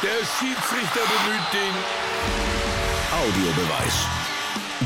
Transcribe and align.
Der 0.00 0.10
Schiedsrichter 0.10 1.00
bemüht 1.00 1.42
den 1.52 1.74
Audiobeweis. 3.18 4.06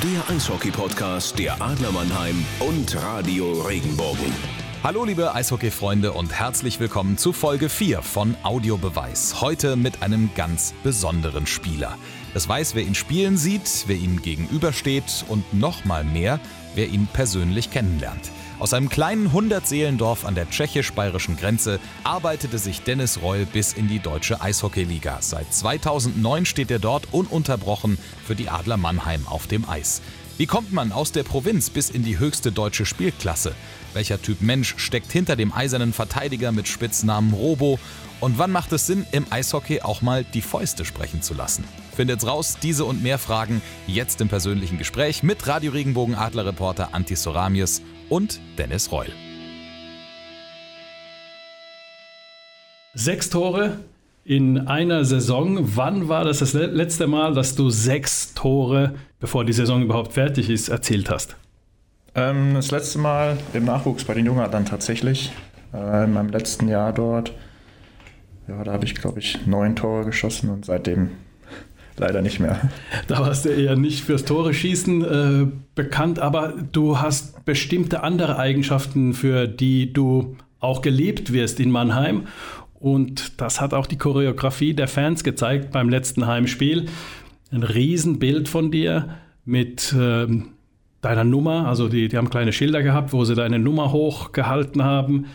Der 0.02 0.34
Eishockey-Podcast 0.34 1.38
der 1.38 1.60
Adler 1.60 1.92
Mannheim 1.92 2.42
und 2.60 2.96
Radio 2.96 3.60
Regenbogen. 3.60 4.32
Hallo 4.82 5.04
liebe 5.04 5.34
Eishockey-Freunde 5.34 6.12
und 6.12 6.32
herzlich 6.32 6.80
willkommen 6.80 7.18
zu 7.18 7.34
Folge 7.34 7.68
4 7.68 8.00
von 8.00 8.36
Audiobeweis. 8.42 9.42
Heute 9.42 9.76
mit 9.76 10.02
einem 10.02 10.30
ganz 10.34 10.72
besonderen 10.82 11.46
Spieler. 11.46 11.98
Es 12.32 12.48
weiß, 12.48 12.74
wer 12.74 12.82
ihn 12.82 12.94
spielen 12.94 13.36
sieht, 13.36 13.84
wer 13.88 13.96
ihm 13.96 14.22
gegenübersteht 14.22 15.26
und 15.28 15.52
noch 15.52 15.84
mal 15.84 16.04
mehr, 16.04 16.40
wer 16.74 16.88
ihn 16.88 17.08
persönlich 17.12 17.70
kennenlernt. 17.70 18.30
Aus 18.58 18.74
einem 18.74 18.88
kleinen 18.88 19.32
Hundertseelendorf 19.32 20.24
an 20.24 20.36
der 20.36 20.48
tschechisch-bayerischen 20.48 21.36
Grenze 21.36 21.80
arbeitete 22.04 22.58
sich 22.58 22.82
Dennis 22.82 23.20
Reul 23.20 23.44
bis 23.44 23.72
in 23.72 23.88
die 23.88 23.98
deutsche 23.98 24.40
Eishockeyliga. 24.40 25.18
Seit 25.20 25.52
2009 25.52 26.46
steht 26.46 26.70
er 26.70 26.78
dort 26.78 27.08
ununterbrochen 27.12 27.98
für 28.24 28.36
die 28.36 28.48
Adler 28.48 28.76
Mannheim 28.76 29.26
auf 29.26 29.48
dem 29.48 29.68
Eis. 29.68 30.00
Wie 30.38 30.46
kommt 30.46 30.72
man 30.72 30.92
aus 30.92 31.12
der 31.12 31.24
Provinz 31.24 31.70
bis 31.70 31.90
in 31.90 32.04
die 32.04 32.18
höchste 32.18 32.52
deutsche 32.52 32.86
Spielklasse? 32.86 33.54
Welcher 33.94 34.22
Typ 34.22 34.40
Mensch 34.40 34.74
steckt 34.78 35.12
hinter 35.12 35.36
dem 35.36 35.52
eisernen 35.52 35.92
Verteidiger 35.92 36.52
mit 36.52 36.68
Spitznamen 36.68 37.32
Robo? 37.32 37.78
Und 38.20 38.38
wann 38.38 38.52
macht 38.52 38.72
es 38.72 38.86
Sinn, 38.86 39.04
im 39.12 39.26
Eishockey 39.30 39.82
auch 39.82 40.02
mal 40.02 40.24
die 40.24 40.42
Fäuste 40.42 40.84
sprechen 40.84 41.20
zu 41.20 41.34
lassen? 41.34 41.64
Findet's 41.94 42.26
raus, 42.26 42.56
diese 42.62 42.84
und 42.84 43.02
mehr 43.02 43.18
Fragen 43.18 43.60
jetzt 43.86 44.20
im 44.20 44.28
persönlichen 44.28 44.78
Gespräch 44.78 45.22
mit 45.22 45.46
Radio 45.46 45.72
Regenbogen 45.72 46.14
Adler-Reporter 46.14 46.90
Antti 46.92 47.16
Soramius 47.16 47.82
und 48.08 48.40
Dennis 48.58 48.90
Reul. 48.90 49.08
Sechs 52.94 53.30
Tore 53.30 53.78
in 54.24 54.66
einer 54.68 55.04
Saison. 55.04 55.76
Wann 55.76 56.08
war 56.08 56.24
das 56.24 56.38
das 56.38 56.52
letzte 56.52 57.06
Mal, 57.06 57.34
dass 57.34 57.54
du 57.54 57.70
sechs 57.70 58.34
Tore, 58.34 58.94
bevor 59.20 59.44
die 59.44 59.52
Saison 59.52 59.82
überhaupt 59.82 60.12
fertig 60.12 60.50
ist, 60.50 60.68
erzielt 60.68 61.10
hast? 61.10 61.36
Ähm, 62.14 62.54
das 62.54 62.70
letzte 62.70 62.98
Mal 62.98 63.38
im 63.54 63.64
Nachwuchs 63.64 64.04
bei 64.04 64.14
den 64.14 64.26
Jungen 64.26 64.50
dann 64.50 64.66
tatsächlich. 64.66 65.32
Äh, 65.72 66.04
in 66.04 66.12
meinem 66.12 66.28
letzten 66.28 66.68
Jahr 66.68 66.92
dort. 66.92 67.32
Ja, 68.48 68.62
da 68.64 68.72
habe 68.72 68.84
ich, 68.84 68.94
glaube 68.94 69.20
ich, 69.20 69.46
neun 69.46 69.76
Tore 69.76 70.04
geschossen 70.04 70.50
und 70.50 70.64
seitdem 70.64 71.10
leider 71.98 72.22
nicht 72.22 72.40
mehr. 72.40 72.70
Da 73.06 73.20
warst 73.20 73.44
du 73.44 73.50
eher 73.50 73.76
nicht 73.76 74.04
fürs 74.04 74.24
Tore 74.24 74.54
schießen 74.54 75.04
äh, 75.04 75.46
bekannt, 75.74 76.18
aber 76.18 76.54
du 76.72 77.00
hast 77.00 77.44
bestimmte 77.44 78.02
andere 78.02 78.38
Eigenschaften, 78.38 79.14
für 79.14 79.46
die 79.46 79.92
du 79.92 80.36
auch 80.60 80.82
geliebt 80.82 81.32
wirst 81.32 81.60
in 81.60 81.70
Mannheim. 81.70 82.26
Und 82.74 83.40
das 83.40 83.60
hat 83.60 83.74
auch 83.74 83.86
die 83.86 83.98
Choreografie 83.98 84.74
der 84.74 84.88
Fans 84.88 85.22
gezeigt 85.22 85.70
beim 85.70 85.88
letzten 85.88 86.26
Heimspiel. 86.26 86.86
Ein 87.52 87.62
Riesenbild 87.62 88.48
von 88.48 88.70
dir 88.70 89.16
mit 89.44 89.92
äh, 89.92 90.26
deiner 91.00 91.24
Nummer. 91.24 91.66
Also 91.66 91.88
die, 91.88 92.08
die 92.08 92.16
haben 92.16 92.30
kleine 92.30 92.52
Schilder 92.52 92.82
gehabt, 92.82 93.12
wo 93.12 93.24
sie 93.24 93.34
deine 93.34 93.58
Nummer 93.58 93.92
hochgehalten 93.92 94.82
haben 94.82 95.26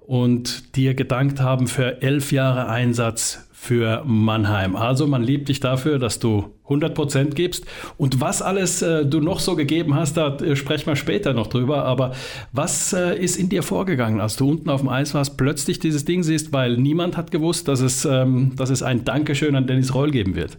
und 0.00 0.76
dir 0.76 0.94
gedankt 0.94 1.40
haben 1.40 1.68
für 1.68 2.02
elf 2.02 2.32
Jahre 2.32 2.68
Einsatz 2.68 3.48
für 3.62 4.02
Mannheim. 4.04 4.74
Also 4.74 5.06
man 5.06 5.22
liebt 5.22 5.48
dich 5.48 5.60
dafür, 5.60 6.00
dass 6.00 6.18
du 6.18 6.52
100% 6.66 7.30
gibst. 7.30 7.64
Und 7.96 8.20
was 8.20 8.42
alles 8.42 8.82
äh, 8.82 9.06
du 9.06 9.20
noch 9.20 9.38
so 9.38 9.54
gegeben 9.54 9.94
hast, 9.94 10.16
da 10.16 10.36
äh, 10.38 10.56
sprechen 10.56 10.88
wir 10.88 10.96
später 10.96 11.32
noch 11.32 11.46
drüber. 11.46 11.84
Aber 11.84 12.10
was 12.50 12.92
äh, 12.92 13.16
ist 13.16 13.36
in 13.36 13.50
dir 13.50 13.62
vorgegangen, 13.62 14.20
als 14.20 14.34
du 14.34 14.50
unten 14.50 14.68
auf 14.68 14.80
dem 14.80 14.88
Eis 14.88 15.14
warst, 15.14 15.36
plötzlich 15.36 15.78
dieses 15.78 16.04
Ding 16.04 16.24
siehst, 16.24 16.52
weil 16.52 16.76
niemand 16.76 17.16
hat 17.16 17.30
gewusst, 17.30 17.68
dass 17.68 17.78
es, 17.78 18.04
ähm, 18.04 18.56
dass 18.56 18.68
es 18.68 18.82
ein 18.82 19.04
Dankeschön 19.04 19.54
an 19.54 19.68
Dennis 19.68 19.94
Reul 19.94 20.10
geben 20.10 20.34
wird? 20.34 20.58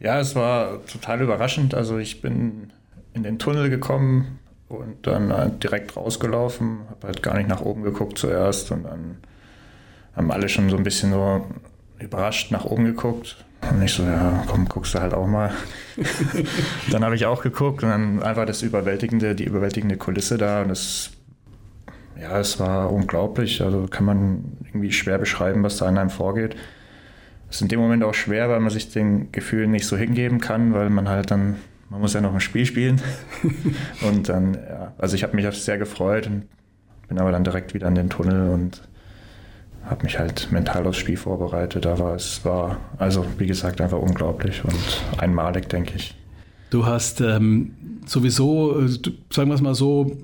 Ja, 0.00 0.18
es 0.18 0.34
war 0.34 0.84
total 0.86 1.22
überraschend. 1.22 1.76
Also 1.76 1.98
ich 1.98 2.20
bin 2.20 2.72
in 3.14 3.22
den 3.22 3.38
Tunnel 3.38 3.70
gekommen 3.70 4.40
und 4.68 5.06
dann 5.06 5.32
halt 5.32 5.62
direkt 5.62 5.96
rausgelaufen, 5.96 6.80
habe 6.90 7.06
halt 7.06 7.22
gar 7.22 7.36
nicht 7.36 7.48
nach 7.48 7.60
oben 7.60 7.84
geguckt 7.84 8.18
zuerst 8.18 8.72
und 8.72 8.82
dann 8.82 9.18
haben 10.16 10.32
alle 10.32 10.48
schon 10.48 10.70
so 10.70 10.76
ein 10.76 10.82
bisschen 10.82 11.12
so 11.12 11.44
überrascht 12.00 12.50
nach 12.50 12.64
oben 12.64 12.84
geguckt. 12.84 13.44
Und 13.70 13.82
ich 13.82 13.92
so, 13.92 14.04
ja, 14.04 14.42
komm, 14.46 14.66
guckst 14.66 14.94
du 14.94 15.00
halt 15.00 15.12
auch 15.12 15.26
mal. 15.26 15.52
dann 16.90 17.04
habe 17.04 17.14
ich 17.14 17.26
auch 17.26 17.42
geguckt 17.42 17.82
und 17.82 17.90
dann 17.90 18.22
einfach 18.22 18.46
das 18.46 18.62
überwältigende, 18.62 19.34
die 19.34 19.44
überwältigende 19.44 19.96
Kulisse 19.96 20.38
da 20.38 20.62
und 20.62 20.70
es, 20.70 21.10
ja, 22.20 22.38
es 22.38 22.58
war 22.58 22.90
unglaublich. 22.90 23.62
Also 23.62 23.86
kann 23.86 24.06
man 24.06 24.56
irgendwie 24.66 24.92
schwer 24.92 25.18
beschreiben, 25.18 25.62
was 25.62 25.76
da 25.76 25.88
in 25.88 25.98
einem 25.98 26.10
vorgeht. 26.10 26.56
Es 27.50 27.56
ist 27.56 27.62
in 27.62 27.68
dem 27.68 27.80
Moment 27.80 28.02
auch 28.02 28.14
schwer, 28.14 28.48
weil 28.48 28.60
man 28.60 28.70
sich 28.70 28.90
den 28.90 29.30
Gefühlen 29.32 29.70
nicht 29.70 29.86
so 29.86 29.96
hingeben 29.96 30.40
kann, 30.40 30.72
weil 30.72 30.88
man 30.88 31.08
halt 31.08 31.30
dann, 31.30 31.56
man 31.90 32.00
muss 32.00 32.14
ja 32.14 32.20
noch 32.20 32.32
ein 32.32 32.40
Spiel 32.40 32.64
spielen. 32.64 33.00
und 34.08 34.28
dann, 34.28 34.54
ja, 34.54 34.94
also 34.96 35.16
ich 35.16 35.22
habe 35.22 35.36
mich 35.36 35.46
sehr 35.56 35.76
gefreut 35.76 36.28
und 36.28 36.48
bin 37.08 37.18
aber 37.18 37.32
dann 37.32 37.44
direkt 37.44 37.74
wieder 37.74 37.88
in 37.88 37.96
den 37.96 38.08
Tunnel 38.08 38.50
und 38.50 38.82
habe 39.84 40.04
mich 40.04 40.18
halt 40.18 40.50
mental 40.52 40.86
aufs 40.86 40.98
Spiel 40.98 41.16
vorbereitet. 41.16 41.86
Aber 41.86 42.14
es 42.14 42.44
war, 42.44 42.78
also 42.98 43.24
wie 43.38 43.46
gesagt, 43.46 43.80
einfach 43.80 43.98
unglaublich 43.98 44.64
und 44.64 45.20
einmalig, 45.20 45.68
denke 45.68 45.94
ich. 45.96 46.14
Du 46.70 46.86
hast 46.86 47.20
ähm, 47.20 47.72
sowieso, 48.06 48.80
äh, 48.80 48.88
sagen 49.30 49.50
wir 49.50 49.54
es 49.54 49.60
mal 49.60 49.74
so, 49.74 50.16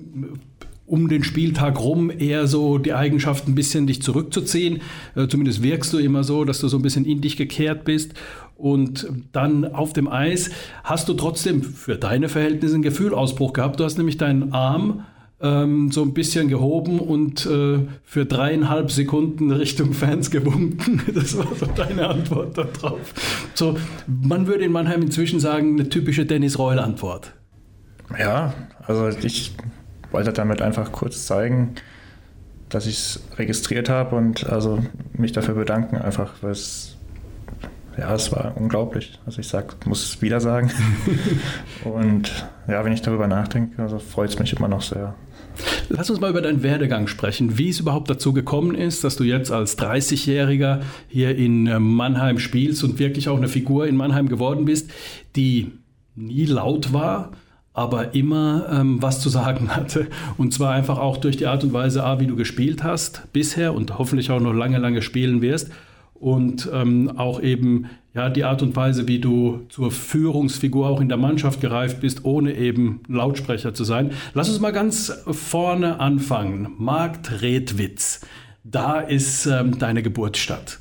um 0.85 1.09
den 1.09 1.23
Spieltag 1.23 1.79
rum 1.81 2.09
eher 2.09 2.47
so 2.47 2.77
die 2.77 2.93
Eigenschaft 2.93 3.47
ein 3.47 3.55
bisschen 3.55 3.87
dich 3.87 4.01
zurückzuziehen. 4.01 4.81
Äh, 5.15 5.27
zumindest 5.27 5.61
wirkst 5.61 5.91
du 5.91 5.97
immer 5.97 6.23
so, 6.23 6.45
dass 6.45 6.59
du 6.59 6.69
so 6.69 6.77
ein 6.77 6.81
bisschen 6.81 7.05
in 7.05 7.19
dich 7.19 7.35
gekehrt 7.35 7.83
bist. 7.83 8.13
Und 8.55 9.07
dann 9.33 9.65
auf 9.65 9.93
dem 9.93 10.07
Eis 10.07 10.49
hast 10.83 11.09
du 11.09 11.13
trotzdem 11.13 11.61
für 11.61 11.95
deine 11.95 12.29
Verhältnisse 12.29 12.75
einen 12.75 12.83
Gefühlausbruch 12.83 13.53
gehabt. 13.53 13.79
Du 13.79 13.83
hast 13.83 13.97
nämlich 13.97 14.17
deinen 14.17 14.53
Arm 14.53 15.03
ähm, 15.41 15.91
so 15.91 16.01
ein 16.01 16.13
bisschen 16.13 16.47
gehoben 16.47 16.99
und 16.99 17.45
äh, 17.45 17.79
für 18.03 18.25
dreieinhalb 18.25 18.91
Sekunden 18.91 19.51
Richtung 19.51 19.93
Fans 19.93 20.31
gewunken. 20.31 21.01
Das 21.13 21.37
war 21.37 21.47
so 21.55 21.65
deine 21.65 22.07
Antwort 22.07 22.57
darauf. 22.57 23.13
So, 23.53 23.77
man 24.07 24.47
würde 24.47 24.65
in 24.65 24.71
Mannheim 24.71 25.01
inzwischen 25.01 25.39
sagen, 25.39 25.79
eine 25.79 25.89
typische 25.89 26.25
Dennis 26.25 26.57
Reul-Antwort. 26.57 27.33
Ja, 28.17 28.53
also 28.85 29.09
ich 29.09 29.55
wollte 30.11 30.33
damit 30.33 30.61
einfach 30.61 30.91
kurz 30.91 31.25
zeigen, 31.25 31.75
dass 32.69 32.85
ich 32.85 32.95
es 32.95 33.23
registriert 33.37 33.89
habe 33.89 34.15
und 34.15 34.47
also 34.47 34.79
mich 35.13 35.31
dafür 35.31 35.55
bedanken, 35.55 35.97
einfach, 35.97 36.33
weil 36.41 36.51
es 36.51 36.97
ja, 37.97 38.13
es 38.13 38.31
war 38.31 38.55
unglaublich. 38.55 39.19
Also 39.25 39.39
ich 39.39 39.47
sag, 39.47 39.85
muss 39.87 40.03
es 40.03 40.21
wieder 40.21 40.39
sagen. 40.39 40.71
und 41.83 42.47
ja, 42.67 42.85
wenn 42.85 42.93
ich 42.93 43.01
darüber 43.01 43.27
nachdenke, 43.27 43.81
also 43.81 43.97
freut 43.97 44.29
es 44.29 44.37
mich 44.37 44.53
immer 44.53 44.67
noch 44.67 44.83
sehr. 44.83 45.15
Lass 45.89 46.09
uns 46.09 46.19
mal 46.19 46.29
über 46.29 46.41
deinen 46.41 46.63
Werdegang 46.63 47.07
sprechen, 47.07 47.57
wie 47.57 47.69
es 47.69 47.79
überhaupt 47.79 48.09
dazu 48.09 48.33
gekommen 48.33 48.75
ist, 48.75 49.03
dass 49.03 49.15
du 49.15 49.23
jetzt 49.23 49.51
als 49.51 49.77
30-Jähriger 49.77 50.81
hier 51.07 51.35
in 51.35 51.67
äh, 51.67 51.79
Mannheim 51.79 52.39
spielst 52.39 52.83
und 52.83 52.99
wirklich 52.99 53.29
auch 53.29 53.37
eine 53.37 53.47
Figur 53.47 53.87
in 53.87 53.95
Mannheim 53.95 54.27
geworden 54.27 54.65
bist, 54.65 54.91
die 55.35 55.71
nie 56.15 56.45
laut 56.45 56.93
war, 56.93 57.31
aber 57.73 58.15
immer 58.15 58.67
ähm, 58.71 59.01
was 59.01 59.21
zu 59.21 59.29
sagen 59.29 59.69
hatte. 59.75 60.07
Und 60.37 60.53
zwar 60.53 60.73
einfach 60.73 60.97
auch 60.97 61.17
durch 61.17 61.37
die 61.37 61.47
Art 61.47 61.63
und 61.63 61.73
Weise, 61.73 62.03
A, 62.03 62.19
wie 62.19 62.27
du 62.27 62.35
gespielt 62.35 62.83
hast 62.83 63.31
bisher 63.33 63.73
und 63.73 63.97
hoffentlich 63.97 64.31
auch 64.31 64.39
noch 64.39 64.53
lange, 64.53 64.79
lange 64.79 65.01
spielen 65.01 65.41
wirst 65.41 65.71
und 66.13 66.69
ähm, 66.73 67.17
auch 67.17 67.41
eben 67.41 67.85
ja, 68.17 68.29
die 68.29 68.43
Art 68.43 68.63
und 68.63 68.75
Weise, 68.75 69.07
wie 69.07 69.19
du 69.19 69.67
zur 69.69 69.91
Führungsfigur 69.91 70.87
auch 70.87 71.01
in 71.01 71.07
der 71.07 71.19
Mannschaft 71.19 71.61
gereift 71.61 72.01
bist, 72.01 72.25
ohne 72.25 72.55
eben 72.55 73.01
Lautsprecher 73.07 73.75
zu 73.75 73.83
sein. 73.83 74.11
Lass 74.33 74.49
uns 74.49 74.59
mal 74.59 74.71
ganz 74.71 75.13
vorne 75.29 75.99
anfangen. 75.99 76.73
Markt 76.79 77.43
Redwitz, 77.43 78.21
da 78.63 78.99
ist 78.99 79.45
ähm, 79.45 79.77
deine 79.77 80.01
Geburtsstadt. 80.01 80.79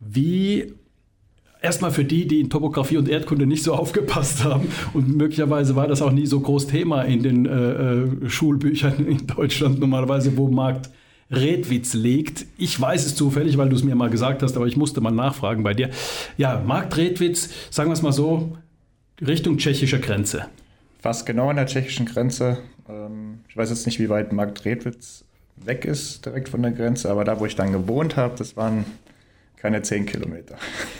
Wie 0.00 0.74
Erstmal 1.62 1.90
für 1.90 2.04
die, 2.04 2.28
die 2.28 2.38
in 2.38 2.50
Topografie 2.50 2.98
und 2.98 3.08
Erdkunde 3.08 3.44
nicht 3.46 3.64
so 3.64 3.74
aufgepasst 3.74 4.44
haben 4.44 4.68
und 4.92 5.16
möglicherweise 5.16 5.74
war 5.74 5.88
das 5.88 6.00
auch 6.00 6.12
nie 6.12 6.26
so 6.26 6.38
groß 6.38 6.68
Thema 6.68 7.02
in 7.02 7.24
den 7.24 7.46
äh, 7.46 7.72
äh 7.72 8.28
Schulbüchern 8.28 9.04
in 9.04 9.26
Deutschland 9.26 9.80
normalerweise, 9.80 10.36
wo 10.36 10.48
Markt 10.48 10.90
Redwitz 11.30 11.94
legt. 11.94 12.46
Ich 12.56 12.80
weiß 12.80 13.04
es 13.04 13.14
zufällig, 13.14 13.58
weil 13.58 13.68
du 13.68 13.76
es 13.76 13.82
mir 13.82 13.94
mal 13.94 14.10
gesagt 14.10 14.42
hast, 14.42 14.56
aber 14.56 14.66
ich 14.66 14.76
musste 14.76 15.00
mal 15.00 15.10
nachfragen 15.10 15.62
bei 15.62 15.74
dir. 15.74 15.90
Ja, 16.36 16.62
Markt 16.64 16.96
Redwitz, 16.96 17.50
sagen 17.70 17.90
wir 17.90 17.94
es 17.94 18.02
mal 18.02 18.12
so, 18.12 18.56
Richtung 19.20 19.58
tschechische 19.58 20.00
Grenze. 20.00 20.46
Fast 21.00 21.26
genau 21.26 21.50
an 21.50 21.56
der 21.56 21.66
tschechischen 21.66 22.06
Grenze. 22.06 22.58
Ähm, 22.88 23.40
ich 23.48 23.56
weiß 23.56 23.70
jetzt 23.70 23.86
nicht, 23.86 23.98
wie 23.98 24.08
weit 24.08 24.32
Markt 24.32 24.64
Redwitz 24.64 25.24
weg 25.56 25.84
ist, 25.84 26.24
direkt 26.26 26.48
von 26.48 26.62
der 26.62 26.72
Grenze, 26.72 27.10
aber 27.10 27.24
da, 27.24 27.40
wo 27.40 27.46
ich 27.46 27.56
dann 27.56 27.72
gewohnt 27.72 28.16
habe, 28.16 28.34
das 28.36 28.56
waren 28.56 28.84
keine 29.56 29.82
10 29.82 30.06
Kilometer. 30.06 30.56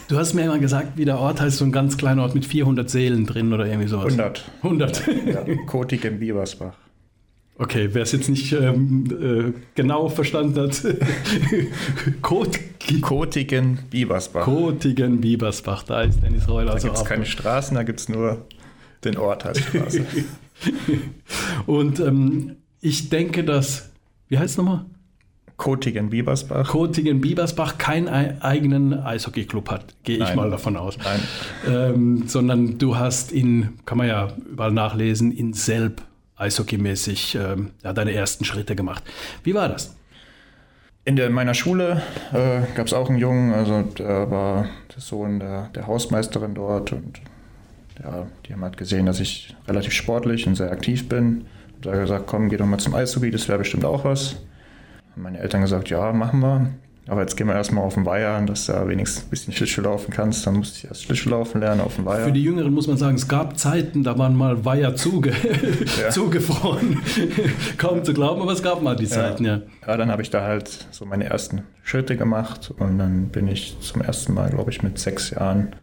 Du 0.09 0.17
hast 0.17 0.33
mir 0.35 0.45
immer 0.45 0.59
gesagt, 0.59 0.97
wie 0.97 1.05
der 1.05 1.19
Ort 1.19 1.41
heißt, 1.41 1.59
so 1.59 1.65
ein 1.65 1.73
ganz 1.73 1.99
kleiner 1.99 2.23
Ort 2.23 2.35
mit 2.35 2.47
400 2.47 2.89
Seelen 2.89 3.27
drin 3.27 3.53
oder 3.53 3.67
irgendwie 3.67 3.89
sowas. 3.89 4.07
100. 4.07 4.45
100. 4.63 5.07
Ja, 5.27 5.45
Kotik 5.67 6.05
im 6.05 6.19
Biebersbach. 6.19 6.75
Okay, 7.59 7.89
wer 7.93 8.03
es 8.03 8.13
jetzt 8.13 8.29
nicht 8.29 8.53
ähm, 8.53 9.55
äh, 9.55 9.61
genau 9.75 10.09
verstanden 10.11 10.61
hat, 10.61 10.83
Kot 12.23 12.59
Kotigen 13.01 13.79
Biebersbach. 13.91 14.45
Kotigen 14.45 15.21
Biebersbach, 15.21 15.83
da 15.85 16.03
ist 16.03 16.23
Dennis 16.23 16.49
Reul 16.49 16.67
da 16.67 16.79
gibt 16.79 16.97
es 16.97 17.05
keine 17.05 17.25
Straßen, 17.25 17.75
da 17.75 17.83
gibt 17.83 18.01
es 18.01 18.09
nur 18.11 18.45
den 19.05 19.17
Ort 19.17 19.47
als 19.47 19.61
Straße. 19.61 20.05
Und 21.67 22.01
ähm, 22.01 22.57
ich 22.81 23.09
denke, 23.09 23.43
dass, 23.45 23.91
wie 24.29 24.39
heißt 24.39 24.51
es 24.53 24.57
nochmal? 24.59 24.85
Kotigen 25.57 26.11
Biebersbach. 26.11 26.69
Kotingen 26.69 27.23
Biebersbach 27.23 27.79
keinen 27.79 28.09
ei- 28.09 28.37
eigenen 28.43 28.93
Eishockeyclub 28.93 29.71
hat, 29.71 29.95
gehe 30.05 30.23
ich 30.23 30.35
mal 30.35 30.51
davon 30.51 30.77
aus. 30.77 30.99
Nein. 31.03 31.21
Ähm, 31.67 32.23
sondern 32.27 32.77
du 32.77 32.97
hast 32.97 33.33
in, 33.33 33.71
kann 33.87 33.97
man 33.97 34.07
ja 34.09 34.29
überall 34.51 34.73
nachlesen, 34.73 35.33
in 35.33 35.55
Selb 35.55 36.03
eishockeymäßig 36.37 37.35
ja, 37.35 37.93
deine 37.93 38.13
ersten 38.13 38.45
Schritte 38.45 38.77
gemacht. 38.77 39.03
Wie 39.43 39.55
war 39.55 39.69
das? 39.69 39.97
In 41.05 41.15
der, 41.15 41.31
meiner 41.31 41.55
Schule 41.55 42.03
äh, 42.33 42.63
gab 42.75 42.89
es 42.89 42.93
auch 42.93 43.09
einen 43.09 43.19
Jungen, 43.19 43.55
also 43.55 43.83
der 43.83 44.29
war 44.29 44.67
der 44.93 45.01
Sohn 45.01 45.39
der, 45.39 45.69
der 45.69 45.87
Hausmeisterin 45.87 46.55
dort 46.55 46.93
und 46.93 47.21
ja, 48.03 48.27
die 48.45 48.53
haben 48.53 48.63
halt 48.63 48.77
gesehen, 48.77 49.07
dass 49.07 49.21
ich 49.21 49.55
relativ 49.69 49.93
sportlich 49.93 50.47
und 50.47 50.57
sehr 50.57 50.71
aktiv 50.71 51.09
bin. 51.09 51.47
Und 51.77 51.87
da 51.87 51.93
gesagt, 51.93 52.27
komm, 52.27 52.49
geh 52.49 52.57
doch 52.57 52.67
mal 52.67 52.79
zum 52.79 52.95
Eishockey, 52.95 53.31
das 53.31 53.49
wäre 53.49 53.59
bestimmt 53.59 53.85
auch 53.85 54.05
was. 54.05 54.37
Haben 55.13 55.23
meine 55.23 55.39
Eltern 55.39 55.63
gesagt, 55.63 55.91
ja, 55.91 56.13
machen 56.13 56.41
wir. 56.41 56.71
Aber 57.09 57.21
jetzt 57.21 57.37
gehen 57.37 57.47
wir 57.47 57.55
erstmal 57.55 57.85
auf 57.85 57.95
den 57.95 58.05
Weiher, 58.05 58.41
dass 58.43 58.67
du 58.67 58.73
da 58.73 58.89
wenigstens 58.89 59.25
ein 59.25 59.31
bisschen 59.31 59.53
Schlittschuh 59.53 59.83
laufen 59.83 60.13
kannst. 60.13 60.45
Dann 60.45 60.57
musste 60.57 60.79
ich 60.79 60.85
erst 60.87 61.05
Schlittschuh 61.05 61.31
laufen 61.31 61.61
lernen 61.61 61.81
auf 61.81 61.95
dem 61.95 62.05
Weiher. 62.05 62.25
Für 62.25 62.33
die 62.33 62.43
Jüngeren 62.43 62.75
muss 62.75 62.89
man 62.89 62.97
sagen, 62.97 63.15
es 63.15 63.29
gab 63.29 63.57
Zeiten, 63.59 64.03
da 64.03 64.19
waren 64.19 64.35
mal 64.35 64.65
Weiher 64.65 64.97
zuge 64.97 65.33
zugefroren. 66.11 67.01
Kaum 67.79 68.03
zu 68.03 68.13
glauben, 68.13 68.43
aber 68.43 68.53
es 68.53 68.63
gab 68.63 68.83
mal 68.83 68.97
die 68.97 69.07
Zeiten, 69.07 69.45
ja. 69.45 69.63
Ja, 69.87 69.97
dann 69.97 70.11
habe 70.11 70.23
ich 70.23 70.31
da 70.31 70.43
halt 70.43 70.89
so 70.91 71.07
meine 71.07 71.25
ersten 71.25 71.63
Schritte 71.85 72.17
gemacht 72.17 72.73
und 72.77 72.99
dann 72.99 73.29
bin 73.29 73.47
ich 73.47 73.79
zum 73.81 74.03
ersten 74.03 74.35
Mal, 74.35 74.51
glaube 74.51 74.73
ich, 74.73 74.83
mit 74.83 74.99
sechs 74.99 75.31
Jahren 75.31 75.77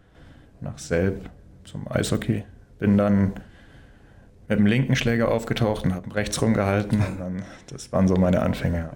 nach 0.60 0.78
Selb 0.78 1.30
zum 1.64 1.90
Eishockey. 1.90 2.44
Bin 2.80 2.98
dann 2.98 3.32
mit 4.48 4.60
dem 4.60 4.66
linken 4.66 4.96
Schläger 4.96 5.32
aufgetaucht 5.32 5.86
und 5.86 5.94
habe 5.94 6.14
rechts 6.16 6.42
rumgehalten 6.42 7.00
und 7.00 7.20
dann, 7.20 7.44
das 7.70 7.92
waren 7.92 8.08
so 8.08 8.16
meine 8.16 8.42
Anfänge. 8.42 8.90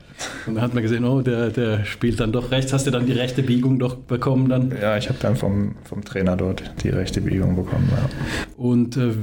Und 0.45 0.55
dann 0.55 0.63
hat 0.63 0.73
man 0.73 0.83
gesehen, 0.83 1.05
oh, 1.05 1.21
der, 1.21 1.49
der 1.49 1.85
spielt 1.85 2.19
dann 2.19 2.31
doch 2.31 2.51
rechts. 2.51 2.73
Hast 2.73 2.85
du 2.85 2.91
dann 2.91 3.05
die 3.05 3.13
rechte 3.13 3.43
Biegung 3.43 3.79
doch 3.79 3.95
bekommen 3.95 4.49
dann? 4.49 4.73
Ja, 4.79 4.97
ich 4.97 5.09
habe 5.09 5.19
dann 5.21 5.35
vom, 5.35 5.75
vom 5.83 6.03
Trainer 6.03 6.35
dort 6.35 6.73
die 6.83 6.89
rechte 6.89 7.21
Biegung 7.21 7.55
bekommen. 7.55 7.89
Ja. 7.91 8.09
Und 8.57 8.97
äh, 8.97 9.13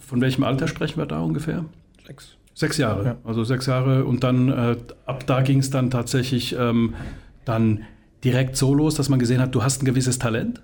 von 0.00 0.20
welchem 0.20 0.44
Alter 0.44 0.68
sprechen 0.68 0.98
wir 0.98 1.06
da 1.06 1.20
ungefähr? 1.20 1.64
Sechs. 2.06 2.36
Sechs 2.54 2.76
Jahre. 2.76 3.04
Ja. 3.04 3.16
Also 3.24 3.44
sechs 3.44 3.66
Jahre 3.66 4.04
und 4.04 4.22
dann 4.22 4.48
äh, 4.48 4.76
ab 5.06 5.24
da 5.26 5.40
ging 5.40 5.60
es 5.60 5.70
dann 5.70 5.90
tatsächlich 5.90 6.54
ähm, 6.58 6.94
dann 7.44 7.84
direkt 8.22 8.56
so 8.56 8.74
los, 8.74 8.94
dass 8.94 9.08
man 9.08 9.18
gesehen 9.18 9.40
hat, 9.40 9.54
du 9.54 9.62
hast 9.62 9.82
ein 9.82 9.86
gewisses 9.86 10.18
Talent. 10.18 10.60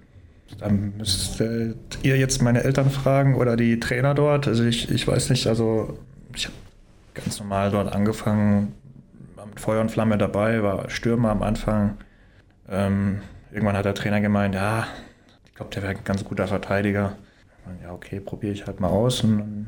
Dann 0.59 0.97
müsstet 0.97 1.99
ihr 2.03 2.17
jetzt 2.17 2.41
meine 2.43 2.65
Eltern 2.65 2.91
fragen 2.91 3.35
oder 3.35 3.57
die 3.57 3.79
Trainer 3.81 4.15
dort. 4.15 4.49
Also 4.49 4.65
ich, 4.65 4.91
ich 4.91 5.07
weiß 5.07 5.31
nicht, 5.31 5.47
also 5.47 5.99
ich 6.35 6.47
habe 6.47 6.57
ganz 7.15 7.39
normal 7.41 7.71
dort 7.71 7.93
angefangen, 7.93 8.73
war 9.35 9.47
mit 9.47 9.61
Feuer 9.61 9.81
und 9.81 9.91
Flamme 9.91 10.19
dabei, 10.19 10.63
war 10.63 10.89
Stürmer 10.89 11.31
am 11.31 11.43
Anfang. 11.43 11.99
Ähm, 12.69 13.21
irgendwann 13.53 13.77
hat 13.77 13.85
der 13.85 13.95
Trainer 13.95 14.21
gemeint, 14.21 14.55
ja, 14.55 14.87
ich 15.47 15.55
glaube, 15.55 15.73
der 15.75 15.83
wäre 15.83 15.97
ein 15.97 16.05
ganz 16.05 16.25
guter 16.25 16.47
Verteidiger. 16.47 17.17
Ja, 17.83 17.93
okay, 17.93 18.21
probiere 18.21 18.53
ich 18.53 18.67
halt 18.67 18.81
mal 18.81 18.89
aus. 18.89 19.25
Und 19.25 19.39
dann 19.39 19.67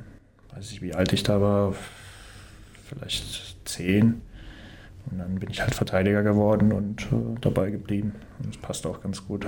weiß 0.55 0.71
ich, 0.71 0.83
wie 0.83 0.95
alt 0.95 1.13
ich 1.13 1.23
da 1.23 1.41
war, 1.41 1.75
vielleicht 2.85 3.67
zehn. 3.67 4.23
Und 5.11 5.19
dann 5.19 5.37
bin 5.37 5.51
ich 5.51 5.61
halt 5.61 5.75
Verteidiger 5.75 6.23
geworden 6.23 6.73
und 6.73 7.03
äh, 7.13 7.41
dabei 7.41 7.71
geblieben. 7.71 8.15
Und 8.39 8.55
es 8.55 8.61
passt 8.61 8.87
auch 8.87 9.01
ganz 9.01 9.27
gut. 9.27 9.47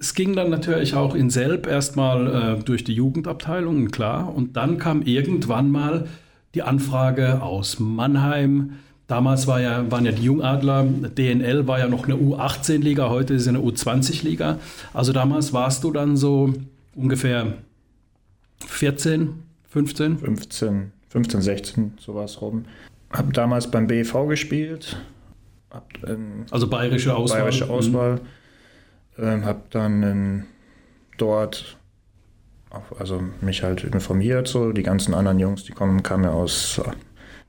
Es 0.00 0.14
ging 0.14 0.34
dann 0.34 0.48
natürlich 0.48 0.94
auch 0.94 1.14
in 1.14 1.28
Selb 1.28 1.66
erstmal 1.66 2.58
äh, 2.58 2.62
durch 2.64 2.84
die 2.84 2.94
Jugendabteilung, 2.94 3.90
klar. 3.90 4.34
Und 4.34 4.56
dann 4.56 4.78
kam 4.78 5.02
irgendwann 5.02 5.70
mal 5.70 6.08
die 6.54 6.62
Anfrage 6.62 7.42
aus 7.42 7.78
Mannheim. 7.78 8.78
Damals 9.08 9.46
war 9.46 9.60
ja, 9.60 9.90
waren 9.90 10.06
ja 10.06 10.12
die 10.12 10.22
Jungadler, 10.22 10.84
DNL 10.84 11.66
war 11.66 11.80
ja 11.80 11.88
noch 11.88 12.04
eine 12.04 12.14
U18-Liga, 12.14 13.10
heute 13.10 13.34
ist 13.34 13.42
es 13.42 13.48
eine 13.48 13.58
U20-Liga. 13.58 14.58
Also 14.94 15.12
damals 15.12 15.52
warst 15.52 15.84
du 15.84 15.90
dann 15.90 16.16
so 16.16 16.54
ungefähr 16.94 17.54
14, 18.66 19.34
15? 19.68 20.18
15, 20.18 20.92
15 21.10 21.40
16, 21.42 21.92
sowas 21.98 22.40
rum. 22.40 22.64
Hab 23.12 23.32
damals 23.34 23.70
beim 23.70 23.86
BEV 23.86 24.28
gespielt. 24.28 24.96
Hab 25.70 25.92
in 26.08 26.46
Also 26.50 26.68
bayerische 26.68 27.14
Auswahl. 27.14 27.40
bayerische 27.40 27.68
Auswahl. 27.68 28.20
Ähm, 29.18 29.44
hab 29.44 29.70
dann 29.70 30.02
in, 30.02 30.44
dort 31.18 31.78
auch, 32.70 32.98
also 32.98 33.22
mich 33.40 33.62
halt 33.62 33.84
informiert, 33.84 34.48
so 34.48 34.72
die 34.72 34.82
ganzen 34.82 35.14
anderen 35.14 35.38
Jungs, 35.38 35.64
die 35.64 35.72
kommen, 35.72 36.02
kamen 36.02 36.24
ja 36.24 36.30
aus 36.30 36.78
äh, 36.78 36.90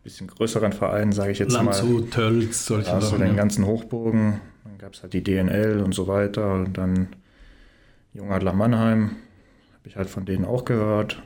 bisschen 0.03 0.27
größeren 0.27 0.73
Vereinen, 0.73 1.11
sage 1.11 1.31
ich 1.31 1.39
jetzt 1.39 1.53
mal. 1.53 1.65
Landshut, 1.65 2.11
Tölz, 2.11 2.65
solche 2.65 2.89
Ja, 2.89 3.01
so 3.01 3.07
Sachen. 3.07 3.21
den 3.21 3.29
ja. 3.29 3.35
ganzen 3.35 3.65
Hochbogen. 3.65 4.41
Dann 4.63 4.77
gab 4.77 4.93
es 4.93 5.03
halt 5.03 5.13
die 5.13 5.23
DNL 5.23 5.81
und 5.83 5.93
so 5.93 6.07
weiter. 6.07 6.53
Und 6.53 6.73
dann 6.77 7.09
Jungadler 8.13 8.53
Mannheim. 8.53 9.11
Habe 9.73 9.89
ich 9.89 9.95
halt 9.95 10.09
von 10.09 10.25
denen 10.25 10.45
auch 10.45 10.65
gehört. 10.65 11.21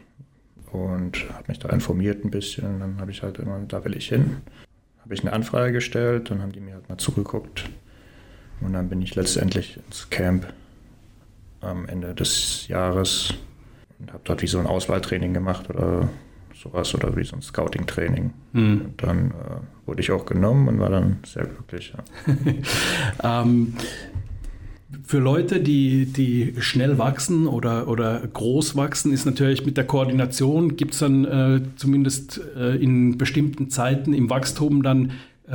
Und 0.72 1.30
habe 1.34 1.46
mich 1.48 1.60
da 1.60 1.70
informiert 1.70 2.26
ein 2.26 2.32
bisschen. 2.32 2.80
Dann 2.80 3.00
habe 3.00 3.12
ich 3.12 3.24
halt 3.24 3.38
immer, 3.40 3.60
da 3.68 3.86
will 3.86 3.96
ich 3.96 4.10
hin. 4.10 4.38
Habe 5.02 5.14
ich 5.14 5.22
eine 5.22 5.32
Anfrage 5.32 5.72
gestellt. 5.72 6.30
Dann 6.30 6.42
haben 6.42 6.52
die 6.52 6.60
mir 6.60 6.74
halt 6.74 6.90
mal 6.90 6.98
zugeguckt. 6.98 7.70
Und 8.62 8.74
dann 8.74 8.90
bin 8.90 9.02
ich 9.02 9.16
letztendlich 9.16 9.80
ins 9.86 10.10
Camp 10.10 10.52
am 11.62 11.88
Ende 11.88 12.13
des 12.13 12.68
Jahres 12.68 13.34
und 14.00 14.12
habe 14.13 14.22
dort 14.24 14.42
wie 14.42 14.48
so 14.48 14.60
ein 14.60 14.68
Auswahltraining 14.68 15.34
gemacht 15.34 15.69
oder 15.69 16.10
sowas 16.54 16.94
oder 16.96 17.16
wie 17.16 17.24
so 17.24 17.36
ein 17.36 17.42
Scouting-Training. 17.42 18.34
Hm. 18.54 18.81
Und 18.81 19.04
dann 19.04 19.31
äh, 19.31 19.88
wurde 19.88 20.02
ich 20.02 20.12
auch 20.12 20.25
genommen 20.25 20.68
und 20.68 20.80
war 20.80 20.90
dann 20.90 21.19
sehr 21.25 21.46
glücklich. 21.46 21.94
Ja. 21.96 22.34
Ähm, 23.46 23.74
für 25.04 25.19
Leute, 25.19 25.60
die, 25.60 26.06
die 26.06 26.56
schnell 26.60 26.98
wachsen 26.98 27.48
oder, 27.48 27.88
oder 27.88 28.22
groß 28.22 28.75
wachsen, 28.75 29.12
ist 29.12 29.25
natürlich 29.25 29.66
mit 29.66 29.78
der 29.78 29.86
Koordination, 29.86 30.78
gibt 30.78 30.94
es 30.94 31.00
dann 31.00 31.25
äh, 31.25 31.62
zumindest 31.75 32.42
äh, 32.56 32.75
in 32.75 33.18
bestimmten 33.18 33.69
Zeiten 33.69 34.13
im 34.13 34.30
Wachstum 34.30 34.84
dann 34.84 35.12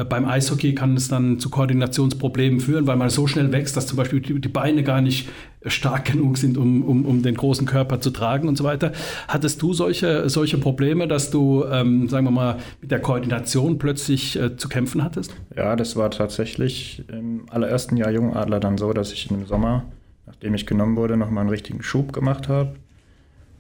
beim 0.09 0.25
Eishockey 0.25 0.75
kann 0.75 0.97
es 0.97 1.09
dann 1.09 1.41
zu 1.41 1.51
Koordinationsproblemen 1.51 2.61
führen, 2.61 2.87
weil 2.87 2.97
man 2.97 3.11
so 3.11 3.27
schnell 3.27 3.51
wächst, 3.51 3.77
dass 3.77 3.89
zum 3.89 3.97
Beispiel 3.97 4.21
die, 4.21 4.41
die 4.41 4.49
Beine 4.49 4.85
gar 4.85 5.01
nicht 5.01 5.29
stark 5.67 6.05
genug 6.05 6.39
sind, 6.39 6.57
um, 6.57 6.83
um, 6.85 7.05
um 7.05 7.23
den 7.23 7.35
großen 7.35 7.67
Körper 7.67 8.01
zu 8.01 8.11
tragen 8.11 8.49
und 8.49 8.57
so 8.57 8.65
weiter. 8.65 8.93
Hattest 9.27 9.61
du 9.63 9.73
solche, 9.75 10.29
solche 10.29 10.59
Probleme, 10.59 11.09
dass 11.09 11.31
du, 11.31 11.65
ähm, 11.65 12.09
sagen 12.09 12.25
wir 12.25 12.31
mal, 12.31 12.59
mit 12.81 12.93
der 12.93 13.01
Koordination 13.01 13.79
plötzlich 13.79 14.39
äh, 14.39 14.57
zu 14.57 14.69
kämpfen 14.69 15.03
hattest? 15.03 15.35
ja, 15.57 15.75
das 15.77 15.97
war 15.97 16.11
tatsächlich 16.11 17.05
im 17.09 17.47
allerersten 17.51 17.97
Jahr 17.97 18.11
Jungadler 18.11 18.61
dann 18.61 18.79
so, 18.79 18.93
dass 18.93 19.13
ich 19.13 19.31
im 19.31 19.47
Sommer, 19.47 19.85
nachdem 20.27 20.55
ich 20.55 20.67
genommen 20.67 20.97
wurde, 20.97 21.17
nochmal 21.17 21.43
einen 21.43 21.51
richtigen 21.51 21.83
Schub 21.83 22.13
gemacht 22.13 22.49
habe. 22.49 22.77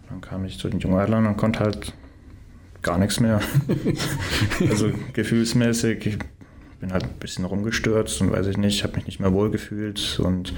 Dann 0.08 0.20
kam 0.20 0.44
ich 0.44 0.58
zu 0.58 0.68
den 0.68 0.80
Jungadlern 0.80 1.26
und 1.26 1.36
konnte 1.36 1.60
halt 1.60 1.92
gar 2.82 2.98
nichts 2.98 3.20
mehr. 3.20 3.40
also 4.68 4.90
gefühlsmäßig, 5.12 6.06
ich 6.06 6.18
bin 6.80 6.92
halt 6.92 7.04
ein 7.04 7.18
bisschen 7.20 7.44
rumgestürzt 7.44 8.20
und 8.20 8.32
weiß 8.32 8.46
ich 8.46 8.56
nicht, 8.56 8.82
habe 8.82 8.96
mich 8.96 9.06
nicht 9.06 9.20
mehr 9.20 9.32
wohl 9.32 9.50
gefühlt 9.50 10.18
und 10.20 10.54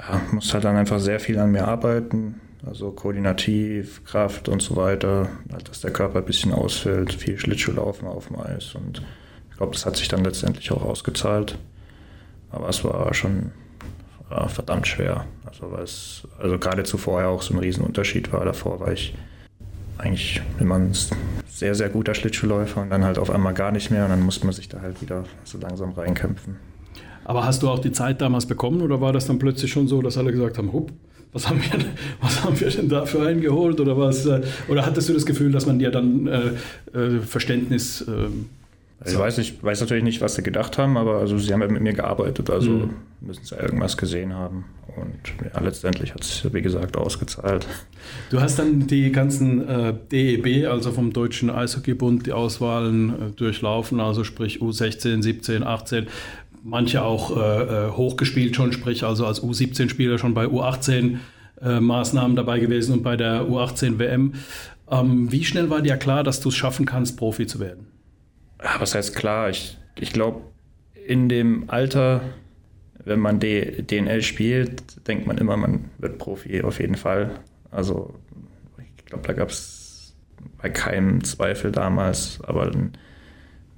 ja, 0.00 0.20
muss 0.32 0.52
halt 0.52 0.64
dann 0.64 0.76
einfach 0.76 1.00
sehr 1.00 1.20
viel 1.20 1.38
an 1.38 1.52
mir 1.52 1.68
arbeiten. 1.68 2.40
Also 2.64 2.92
koordinativ, 2.92 4.04
Kraft 4.04 4.48
und 4.48 4.62
so 4.62 4.76
weiter, 4.76 5.28
halt, 5.52 5.68
dass 5.68 5.80
der 5.80 5.92
Körper 5.92 6.20
ein 6.20 6.24
bisschen 6.24 6.52
ausfällt, 6.52 7.12
viel 7.12 7.38
Schlittschuh 7.38 7.72
laufen 7.72 8.06
auf 8.06 8.28
dem 8.28 8.38
Eis 8.38 8.74
und 8.74 9.02
ich 9.50 9.56
glaube, 9.56 9.72
das 9.72 9.84
hat 9.84 9.96
sich 9.96 10.08
dann 10.08 10.24
letztendlich 10.24 10.70
auch 10.70 10.82
ausgezahlt. 10.82 11.58
Aber 12.50 12.68
es 12.68 12.84
war 12.84 13.12
schon 13.14 13.50
ja, 14.30 14.48
verdammt 14.48 14.86
schwer. 14.86 15.26
Also, 15.44 15.70
weil 15.72 15.84
es, 15.84 16.26
also 16.38 16.58
gerade 16.58 16.84
zuvor 16.84 17.20
ja 17.20 17.28
auch 17.28 17.42
so 17.42 17.54
ein 17.54 17.60
Riesenunterschied 17.60 18.32
war. 18.32 18.44
Davor 18.44 18.80
war 18.80 18.92
ich 18.92 19.14
eigentlich 20.02 20.40
immer 20.58 20.76
ein 20.76 20.92
sehr, 21.48 21.74
sehr 21.74 21.88
guter 21.88 22.14
Schlittschuhläufer 22.14 22.82
und 22.82 22.90
dann 22.90 23.04
halt 23.04 23.18
auf 23.18 23.30
einmal 23.30 23.54
gar 23.54 23.70
nicht 23.72 23.90
mehr 23.90 24.04
und 24.04 24.10
dann 24.10 24.22
musste 24.22 24.44
man 24.44 24.54
sich 24.54 24.68
da 24.68 24.80
halt 24.80 25.00
wieder 25.00 25.24
so 25.44 25.58
langsam 25.58 25.92
reinkämpfen. 25.92 26.56
Aber 27.24 27.44
hast 27.46 27.62
du 27.62 27.68
auch 27.68 27.78
die 27.78 27.92
Zeit 27.92 28.20
damals 28.20 28.46
bekommen 28.46 28.82
oder 28.82 29.00
war 29.00 29.12
das 29.12 29.26
dann 29.26 29.38
plötzlich 29.38 29.70
schon 29.70 29.86
so, 29.86 30.02
dass 30.02 30.18
alle 30.18 30.32
gesagt 30.32 30.58
haben, 30.58 30.72
Hup, 30.72 30.90
was 31.32 31.48
haben 31.48 31.60
wir, 31.62 31.78
was 32.20 32.42
haben 32.42 32.58
wir 32.58 32.68
denn 32.68 32.88
da 32.88 33.06
für 33.06 33.24
einen 33.26 33.40
geholt 33.40 33.80
oder 33.80 33.96
was? 33.96 34.26
äh, 34.26 34.42
Oder 34.68 34.84
hattest 34.84 35.08
du 35.08 35.12
das 35.14 35.24
Gefühl, 35.24 35.52
dass 35.52 35.66
man 35.66 35.78
dir 35.78 35.90
dann 35.92 36.26
äh, 36.26 36.98
äh, 36.98 37.20
Verständnis 37.20 38.02
äh, 38.02 38.28
Also 39.04 39.16
ich 39.16 39.22
weiß, 39.22 39.38
nicht, 39.38 39.64
weiß 39.64 39.80
natürlich 39.80 40.04
nicht, 40.04 40.20
was 40.20 40.36
sie 40.36 40.42
gedacht 40.42 40.78
haben, 40.78 40.96
aber 40.96 41.16
also 41.16 41.36
sie 41.36 41.52
haben 41.52 41.60
ja 41.60 41.66
mit 41.66 41.82
mir 41.82 41.92
gearbeitet, 41.92 42.50
also 42.50 42.70
Mhm. 42.70 42.90
müssen 43.20 43.44
sie 43.44 43.56
irgendwas 43.56 43.96
gesehen 43.96 44.32
haben. 44.32 44.64
Und 44.96 45.52
ja, 45.52 45.60
letztendlich 45.60 46.14
hat 46.14 46.22
es, 46.22 46.46
wie 46.52 46.62
gesagt, 46.62 46.96
ausgezahlt. 46.96 47.66
Du 48.30 48.40
hast 48.40 48.58
dann 48.58 48.86
die 48.86 49.10
ganzen 49.10 49.68
äh, 49.68 49.94
DEB, 50.12 50.68
also 50.68 50.92
vom 50.92 51.12
Deutschen 51.12 51.50
Eishockeybund, 51.50 52.26
die 52.26 52.32
Auswahlen 52.32 53.10
äh, 53.10 53.30
durchlaufen, 53.34 53.98
also 53.98 54.22
sprich 54.22 54.60
U16, 54.60 55.22
17, 55.22 55.64
18. 55.64 56.06
manche 56.62 57.02
auch 57.02 57.36
äh, 57.36 57.40
äh 57.40 57.90
hochgespielt 57.90 58.54
schon, 58.54 58.72
sprich 58.72 59.02
also 59.02 59.26
als 59.26 59.42
U17-Spieler 59.42 60.18
schon 60.18 60.34
bei 60.34 60.44
U18-Maßnahmen 60.44 62.32
äh, 62.32 62.36
dabei 62.36 62.60
gewesen 62.60 62.92
und 62.92 63.02
bei 63.02 63.16
der 63.16 63.48
U18-WM. 63.48 64.34
Ähm, 64.90 65.32
wie 65.32 65.44
schnell 65.44 65.70
war 65.70 65.80
dir 65.80 65.96
klar, 65.96 66.22
dass 66.22 66.40
du 66.40 66.50
es 66.50 66.54
schaffen 66.54 66.86
kannst, 66.86 67.16
Profi 67.16 67.46
zu 67.46 67.58
werden? 67.58 67.91
Ja, 68.62 68.80
was 68.80 68.94
heißt 68.94 69.14
klar? 69.16 69.50
Ich, 69.50 69.78
ich 69.98 70.12
glaube, 70.12 70.42
in 71.06 71.28
dem 71.28 71.68
Alter, 71.68 72.22
wenn 73.04 73.18
man 73.20 73.40
D 73.40 73.82
DNL 73.82 74.22
spielt, 74.22 75.06
denkt 75.08 75.26
man 75.26 75.38
immer, 75.38 75.56
man 75.56 75.90
wird 75.98 76.18
Profi 76.18 76.62
auf 76.62 76.78
jeden 76.80 76.94
Fall. 76.94 77.40
Also 77.70 78.14
ich 78.78 79.04
glaube, 79.04 79.26
da 79.26 79.32
gab 79.32 79.48
es 79.48 80.14
bei 80.58 80.70
keinem 80.70 81.24
Zweifel 81.24 81.72
damals. 81.72 82.40
Aber 82.44 82.70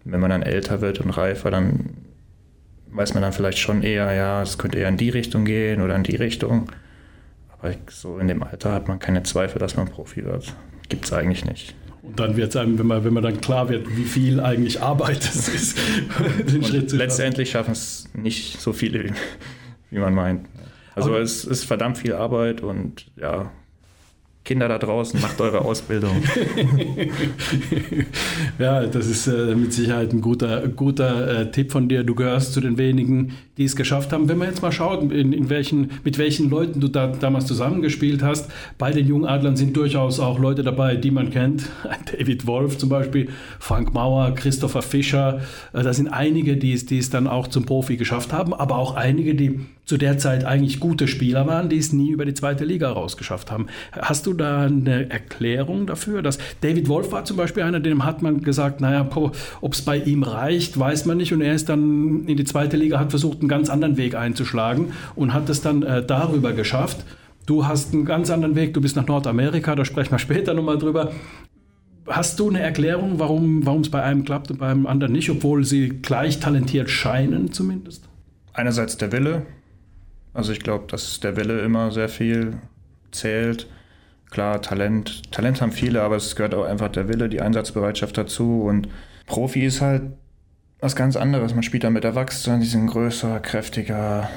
wenn 0.05 0.21
man 0.21 0.31
dann 0.31 0.43
älter 0.43 0.81
wird 0.81 1.01
und 1.01 1.11
reifer, 1.11 1.51
dann 1.51 1.97
weiß 2.91 3.15
man 3.15 3.23
dann 3.23 3.33
vielleicht 3.33 3.59
schon 3.59 3.83
eher, 3.83 4.13
ja, 4.13 4.43
es 4.43 4.59
könnte 4.59 4.79
eher 4.79 4.89
in 4.89 4.97
die 4.97 5.09
Richtung 5.09 5.45
gehen 5.45 5.81
oder 5.81 5.97
in 5.97 6.05
die 6.05 6.17
Richtung. 6.17 6.71
Aber 7.59 7.75
so 7.89 8.19
in 8.19 8.29
dem 8.29 8.43
Alter 8.43 8.73
hat 8.73 8.89
man 8.89 8.99
keine 8.99 9.23
Zweifel, 9.23 9.59
dass 9.59 9.77
man 9.77 9.89
Profi 9.89 10.25
wird. 10.25 10.55
Gibt 10.89 11.07
es 11.07 11.13
eigentlich 11.13 11.45
nicht. 11.45 11.75
Und 12.05 12.21
dann 12.21 12.37
wird 12.37 12.51
es 12.51 12.57
einem, 12.57 12.79
wenn 12.79 12.87
man, 12.87 13.05
wenn 13.05 13.15
man 13.15 13.23
dann 13.23 13.41
klar 13.41 13.69
wird, 13.69 13.97
wie 13.97 14.05
viel 14.05 14.41
eigentlich 14.41 14.83
Arbeit 14.83 15.25
es 15.25 15.49
ist, 15.49 15.79
den 16.53 16.63
Schritt 16.63 16.91
zu 16.91 16.97
Letztendlich 16.97 17.51
schaffen 17.51 17.73
es 17.73 18.09
nicht 18.13 18.61
so 18.61 18.73
viele, 18.73 19.05
wie, 19.05 19.13
wie 19.91 19.99
man 19.99 20.15
meint. 20.15 20.47
Also 20.95 21.11
Aber 21.11 21.21
es 21.21 21.45
ist 21.45 21.65
verdammt 21.65 21.99
viel 21.99 22.13
Arbeit 22.13 22.61
und 22.61 23.07
ja, 23.17 23.51
Kinder 24.45 24.69
da 24.69 24.77
draußen, 24.79 25.21
macht 25.23 25.41
eure 25.41 25.63
Ausbildung. 25.63 26.23
ja, 28.59 28.87
das 28.87 29.07
ist 29.07 29.27
äh, 29.27 29.55
mit 29.55 29.73
Sicherheit 29.73 30.13
ein 30.13 30.21
guter, 30.21 30.69
guter 30.69 31.41
äh, 31.41 31.51
Tipp 31.51 31.73
von 31.73 31.89
dir. 31.89 32.05
Du 32.05 32.15
gehörst 32.15 32.53
zu 32.53 32.61
den 32.61 32.77
wenigen, 32.77 33.33
die 33.57 33.65
es 33.65 33.75
geschafft 33.75 34.13
haben. 34.13 34.29
Wenn 34.29 34.37
man 34.37 34.49
jetzt 34.49 34.61
mal 34.61 34.71
schaut, 34.71 35.11
in, 35.11 35.33
in 35.33 35.49
welchen, 35.49 35.93
mit 36.05 36.19
welchen 36.19 36.51
Leuten 36.51 36.81
du 36.81 36.89
da 36.89 37.07
damals 37.07 37.47
zusammengespielt 37.47 38.23
hast, 38.23 38.51
bei 38.77 38.91
den 38.91 39.07
Jungadlern 39.07 39.57
sind 39.57 39.75
durchaus 39.79 40.21
auch 40.21 40.39
Leute 40.39 40.63
dabei, 40.63 40.97
die 40.97 41.11
man 41.11 41.31
kennt. 41.31 41.71
David 42.13 42.47
Wolf 42.47 42.77
zum 42.77 42.91
Beispiel, 42.91 43.31
Frank 43.59 43.95
Mauer, 43.95 44.35
Christopher 44.35 44.83
Fischer. 44.83 45.41
Äh, 45.73 45.85
da 45.85 45.95
sind 45.95 46.09
einige, 46.09 46.59
die 46.59 46.75
es, 46.75 46.85
die 46.85 46.99
es 46.99 47.09
dann 47.09 47.27
auch 47.29 47.49
zum 47.49 47.65
Profi 47.65 47.97
geschafft 47.97 48.35
haben, 48.35 48.53
aber 48.53 48.77
auch 48.77 48.95
einige, 48.95 49.35
die 49.35 49.61
zu 49.85 49.99
der 49.99 50.19
Zeit 50.19 50.45
eigentlich 50.45 50.81
gute 50.81 51.09
Spieler 51.09 51.47
waren, 51.47 51.69
die 51.69 51.79
es 51.79 51.93
nie 51.93 52.11
über 52.11 52.25
die 52.25 52.35
zweite 52.35 52.65
Liga 52.65 52.91
rausgeschafft 52.91 53.51
haben. 53.51 53.67
Hast 53.93 54.27
du 54.27 54.33
da 54.33 54.63
eine 54.63 55.11
Erklärung 55.11 55.87
dafür? 55.87 56.23
Dass 56.23 56.39
David 56.63 56.89
Wolf 56.89 57.13
war 57.13 57.25
zum 57.25 57.37
Beispiel 57.37 57.63
einer, 57.63 57.81
dem 57.81 58.05
hat 58.05 58.23
man 58.23 58.41
gesagt, 58.43 58.81
naja, 58.81 59.09
ob 59.61 59.73
es 59.73 59.83
bei 59.83 59.99
ihm 59.99 60.23
reicht, 60.23 60.79
weiß 60.79 61.05
man 61.05 61.19
nicht. 61.19 61.33
Und 61.33 61.43
er 61.43 61.55
ist 61.55 61.69
dann 61.69 62.27
in 62.27 62.37
die 62.37 62.45
zweite 62.45 62.77
Liga, 62.77 62.99
hat 62.99 63.11
versucht, 63.11 63.41
einen 63.41 63.49
ganz 63.49 63.69
anderen 63.69 63.97
Weg 63.97 64.15
einzuschlagen 64.15 64.93
und 65.15 65.35
hat 65.35 65.49
es 65.51 65.61
dann 65.61 65.83
äh, 65.83 66.05
darüber 66.05 66.53
geschafft. 66.53 67.05
Du 67.47 67.67
hast 67.67 67.93
einen 67.93 68.07
ganz 68.07 68.31
anderen 68.31 68.57
Weg, 68.57 68.73
du 68.73 68.81
bist 68.81 68.97
nach 68.97 69.07
Nordamerika, 69.07 69.75
da 69.75 69.85
sprechen 69.85 70.13
wir 70.13 70.19
später 70.19 70.55
nochmal 70.55 70.79
drüber. 70.79 71.13
Hast 72.07 72.41
du 72.41 72.49
eine 72.49 72.61
Erklärung, 72.61 73.19
warum 73.19 73.67
es 73.81 73.91
bei 73.91 74.03
einem 74.03 74.25
klappt 74.25 74.51
und 74.51 74.59
beim 74.59 74.87
anderen 74.87 75.13
nicht, 75.13 75.31
obwohl 75.31 75.65
sie 75.65 75.89
gleich 75.89 76.41
talentiert 76.41 76.89
scheinen 76.89 77.53
zumindest? 77.53 78.09
Einerseits 78.55 78.97
der 78.97 79.13
Wille. 79.13 79.47
Also 80.35 80.53
ich 80.53 80.61
glaube, 80.61 80.85
dass 80.89 81.21
der 81.21 81.37
Wille 81.37 81.61
immer 81.61 81.91
sehr 81.93 82.09
viel 82.09 82.59
zählt. 83.13 83.69
Klar, 84.31 84.61
Talent, 84.61 85.33
Talent 85.33 85.61
haben 85.61 85.71
viele, 85.71 86.03
aber 86.03 86.17
es 86.17 86.35
gehört 86.35 86.55
auch 86.55 86.65
einfach 86.65 86.89
der 86.89 87.09
Wille, 87.09 87.29
die 87.29 87.41
Einsatzbereitschaft 87.41 88.19
dazu. 88.19 88.63
Und 88.63 88.89
Profi 89.27 89.65
ist 89.65 89.81
halt 89.81 90.03
was 90.81 90.97
ganz 90.97 91.17
anderes. 91.17 91.55
Man 91.55 91.63
spielt 91.63 91.85
dann 91.85 91.93
mit 91.93 92.05
Erwachsenen, 92.05 92.61
die 92.61 92.67
sind 92.67 92.89
größer, 92.89 93.39
kräftiger. 93.39 94.29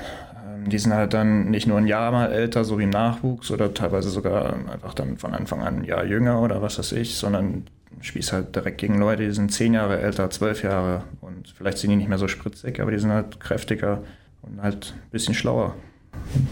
Ähm, 0.46 0.70
die 0.70 0.78
sind 0.78 0.94
halt 0.94 1.14
dann 1.16 1.50
nicht 1.50 1.66
nur 1.66 1.80
ein 1.80 1.88
Jahr 1.88 2.12
mal 2.12 2.32
älter, 2.32 2.64
so 2.64 2.78
wie 2.78 2.84
im 2.84 2.92
Nachwuchs, 2.92 3.50
oder 3.50 3.74
teilweise 3.74 4.10
sogar 4.10 4.54
einfach 4.72 4.94
dann 4.94 5.18
von 5.18 5.34
Anfang 5.34 5.62
an 5.62 5.80
ein 5.80 5.84
Jahr 5.84 6.06
jünger 6.06 6.42
oder 6.42 6.62
was 6.62 6.78
weiß 6.78 6.92
ich, 6.92 7.16
sondern 7.16 7.66
spielst 8.02 8.34
halt 8.34 8.56
direkt 8.56 8.78
gegen 8.78 9.00
Leute, 9.00 9.24
die 9.24 9.34
sind 9.34 9.52
zehn 9.52 9.74
Jahre 9.74 10.00
älter, 10.00 10.30
zwölf 10.30 10.64
Jahre 10.64 11.04
und 11.22 11.50
vielleicht 11.50 11.80
sind 11.80 11.90
die 11.90 11.96
nicht 11.96 12.10
mehr 12.10 12.20
so 12.20 12.28
spritzig, 12.28 12.80
aber 12.80 12.92
die 12.92 13.00
sind 13.00 13.12
halt 13.12 13.40
kräftiger 13.40 14.04
und 14.44 14.62
halt 14.62 14.94
ein 14.96 15.10
bisschen 15.10 15.34
schlauer. 15.34 15.76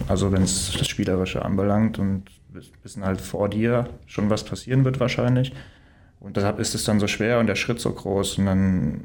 Also 0.08 0.32
wenn 0.32 0.44
es 0.44 0.76
das 0.78 0.88
Spielerische 0.88 1.44
anbelangt 1.44 2.00
und 2.00 2.24
wissen 2.84 3.04
halt 3.04 3.22
vor 3.22 3.50
dir 3.50 3.90
schon, 4.06 4.30
was 4.30 4.44
passieren 4.44 4.86
wird 4.86 5.00
wahrscheinlich. 5.00 5.54
Und 6.20 6.38
deshalb 6.38 6.60
ist 6.60 6.74
es 6.74 6.84
dann 6.86 7.00
so 7.00 7.08
schwer 7.08 7.40
und 7.40 7.48
der 7.48 7.56
Schritt 7.56 7.80
so 7.80 7.92
groß. 7.92 8.40
Und 8.40 8.46
dann 8.46 9.04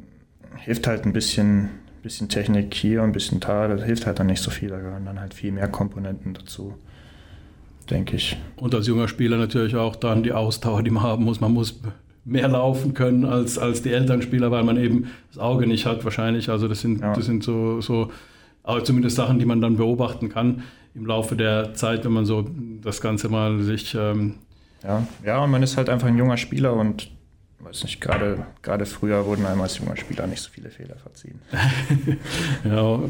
hilft 0.57 0.87
halt 0.87 1.05
ein 1.05 1.13
bisschen, 1.13 1.71
bisschen 2.03 2.29
Technik 2.29 2.75
hier 2.75 3.03
und 3.03 3.11
ein 3.11 3.13
bisschen 3.13 3.41
da. 3.41 3.69
Das 3.69 3.83
hilft 3.83 4.07
halt 4.07 4.19
dann 4.19 4.29
nicht 4.29 4.43
so 4.43 4.51
viel. 4.51 4.69
Da 4.69 4.79
gehören 4.79 5.05
dann 5.05 5.21
halt 5.21 5.35
viel 5.35 5.53
mehr 5.53 5.69
Komponenten 5.69 6.35
dazu, 6.35 6.75
denke 7.91 8.17
ich. 8.17 8.37
Und 8.57 8.75
als 8.75 8.87
junger 8.87 9.09
Spieler 9.09 9.37
natürlich 9.37 9.77
auch 9.77 9.97
dann 9.97 10.23
die 10.23 10.33
Ausdauer, 10.33 10.83
die 10.83 10.91
man 10.91 11.03
haben 11.03 11.25
muss. 11.25 11.41
Man 11.41 11.53
muss 11.53 11.81
mehr 12.25 12.49
laufen 12.49 12.95
können 12.95 13.25
als, 13.25 13.59
als 13.59 13.83
die 13.83 13.93
Elternspieler, 13.93 14.51
weil 14.51 14.63
man 14.63 14.77
eben 14.77 15.11
das 15.29 15.39
Auge 15.39 15.67
nicht 15.67 15.87
hat 15.87 16.05
wahrscheinlich. 16.05 16.49
Also 16.49 16.69
das 16.69 16.81
sind, 16.81 17.01
ja. 17.01 17.15
das 17.15 17.27
sind 17.27 17.43
so, 17.43 17.81
so 17.81 18.11
zumindest 18.85 19.17
Sachen, 19.17 19.39
die 19.39 19.45
man 19.45 19.61
dann 19.61 19.77
beobachten 19.77 20.29
kann 20.29 20.63
im 20.95 21.07
Laufe 21.07 21.37
der 21.37 21.75
Zeit, 21.75 22.05
wenn 22.05 22.13
man 22.13 22.25
so 22.25 22.47
das 22.83 23.01
Ganze 23.01 23.29
mal 23.29 23.63
sich. 23.63 23.95
Ähm 23.99 24.37
ja, 24.83 25.07
ja, 25.25 25.45
und 25.45 25.51
man 25.51 25.63
ist 25.63 25.77
halt 25.77 25.89
einfach 25.89 26.09
ein 26.09 26.17
junger 26.17 26.37
Spieler 26.37 26.75
und 26.75 27.11
weiß 27.63 27.85
nicht, 27.85 28.01
gerade, 28.01 28.47
gerade 28.63 28.87
früher 28.87 29.27
wurden 29.27 29.45
einem 29.45 29.61
als 29.61 29.79
junger 29.79 29.97
Spieler 29.97 30.27
nicht 30.27 30.41
so 30.41 30.51
viele 30.51 30.71
Fehler 30.71 30.97
verziehen. 30.97 31.39
ja, 32.65 33.01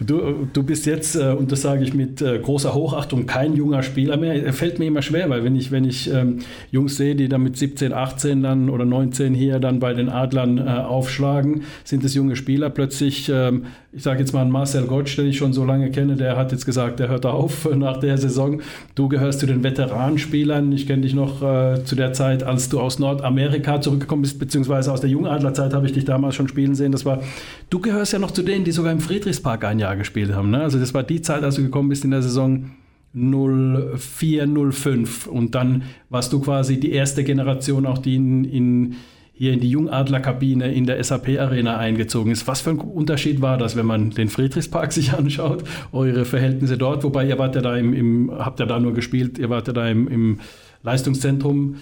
du, 0.00 0.48
du 0.52 0.62
bist 0.62 0.86
jetzt, 0.86 1.16
äh, 1.16 1.30
und 1.30 1.50
das 1.50 1.62
sage 1.62 1.84
ich 1.84 1.94
mit 1.94 2.20
äh, 2.20 2.38
großer 2.38 2.74
Hochachtung, 2.74 3.26
kein 3.26 3.54
junger 3.54 3.82
Spieler 3.82 4.16
mehr. 4.16 4.52
Fällt 4.52 4.78
mir 4.78 4.86
immer 4.86 5.02
schwer, 5.02 5.30
weil 5.30 5.42
wenn 5.42 5.56
ich, 5.56 5.70
wenn 5.70 5.84
ich 5.84 6.12
ähm, 6.12 6.40
Jungs 6.70 6.96
sehe, 6.96 7.14
die 7.14 7.28
dann 7.28 7.42
mit 7.42 7.56
17, 7.56 7.92
18 7.92 8.42
dann 8.42 8.68
oder 8.68 8.84
19 8.84 9.34
hier 9.34 9.58
dann 9.58 9.78
bei 9.80 9.94
den 9.94 10.10
Adlern 10.10 10.58
äh, 10.58 10.62
aufschlagen, 10.62 11.62
sind 11.84 12.04
es 12.04 12.14
junge 12.14 12.36
Spieler. 12.36 12.70
Plötzlich 12.70 13.30
ähm, 13.30 13.66
ich 13.96 14.02
sage 14.02 14.18
jetzt 14.18 14.32
mal 14.32 14.44
Marcel 14.44 14.86
Gottsch, 14.86 15.16
den 15.16 15.28
ich 15.28 15.36
schon 15.36 15.52
so 15.52 15.64
lange 15.64 15.90
kenne, 15.90 16.16
der 16.16 16.36
hat 16.36 16.50
jetzt 16.50 16.66
gesagt, 16.66 16.98
der 16.98 17.08
hört 17.08 17.26
auf 17.26 17.68
nach 17.76 17.98
der 17.98 18.18
Saison. 18.18 18.60
Du 18.96 19.08
gehörst 19.08 19.40
zu 19.40 19.46
den 19.46 19.62
Veteranspielern. 19.62 20.72
Ich 20.72 20.86
kenne 20.88 21.02
dich 21.02 21.14
noch 21.14 21.40
zu 21.84 21.94
der 21.94 22.12
Zeit, 22.12 22.42
als 22.42 22.68
du 22.68 22.80
aus 22.80 22.98
Nordamerika 22.98 23.80
zurückgekommen 23.94 24.22
bist, 24.22 24.38
beziehungsweise 24.38 24.92
aus 24.92 25.00
der 25.00 25.10
Jungadlerzeit 25.10 25.72
habe 25.72 25.86
ich 25.86 25.92
dich 25.92 26.04
damals 26.04 26.34
schon 26.34 26.48
spielen 26.48 26.74
sehen. 26.74 26.92
Das 26.92 27.04
war, 27.04 27.22
du 27.70 27.80
gehörst 27.80 28.12
ja 28.12 28.18
noch 28.18 28.32
zu 28.32 28.42
denen, 28.42 28.64
die 28.64 28.72
sogar 28.72 28.92
im 28.92 29.00
Friedrichspark 29.00 29.64
ein 29.64 29.78
Jahr 29.78 29.96
gespielt 29.96 30.34
haben. 30.34 30.50
Ne? 30.50 30.60
Also 30.60 30.78
das 30.78 30.92
war 30.94 31.02
die 31.02 31.22
Zeit, 31.22 31.42
als 31.44 31.54
du 31.56 31.62
gekommen 31.62 31.88
bist 31.88 32.04
in 32.04 32.10
der 32.10 32.22
Saison 32.22 32.70
04, 33.14 34.48
05. 34.72 35.26
Und 35.28 35.54
dann 35.54 35.82
warst 36.10 36.32
du 36.32 36.40
quasi 36.40 36.80
die 36.80 36.92
erste 36.92 37.22
Generation, 37.22 37.86
auch 37.86 37.98
die 37.98 38.16
in, 38.16 38.44
in 38.44 38.96
hier 39.36 39.52
in 39.52 39.58
die 39.58 39.70
Jungadlerkabine 39.70 40.72
in 40.72 40.86
der 40.86 41.02
SAP-Arena 41.02 41.76
eingezogen 41.76 42.30
ist. 42.30 42.46
Was 42.46 42.60
für 42.60 42.70
ein 42.70 42.78
Unterschied 42.78 43.40
war 43.40 43.58
das, 43.58 43.74
wenn 43.74 43.84
man 43.84 44.10
den 44.10 44.28
Friedrichspark 44.28 44.92
sich 44.92 45.12
anschaut, 45.12 45.64
eure 45.92 46.24
Verhältnisse 46.24 46.78
dort? 46.78 47.02
Wobei 47.02 47.26
ihr 47.26 47.36
wart 47.36 47.56
ja 47.56 47.60
da 47.60 47.76
im, 47.76 47.92
im 47.92 48.30
habt 48.32 48.60
ja 48.60 48.66
da 48.66 48.78
nur 48.78 48.94
gespielt, 48.94 49.38
ihr 49.38 49.50
wart 49.50 49.66
ja 49.66 49.72
da 49.72 49.88
im, 49.88 50.06
im 50.06 50.40
Leistungszentrum, 50.84 51.76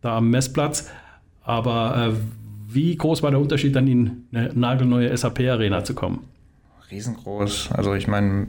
da 0.00 0.16
am 0.16 0.30
Messplatz. 0.30 0.90
Aber 1.44 2.12
äh, 2.12 2.74
wie 2.74 2.96
groß 2.96 3.22
war 3.22 3.30
der 3.30 3.40
Unterschied, 3.40 3.76
dann 3.76 3.86
in 3.86 4.24
eine 4.32 4.50
nagelneue 4.54 5.16
SAP-Arena 5.16 5.84
zu 5.84 5.94
kommen? 5.94 6.26
Riesengroß. 6.90 7.70
Also 7.72 7.94
ich 7.94 8.08
meine, 8.08 8.48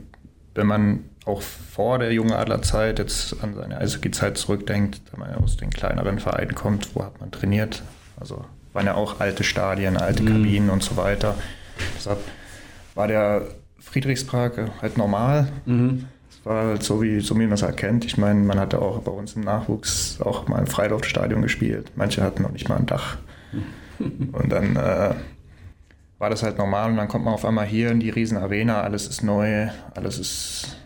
wenn 0.54 0.66
man 0.66 1.04
auch 1.24 1.42
vor 1.42 1.98
der 1.98 2.12
jungen 2.12 2.32
Adlerzeit 2.32 2.98
jetzt 2.98 3.42
an 3.42 3.54
seine 3.54 3.78
Eishockey-Zeit 3.78 4.38
zurückdenkt, 4.38 5.00
wenn 5.10 5.20
man 5.20 5.34
aus 5.36 5.56
den 5.56 5.70
kleineren 5.70 6.18
Vereinen 6.18 6.54
kommt, 6.54 6.94
wo 6.94 7.04
hat 7.04 7.20
man 7.20 7.30
trainiert? 7.30 7.82
Also 8.18 8.44
waren 8.72 8.86
ja 8.86 8.94
auch 8.94 9.20
alte 9.20 9.44
Stadien, 9.44 9.96
alte 9.96 10.22
mhm. 10.22 10.28
Kabinen 10.28 10.70
und 10.70 10.82
so 10.82 10.96
weiter. 10.96 11.34
Deshalb 11.96 12.18
war 12.94 13.08
der 13.08 13.42
Friedrichspark 13.78 14.70
halt 14.80 14.96
normal. 14.96 15.48
Mhm. 15.66 16.06
War 16.46 16.66
halt 16.66 16.82
so, 16.84 17.02
wie, 17.02 17.18
so 17.20 17.34
wie 17.34 17.44
man 17.44 17.54
es 17.54 17.62
halt 17.62 17.76
kennt. 17.76 18.04
Ich 18.04 18.18
meine, 18.18 18.38
man 18.38 18.60
hatte 18.60 18.80
auch 18.80 19.00
bei 19.00 19.10
uns 19.10 19.34
im 19.34 19.42
Nachwuchs 19.42 20.20
auch 20.20 20.46
mal 20.46 20.60
im 20.60 20.68
Freiluftstadion 20.68 21.42
gespielt. 21.42 21.90
Manche 21.96 22.22
hatten 22.22 22.42
noch 22.42 22.52
nicht 22.52 22.68
mal 22.68 22.76
ein 22.76 22.86
Dach. 22.86 23.16
Und 23.98 24.50
dann 24.50 24.76
äh, 24.76 25.14
war 26.18 26.30
das 26.30 26.42
halt 26.42 26.58
normal 26.58 26.90
und 26.90 26.96
dann 26.96 27.08
kommt 27.08 27.24
man 27.24 27.34
auf 27.34 27.44
einmal 27.44 27.66
hier 27.66 27.90
in 27.90 28.00
die 28.00 28.10
Riesenarena, 28.10 28.80
alles 28.82 29.06
ist 29.06 29.22
neu, 29.22 29.68
alles 29.94 30.18
ist 30.18 30.76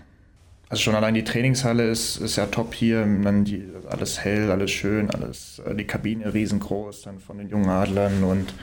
also 0.69 0.83
schon 0.83 0.95
allein 0.95 1.15
die 1.15 1.25
Trainingshalle 1.25 1.91
ist, 1.91 2.17
ist 2.19 2.37
ja 2.37 2.47
top 2.47 2.75
hier, 2.75 3.01
dann 3.01 3.45
die, 3.45 3.69
alles 3.89 4.25
hell, 4.25 4.53
alles 4.53 4.71
schön, 4.71 5.11
alles, 5.11 5.61
äh, 5.67 5.75
die 5.75 5.87
Kabine 5.87 6.33
riesengroß, 6.33 7.03
dann 7.03 7.19
von 7.19 7.39
den 7.39 7.49
jungen 7.49 7.69
Adlern 7.69 8.23
und 8.23 8.55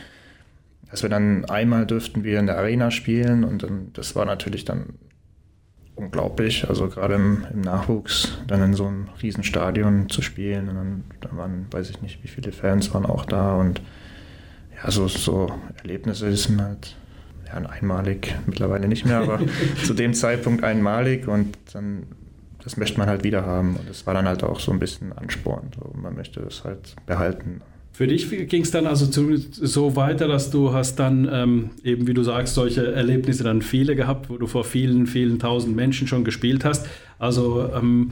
dass 0.90 1.04
wir 1.04 1.10
dann 1.10 1.44
einmal 1.46 1.86
dürften 1.86 2.24
wir 2.24 2.40
in 2.40 2.46
der 2.48 2.58
Arena 2.58 2.92
spielen 2.92 3.44
und 3.44 3.64
dann, 3.64 3.92
das 3.92 4.16
war 4.16 4.26
natürlich 4.26 4.64
dann 4.64 4.94
unglaublich, 5.98 6.70
also 6.70 6.88
gerade 6.88 7.16
im, 7.16 7.46
im, 7.54 7.62
Nachwuchs 7.62 8.38
dann 8.48 8.62
in 8.62 8.74
so 8.74 8.86
einem 8.86 9.10
Riesenstadion 9.22 10.10
zu 10.10 10.22
spielen 10.22 10.70
und 10.70 10.76
dann, 10.76 11.04
dann 11.22 11.38
waren, 11.38 11.66
weiß 11.72 11.90
ich 11.90 12.02
nicht, 12.02 12.24
wie 12.24 12.28
viele 12.28 12.52
Fans 12.52 12.94
waren 12.94 13.06
auch 13.06 13.26
da 13.26 13.56
und 13.56 13.82
ja, 14.76 14.92
so, 14.92 15.08
so 15.08 15.52
Erlebnisse 15.82 16.36
sind 16.36 16.62
halt 16.62 16.96
ja, 17.48 17.54
einmalig, 17.70 18.36
mittlerweile 18.46 18.88
nicht 18.88 19.06
mehr, 19.06 19.20
aber 19.20 19.40
zu 19.84 19.94
dem 19.94 20.14
Zeitpunkt 20.14 20.64
einmalig 20.64 21.28
und 21.28 21.58
dann, 21.74 22.04
das 22.64 22.78
möchte 22.78 23.00
man 23.00 23.08
halt 23.08 23.24
wieder 23.24 23.46
haben. 23.46 23.76
Und 23.78 23.90
das 23.90 24.06
war 24.06 24.14
dann 24.14 24.28
halt 24.28 24.44
auch 24.44 24.60
so 24.60 24.72
ein 24.72 24.80
bisschen 24.80 25.14
Ansporn. 25.14 25.72
So, 25.76 25.94
man 25.98 26.16
möchte 26.16 26.42
das 26.42 26.64
halt 26.64 26.96
behalten. 27.06 27.62
Für 27.98 28.06
dich 28.06 28.30
ging 28.30 28.62
es 28.62 28.70
dann 28.70 28.86
also 28.86 29.08
zu, 29.08 29.38
so 29.38 29.96
weiter, 29.96 30.28
dass 30.28 30.52
du 30.52 30.72
hast 30.72 30.98
dann 30.98 31.28
ähm, 31.34 31.70
eben, 31.84 32.06
wie 32.06 32.14
du 32.14 32.22
sagst, 32.22 32.54
solche 32.54 32.94
Erlebnisse 32.94 33.44
dann 33.44 33.64
viele 33.64 33.96
gehabt, 33.96 34.30
wo 34.30 34.38
du 34.38 34.46
vor 34.46 34.66
vielen, 34.66 35.08
vielen 35.08 35.40
tausend 35.40 35.76
Menschen 35.76 36.08
schon 36.08 36.24
gespielt 36.24 36.64
hast. 36.64 36.86
Also 37.18 37.68
ähm, 37.76 38.12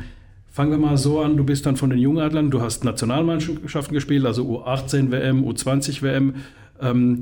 fangen 0.49 0.71
wir 0.71 0.79
mal 0.79 0.97
so 0.97 1.21
an, 1.21 1.37
du 1.37 1.43
bist 1.43 1.67
dann 1.67 1.75
von 1.75 1.91
den 1.91 1.99
Jungadlern, 1.99 2.49
du 2.49 2.61
hast 2.61 2.83
Nationalmannschaften 2.83 3.93
gespielt, 3.93 4.25
also 4.25 4.43
U18 4.57 5.11
WM, 5.11 5.43
U20 5.47 6.01
WM, 6.01 6.33
ähm, 6.81 7.21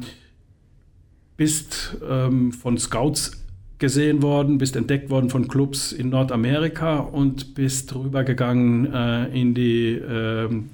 bist 1.35 1.97
ähm, 2.09 2.53
von 2.53 2.77
Scouts 2.77 3.43
gesehen 3.77 4.21
worden, 4.21 4.57
bist 4.57 4.77
entdeckt 4.77 5.09
worden 5.09 5.29
von 5.29 5.49
Clubs 5.49 5.91
in 5.91 6.07
Nordamerika 6.07 6.99
und 6.99 7.55
bist 7.55 7.93
rübergegangen 7.93 8.93
äh, 8.93 9.25
in 9.37 9.53
die 9.53 9.95
ähm, 9.95 10.69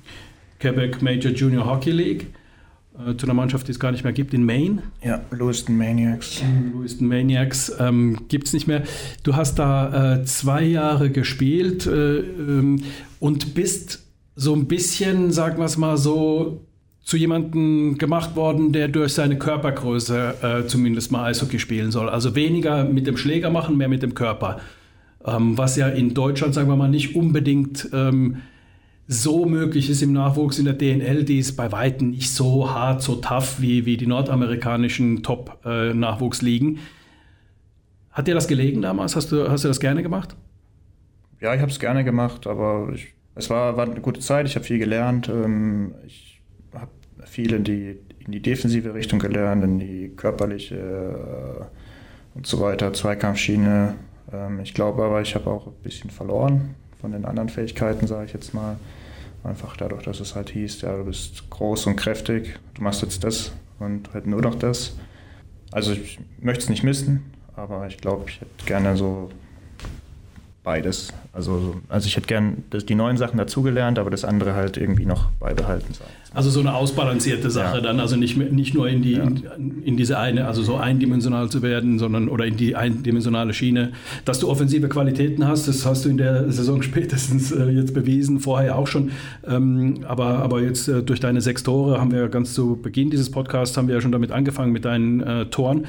Quebec 0.59 1.01
Major 1.01 1.31
Junior 1.31 1.65
Hockey 1.65 1.91
League 1.91 2.27
äh, 3.07 3.15
zu 3.15 3.25
einer 3.25 3.33
Mannschaft, 3.33 3.67
die 3.67 3.71
es 3.71 3.79
gar 3.79 3.91
nicht 3.91 4.03
mehr 4.03 4.13
gibt, 4.13 4.33
in 4.33 4.43
Maine. 4.43 4.83
Ja, 5.03 5.21
Lewiston 5.31 5.77
Maniacs. 5.77 6.41
Lewiston 6.73 7.07
Maniacs 7.07 7.71
ähm, 7.79 8.27
gibt 8.27 8.47
es 8.47 8.53
nicht 8.53 8.67
mehr. 8.67 8.83
Du 9.23 9.35
hast 9.35 9.57
da 9.59 10.15
äh, 10.15 10.23
zwei 10.25 10.63
Jahre 10.63 11.09
gespielt 11.09 11.85
äh, 11.87 12.19
ähm, 12.19 12.83
und 13.19 13.53
bist 13.55 14.05
so 14.35 14.53
ein 14.53 14.67
bisschen, 14.67 15.31
sagen 15.31 15.57
wir 15.57 15.65
es 15.65 15.77
mal 15.77 15.97
so, 15.97 16.61
zu 17.03 17.17
jemandem 17.17 17.97
gemacht 17.97 18.35
worden, 18.35 18.71
der 18.71 18.87
durch 18.87 19.13
seine 19.13 19.37
Körpergröße 19.37 20.35
äh, 20.41 20.67
zumindest 20.67 21.11
mal 21.11 21.25
Eishockey 21.25 21.57
spielen 21.57 21.89
soll. 21.91 22.07
Also 22.07 22.35
weniger 22.35 22.83
mit 22.83 23.07
dem 23.07 23.17
Schläger 23.17 23.49
machen, 23.49 23.77
mehr 23.77 23.89
mit 23.89 24.03
dem 24.03 24.13
Körper. 24.13 24.59
Ähm, 25.25 25.57
was 25.57 25.75
ja 25.75 25.87
in 25.87 26.13
Deutschland, 26.13 26.53
sagen 26.53 26.69
wir 26.69 26.75
mal, 26.75 26.87
nicht 26.87 27.15
unbedingt 27.15 27.89
ähm, 27.93 28.37
so 29.11 29.45
möglich 29.45 29.89
ist 29.89 30.03
im 30.03 30.13
Nachwuchs 30.13 30.59
in 30.59 30.65
der 30.65 30.75
DNL, 30.75 31.23
die 31.23 31.39
ist 31.39 31.55
bei 31.55 31.71
Weitem 31.71 32.11
nicht 32.11 32.31
so 32.31 32.69
hart, 32.69 33.01
so 33.01 33.15
tough 33.15 33.59
wie, 33.59 33.87
wie 33.87 33.97
die 33.97 34.05
nordamerikanischen 34.05 35.23
Top-Nachwuchsligen. 35.23 36.77
Hat 38.11 38.27
dir 38.27 38.35
das 38.35 38.47
gelegen 38.47 38.83
damals? 38.83 39.15
Hast 39.15 39.31
du, 39.31 39.49
hast 39.49 39.63
du 39.63 39.67
das 39.67 39.79
gerne 39.79 40.03
gemacht? 40.03 40.35
Ja, 41.41 41.55
ich 41.55 41.61
habe 41.61 41.71
es 41.71 41.79
gerne 41.79 42.03
gemacht, 42.03 42.45
aber 42.45 42.91
ich, 42.93 43.15
es 43.33 43.49
war, 43.49 43.77
war 43.77 43.89
eine 43.89 43.99
gute 43.99 44.19
Zeit. 44.19 44.45
Ich 44.45 44.53
habe 44.53 44.63
viel 44.63 44.77
gelernt. 44.77 45.27
Ähm, 45.27 45.95
ich 46.05 46.39
habe 46.75 46.91
viel 47.25 47.53
in 47.53 47.63
die, 47.63 47.97
in 48.23 48.31
die 48.31 48.43
defensive 48.43 48.93
Richtung 48.93 49.17
gelernt, 49.17 49.63
in 49.63 49.79
die 49.79 50.09
körperliche 50.15 50.75
äh, 50.75 52.35
und 52.35 52.45
so 52.45 52.61
weiter, 52.61 52.93
Zweikampfschiene. 52.93 53.95
Ähm, 54.31 54.59
ich 54.59 54.75
glaube 54.75 55.03
aber, 55.03 55.19
ich 55.21 55.33
habe 55.33 55.49
auch 55.49 55.65
ein 55.65 55.73
bisschen 55.81 56.11
verloren 56.11 56.75
von 57.01 57.11
den 57.11 57.25
anderen 57.25 57.49
Fähigkeiten, 57.49 58.05
sage 58.05 58.25
ich 58.25 58.33
jetzt 58.33 58.53
mal. 58.53 58.77
Einfach 59.43 59.77
dadurch, 59.77 60.03
dass 60.03 60.19
es 60.19 60.35
halt 60.35 60.49
hieß, 60.49 60.81
ja, 60.81 60.95
du 60.97 61.05
bist 61.05 61.49
groß 61.49 61.87
und 61.87 61.95
kräftig, 61.95 62.59
du 62.73 62.83
machst 62.83 63.01
jetzt 63.01 63.23
das 63.23 63.53
und 63.79 64.13
halt 64.13 64.27
nur 64.27 64.41
noch 64.41 64.55
das. 64.55 64.97
Also 65.71 65.93
ich 65.93 66.19
möchte 66.39 66.63
es 66.63 66.69
nicht 66.69 66.83
missen, 66.83 67.31
aber 67.55 67.87
ich 67.87 67.97
glaube, 67.97 68.25
ich 68.27 68.41
hätte 68.41 68.65
gerne 68.65 68.97
so 68.97 69.29
beides. 70.69 71.11
Also, 71.33 71.77
also 71.89 72.05
ich 72.05 72.15
hätte 72.15 72.27
gern 72.27 72.63
die 72.71 72.93
neuen 72.93 73.17
Sachen 73.17 73.39
dazugelernt, 73.39 73.97
aber 73.97 74.11
das 74.11 74.23
andere 74.23 74.53
halt 74.53 74.77
irgendwie 74.77 75.07
noch 75.07 75.31
beibehalten. 75.39 75.95
Also 76.31 76.51
so 76.51 76.59
eine 76.59 76.75
ausbalancierte 76.75 77.49
Sache 77.49 77.77
ja. 77.77 77.81
dann, 77.81 77.99
also 77.99 78.15
nicht, 78.15 78.37
nicht 78.37 78.75
nur 78.75 78.87
in, 78.87 79.01
die, 79.01 79.13
ja. 79.13 79.23
in, 79.23 79.81
in, 79.83 79.97
diese 79.97 80.19
eine, 80.19 80.45
also 80.45 80.61
so 80.61 80.75
eindimensional 80.77 81.49
zu 81.49 81.63
werden, 81.63 81.97
sondern 81.97 82.29
oder 82.29 82.45
in 82.45 82.55
die 82.55 82.75
eindimensionale 82.75 83.55
Schiene. 83.55 83.93
Dass 84.25 84.37
du 84.37 84.47
offensive 84.47 84.89
Qualitäten 84.89 85.47
hast, 85.47 85.67
das 85.67 85.87
hast 85.87 86.05
du 86.05 86.09
in 86.09 86.17
der 86.17 86.51
Saison 86.51 86.81
spätestens 86.83 87.51
äh, 87.51 87.65
jetzt 87.69 87.95
bewiesen, 87.95 88.39
vorher 88.39 88.77
auch 88.77 88.85
schon. 88.85 89.09
Ähm, 89.47 90.01
aber, 90.07 90.43
aber 90.43 90.61
jetzt 90.61 90.87
äh, 90.87 91.01
durch 91.01 91.19
deine 91.19 91.41
sechs 91.41 91.63
Tore 91.63 91.99
haben 91.99 92.11
wir 92.11 92.27
ganz 92.29 92.53
zu 92.53 92.75
Beginn 92.75 93.09
dieses 93.09 93.31
Podcasts 93.31 93.75
haben 93.75 93.87
wir 93.87 93.95
ja 93.95 94.01
schon 94.01 94.11
damit 94.11 94.31
angefangen 94.31 94.71
mit 94.71 94.85
deinen 94.85 95.21
äh, 95.21 95.45
Toren. 95.47 95.87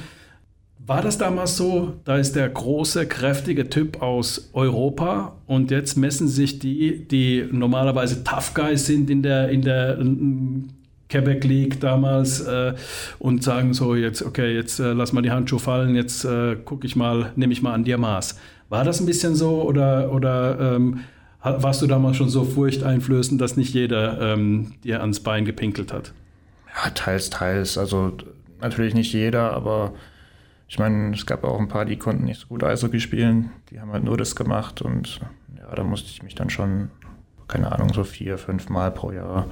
War 0.87 1.01
das 1.01 1.17
damals 1.17 1.57
so? 1.57 1.93
Da 2.05 2.17
ist 2.17 2.35
der 2.35 2.49
große, 2.49 3.05
kräftige 3.05 3.69
Typ 3.69 4.01
aus 4.01 4.49
Europa 4.53 5.35
und 5.45 5.69
jetzt 5.71 5.95
messen 5.95 6.27
sich 6.27 6.59
die, 6.59 7.07
die 7.07 7.47
normalerweise 7.51 8.23
Tough 8.23 8.53
Guys 8.53 8.87
sind 8.87 9.09
in 9.09 9.21
der, 9.21 9.49
in 9.49 9.61
der 9.61 9.99
Quebec 11.09 11.43
League 11.43 11.79
damals 11.79 12.41
äh, 12.41 12.73
und 13.19 13.43
sagen 13.43 13.73
so, 13.73 13.95
jetzt, 13.95 14.23
okay, 14.23 14.55
jetzt 14.55 14.79
äh, 14.79 14.93
lass 14.93 15.13
mal 15.13 15.21
die 15.21 15.31
Handschuhe 15.31 15.59
fallen, 15.59 15.95
jetzt 15.95 16.25
äh, 16.25 16.55
gucke 16.55 16.87
ich 16.87 16.95
mal, 16.95 17.31
nehme 17.35 17.53
ich 17.53 17.61
mal 17.61 17.73
an 17.73 17.83
dir 17.83 17.97
Maß. 17.97 18.39
War 18.69 18.83
das 18.83 18.99
ein 18.99 19.05
bisschen 19.05 19.35
so 19.35 19.61
oder, 19.61 20.11
oder 20.11 20.75
ähm, 20.75 21.01
warst 21.43 21.81
du 21.81 21.87
damals 21.87 22.17
schon 22.17 22.29
so 22.29 22.43
furchteinflößend, 22.43 23.39
dass 23.39 23.57
nicht 23.57 23.73
jeder 23.73 24.33
ähm, 24.33 24.73
dir 24.83 25.01
ans 25.01 25.19
Bein 25.19 25.45
gepinkelt 25.45 25.91
hat? 25.93 26.13
Ja, 26.73 26.89
teils, 26.91 27.29
teils. 27.29 27.77
Also 27.77 28.13
natürlich 28.61 28.93
nicht 28.93 29.11
jeder, 29.13 29.51
aber 29.53 29.93
ich 30.71 30.79
meine, 30.79 31.13
es 31.13 31.25
gab 31.25 31.43
auch 31.43 31.59
ein 31.59 31.67
paar, 31.67 31.83
die 31.83 31.97
konnten 31.97 32.23
nicht 32.23 32.39
so 32.39 32.47
gut 32.47 32.63
Eishockey 32.63 33.01
spielen. 33.01 33.51
Die 33.69 33.81
haben 33.81 33.91
halt 33.91 34.05
nur 34.05 34.15
das 34.15 34.37
gemacht 34.37 34.81
und 34.81 35.19
ja, 35.57 35.75
da 35.75 35.83
musste 35.83 36.09
ich 36.09 36.23
mich 36.23 36.33
dann 36.33 36.49
schon, 36.49 36.91
keine 37.49 37.73
Ahnung, 37.73 37.91
so 37.91 38.05
vier, 38.05 38.37
fünf 38.37 38.69
Mal 38.69 38.89
pro 38.91 39.11
Jahr 39.11 39.47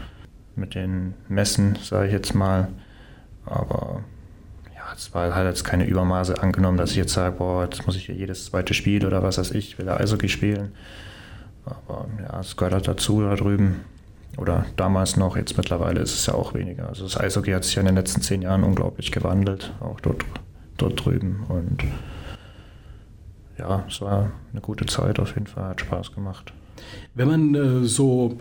mit 0.56 0.76
den 0.76 1.16
messen, 1.28 1.78
sage 1.82 2.08
ich 2.08 2.14
jetzt 2.14 2.36
mal. 2.36 2.70
Aber 3.46 4.02
ja, 4.74 4.94
es 4.96 5.14
war 5.14 5.36
halt 5.36 5.50
jetzt 5.50 5.66
keine 5.66 5.86
Übermaße 5.86 6.42
angenommen, 6.42 6.78
dass 6.78 6.92
ich 6.92 6.96
jetzt 6.98 7.12
sage, 7.12 7.36
boah, 7.36 7.66
jetzt 7.66 7.86
muss 7.86 7.98
ich 7.98 8.06
hier 8.06 8.16
jedes 8.16 8.46
zweite 8.46 8.74
Spiel 8.74 9.06
oder 9.06 9.22
was 9.22 9.38
weiß 9.38 9.52
ich, 9.52 9.78
will 9.78 9.90
Eishockey 9.90 10.30
spielen. 10.30 10.72
Aber 11.66 12.08
ja, 12.24 12.40
es 12.40 12.56
gehört 12.56 12.76
halt 12.76 12.88
dazu 12.88 13.24
da 13.24 13.36
drüben. 13.36 13.82
Oder 14.38 14.68
damals 14.78 15.18
noch, 15.18 15.36
jetzt 15.36 15.58
mittlerweile 15.58 16.00
ist 16.00 16.14
es 16.14 16.28
ja 16.28 16.34
auch 16.34 16.54
weniger. 16.54 16.88
Also 16.88 17.04
das 17.04 17.20
Eishockey 17.20 17.52
hat 17.52 17.66
sich 17.66 17.76
ja 17.76 17.82
in 17.82 17.88
den 17.88 17.96
letzten 17.96 18.22
zehn 18.22 18.42
Jahren 18.42 18.64
unglaublich 18.64 19.12
gewandelt, 19.12 19.74
auch 19.82 20.00
dort 20.00 20.24
dort 20.82 21.06
drüben. 21.06 21.46
Und 21.48 21.84
ja, 23.58 23.86
es 23.88 24.02
war 24.02 24.32
eine 24.52 24.62
gute 24.62 24.86
Zeit 24.86 25.20
auf 25.20 25.36
jeden 25.36 25.48
Fall, 25.48 25.66
hat 25.66 25.82
Spaß 25.82 26.14
gemacht. 26.14 26.54
Wenn 27.14 27.28
man 27.28 27.56
äh, 27.56 27.86
so 27.86 28.40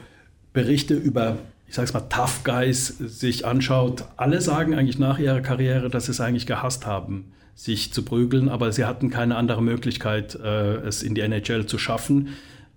Berichte 0.52 0.94
über, 0.94 1.38
ich 1.66 1.74
sag's 1.74 1.92
mal, 1.92 2.00
Tough 2.08 2.44
Guys 2.44 2.86
sich 2.86 3.44
anschaut, 3.46 4.04
alle 4.16 4.40
sagen 4.40 4.74
eigentlich 4.74 4.98
nach 4.98 5.18
ihrer 5.18 5.40
Karriere, 5.40 5.90
dass 5.90 6.06
sie 6.06 6.12
es 6.12 6.20
eigentlich 6.20 6.46
gehasst 6.46 6.86
haben, 6.86 7.32
sich 7.54 7.92
zu 7.92 8.04
prügeln, 8.04 8.48
aber 8.48 8.72
sie 8.72 8.84
hatten 8.84 9.10
keine 9.10 9.36
andere 9.36 9.62
Möglichkeit, 9.62 10.36
äh, 10.36 10.76
es 10.76 11.02
in 11.02 11.14
die 11.14 11.20
NHL 11.20 11.66
zu 11.66 11.78
schaffen. 11.78 12.28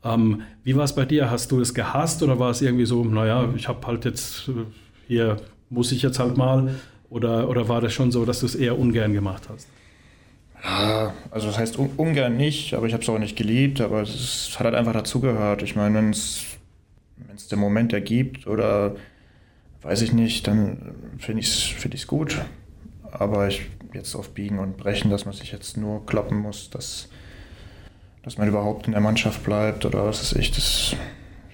Ähm, 0.04 0.42
wie 0.64 0.76
war 0.76 0.84
es 0.84 0.96
bei 0.96 1.06
dir? 1.06 1.30
Hast 1.30 1.52
du 1.52 1.62
es 1.62 1.74
gehasst 1.76 2.24
oder 2.24 2.40
war 2.40 2.50
es 2.50 2.62
irgendwie 2.62 2.86
so, 2.86 3.04
naja, 3.04 3.50
ich 3.56 3.68
habe 3.68 3.86
halt 3.86 4.06
jetzt, 4.06 4.50
äh, 4.50 4.66
hier 5.08 5.38
muss 5.70 5.92
ich 5.92 6.02
jetzt 6.02 6.20
halt 6.20 6.38
mal 6.38 6.76
oder, 7.12 7.50
oder 7.50 7.68
war 7.68 7.82
das 7.82 7.94
schon 7.94 8.12
so, 8.12 8.26
dass 8.26 8.40
du 8.40 8.48
es 8.48 8.56
eher 8.56 8.80
ungern 8.80 9.14
gemacht 9.14 9.44
hast? 9.50 9.68
Ja, 10.64 11.14
also 11.30 11.48
das 11.48 11.58
heißt 11.58 11.78
ungern 11.78 12.38
nicht, 12.38 12.74
aber 12.74 12.88
ich 12.88 12.94
habe 12.94 13.04
es 13.04 13.10
auch 13.10 13.20
nicht 13.20 13.36
geliebt, 13.36 13.82
aber 13.82 14.02
es 14.02 14.56
hat 14.58 14.66
halt 14.66 14.76
einfach 14.76 14.94
dazugehört. 14.94 15.62
Ich 15.62 15.76
meine, 15.76 15.96
wenn 15.96 16.10
es 16.12 17.48
der 17.50 17.58
Moment 17.58 17.94
ergibt 17.94 18.48
oder 18.48 18.96
weiß 19.82 20.02
ich 20.04 20.14
nicht, 20.14 20.48
dann 20.48 20.96
finde 21.18 21.42
ich 21.42 21.48
es 21.48 21.64
find 21.64 22.08
gut. 22.08 22.40
Aber 23.12 23.48
ich 23.48 23.64
jetzt 23.94 24.16
auf 24.16 24.30
Biegen 24.30 24.60
und 24.60 24.78
Brechen, 24.78 25.12
dass 25.12 25.26
man 25.26 25.34
sich 25.34 25.52
jetzt 25.52 25.76
nur 25.76 26.06
kloppen 26.06 26.38
muss, 26.38 26.70
dass, 26.70 27.10
dass 28.24 28.38
man 28.38 28.48
überhaupt 28.48 28.86
in 28.86 28.94
der 28.94 29.02
Mannschaft 29.02 29.44
bleibt 29.44 29.84
oder 29.86 30.06
was 30.06 30.22
weiß 30.22 30.40
ich, 30.40 30.52
das 30.52 30.96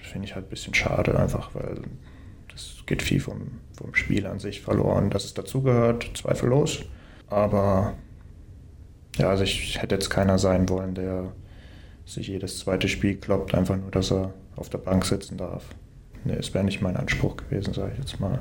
finde 0.02 0.26
ich 0.26 0.36
halt 0.36 0.46
ein 0.46 0.50
bisschen 0.50 0.74
schade 0.74 1.18
einfach, 1.18 1.50
weil 1.54 1.82
es 2.58 2.86
geht 2.86 3.02
viel 3.02 3.20
vom, 3.20 3.52
vom 3.76 3.94
Spiel 3.94 4.26
an 4.26 4.40
sich 4.40 4.60
verloren, 4.60 5.10
dass 5.10 5.24
es 5.24 5.34
dazugehört, 5.34 6.10
zweifellos. 6.14 6.80
Aber 7.28 7.94
ja, 9.16 9.30
also 9.30 9.44
ich 9.44 9.80
hätte 9.80 9.94
jetzt 9.94 10.10
keiner 10.10 10.38
sein 10.38 10.68
wollen, 10.68 10.94
der 10.94 11.32
sich 12.04 12.28
jedes 12.28 12.58
zweite 12.58 12.88
Spiel 12.88 13.16
kloppt, 13.16 13.54
einfach 13.54 13.76
nur, 13.76 13.90
dass 13.90 14.10
er 14.10 14.32
auf 14.56 14.68
der 14.70 14.78
Bank 14.78 15.04
sitzen 15.04 15.36
darf. 15.36 15.64
Nee, 16.24 16.34
es 16.34 16.52
wäre 16.52 16.64
nicht 16.64 16.80
mein 16.80 16.96
Anspruch 16.96 17.36
gewesen, 17.36 17.74
sage 17.74 17.92
ich 17.92 17.98
jetzt 17.98 18.18
mal. 18.18 18.40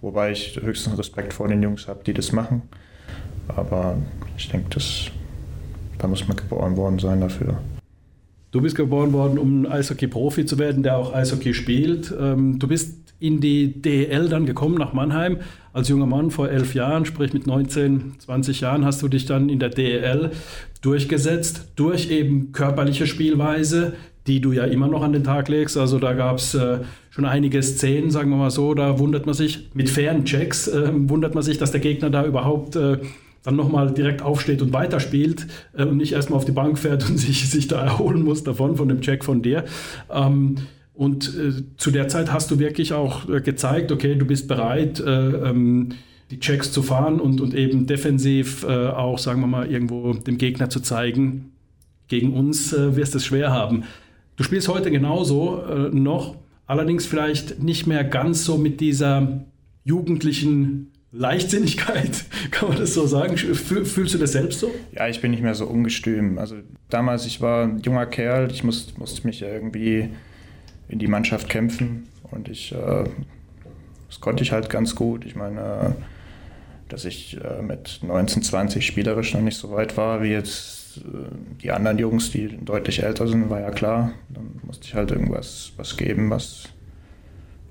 Wobei 0.00 0.30
ich 0.30 0.60
höchsten 0.60 0.92
Respekt 0.94 1.32
vor 1.32 1.48
den 1.48 1.62
Jungs 1.62 1.88
habe, 1.88 2.04
die 2.04 2.12
das 2.12 2.32
machen. 2.32 2.62
Aber 3.48 3.96
ich 4.36 4.48
denke, 4.48 4.68
da 5.98 6.06
muss 6.06 6.28
man 6.28 6.36
geboren 6.36 6.76
worden 6.76 6.98
sein 6.98 7.20
dafür. 7.20 7.58
Du 8.50 8.62
bist 8.62 8.76
geboren 8.76 9.12
worden, 9.12 9.38
um 9.38 9.66
Eishockey-Profi 9.66 10.46
zu 10.46 10.58
werden, 10.58 10.82
der 10.82 10.96
auch 10.96 11.12
Eishockey 11.12 11.52
spielt. 11.52 12.14
Ähm, 12.18 12.58
du 12.58 12.68
bist 12.68 13.07
in 13.20 13.40
die 13.40 13.80
DEL 13.80 14.28
dann 14.28 14.46
gekommen 14.46 14.76
nach 14.76 14.92
Mannheim 14.92 15.38
als 15.72 15.88
junger 15.88 16.06
Mann 16.06 16.30
vor 16.30 16.48
elf 16.48 16.74
Jahren, 16.74 17.04
sprich 17.04 17.32
mit 17.32 17.46
19, 17.46 18.14
20 18.18 18.60
Jahren 18.60 18.84
hast 18.84 19.02
du 19.02 19.08
dich 19.08 19.26
dann 19.26 19.48
in 19.48 19.58
der 19.58 19.70
DEL 19.70 20.30
durchgesetzt 20.80 21.72
durch 21.76 22.10
eben 22.10 22.52
körperliche 22.52 23.06
Spielweise, 23.06 23.94
die 24.26 24.40
du 24.40 24.52
ja 24.52 24.64
immer 24.64 24.88
noch 24.88 25.02
an 25.02 25.12
den 25.12 25.24
Tag 25.24 25.48
legst. 25.48 25.76
Also 25.76 25.98
da 25.98 26.12
gab 26.12 26.38
es 26.38 26.54
äh, 26.54 26.78
schon 27.10 27.24
einige 27.24 27.62
Szenen, 27.62 28.10
sagen 28.10 28.30
wir 28.30 28.36
mal 28.36 28.50
so, 28.50 28.74
da 28.74 28.98
wundert 28.98 29.26
man 29.26 29.34
sich, 29.34 29.70
mit 29.74 29.88
fairen 29.88 30.24
Checks 30.24 30.68
äh, 30.68 30.90
wundert 30.92 31.34
man 31.34 31.42
sich, 31.42 31.58
dass 31.58 31.72
der 31.72 31.80
Gegner 31.80 32.10
da 32.10 32.24
überhaupt 32.24 32.76
äh, 32.76 32.98
dann 33.42 33.56
nochmal 33.56 33.92
direkt 33.92 34.22
aufsteht 34.22 34.62
und 34.62 34.72
weiterspielt 34.72 35.46
äh, 35.76 35.84
und 35.84 35.96
nicht 35.96 36.12
erstmal 36.12 36.38
auf 36.38 36.44
die 36.44 36.52
Bank 36.52 36.78
fährt 36.78 37.08
und 37.08 37.16
sich, 37.18 37.48
sich 37.48 37.68
da 37.68 37.82
erholen 37.82 38.22
muss 38.22 38.44
davon, 38.44 38.76
von 38.76 38.88
dem 38.88 39.00
Check 39.00 39.24
von 39.24 39.42
dir. 39.42 39.64
Ähm, 40.12 40.56
und 40.98 41.32
äh, 41.36 41.52
zu 41.76 41.92
der 41.92 42.08
Zeit 42.08 42.32
hast 42.32 42.50
du 42.50 42.58
wirklich 42.58 42.92
auch 42.92 43.28
äh, 43.28 43.40
gezeigt, 43.40 43.92
okay, 43.92 44.16
du 44.16 44.26
bist 44.26 44.48
bereit, 44.48 44.98
äh, 44.98 45.04
ähm, 45.06 45.90
die 46.32 46.40
Checks 46.40 46.72
zu 46.72 46.82
fahren 46.82 47.20
und, 47.20 47.40
und 47.40 47.54
eben 47.54 47.86
defensiv 47.86 48.64
äh, 48.64 48.88
auch, 48.88 49.20
sagen 49.20 49.40
wir 49.40 49.46
mal, 49.46 49.70
irgendwo 49.70 50.12
dem 50.12 50.38
Gegner 50.38 50.70
zu 50.70 50.80
zeigen, 50.80 51.52
gegen 52.08 52.32
uns 52.34 52.72
äh, 52.72 52.96
wirst 52.96 53.14
du 53.14 53.18
es 53.18 53.26
schwer 53.26 53.52
haben. 53.52 53.84
Du 54.34 54.42
spielst 54.42 54.66
heute 54.66 54.90
genauso 54.90 55.62
noch, 55.92 56.36
allerdings 56.66 57.06
vielleicht 57.06 57.60
nicht 57.60 57.88
mehr 57.88 58.04
ganz 58.04 58.44
so 58.44 58.56
mit 58.56 58.80
dieser 58.80 59.44
jugendlichen 59.84 60.92
Leichtsinnigkeit, 61.12 62.24
kann 62.50 62.68
man 62.68 62.78
das 62.78 62.94
so 62.94 63.06
sagen? 63.06 63.36
Fühlst 63.36 64.14
du 64.14 64.18
das 64.18 64.32
selbst 64.32 64.60
so? 64.60 64.70
Ja, 64.92 65.08
ich 65.08 65.20
bin 65.20 65.30
nicht 65.30 65.42
mehr 65.42 65.54
so 65.54 65.66
ungestüm. 65.66 66.38
Also 66.38 66.56
damals, 66.88 67.26
ich 67.26 67.40
war 67.40 67.64
ein 67.64 67.78
junger 67.80 68.06
Kerl, 68.06 68.50
ich 68.50 68.62
muss, 68.62 68.96
musste 68.96 69.26
mich 69.26 69.42
irgendwie 69.42 70.08
in 70.88 70.98
die 70.98 71.06
Mannschaft 71.06 71.48
kämpfen 71.48 72.08
und 72.30 72.48
ich, 72.48 72.72
äh, 72.72 73.04
das 74.08 74.20
konnte 74.20 74.42
ich 74.42 74.52
halt 74.52 74.70
ganz 74.70 74.94
gut. 74.94 75.24
Ich 75.24 75.36
meine, 75.36 75.96
dass 76.88 77.04
ich 77.04 77.38
äh, 77.42 77.62
mit 77.62 78.00
19, 78.02 78.42
20 78.42 78.86
spielerisch 78.86 79.34
noch 79.34 79.42
nicht 79.42 79.58
so 79.58 79.70
weit 79.72 79.96
war 79.96 80.22
wie 80.22 80.30
jetzt 80.30 80.98
äh, 80.98 81.00
die 81.62 81.70
anderen 81.70 81.98
Jungs, 81.98 82.30
die 82.30 82.48
deutlich 82.64 83.02
älter 83.02 83.26
sind, 83.26 83.50
war 83.50 83.60
ja 83.60 83.70
klar. 83.70 84.12
Dann 84.28 84.60
musste 84.62 84.86
ich 84.86 84.94
halt 84.94 85.10
irgendwas 85.10 85.72
was 85.76 85.96
geben, 85.96 86.30
was 86.30 86.68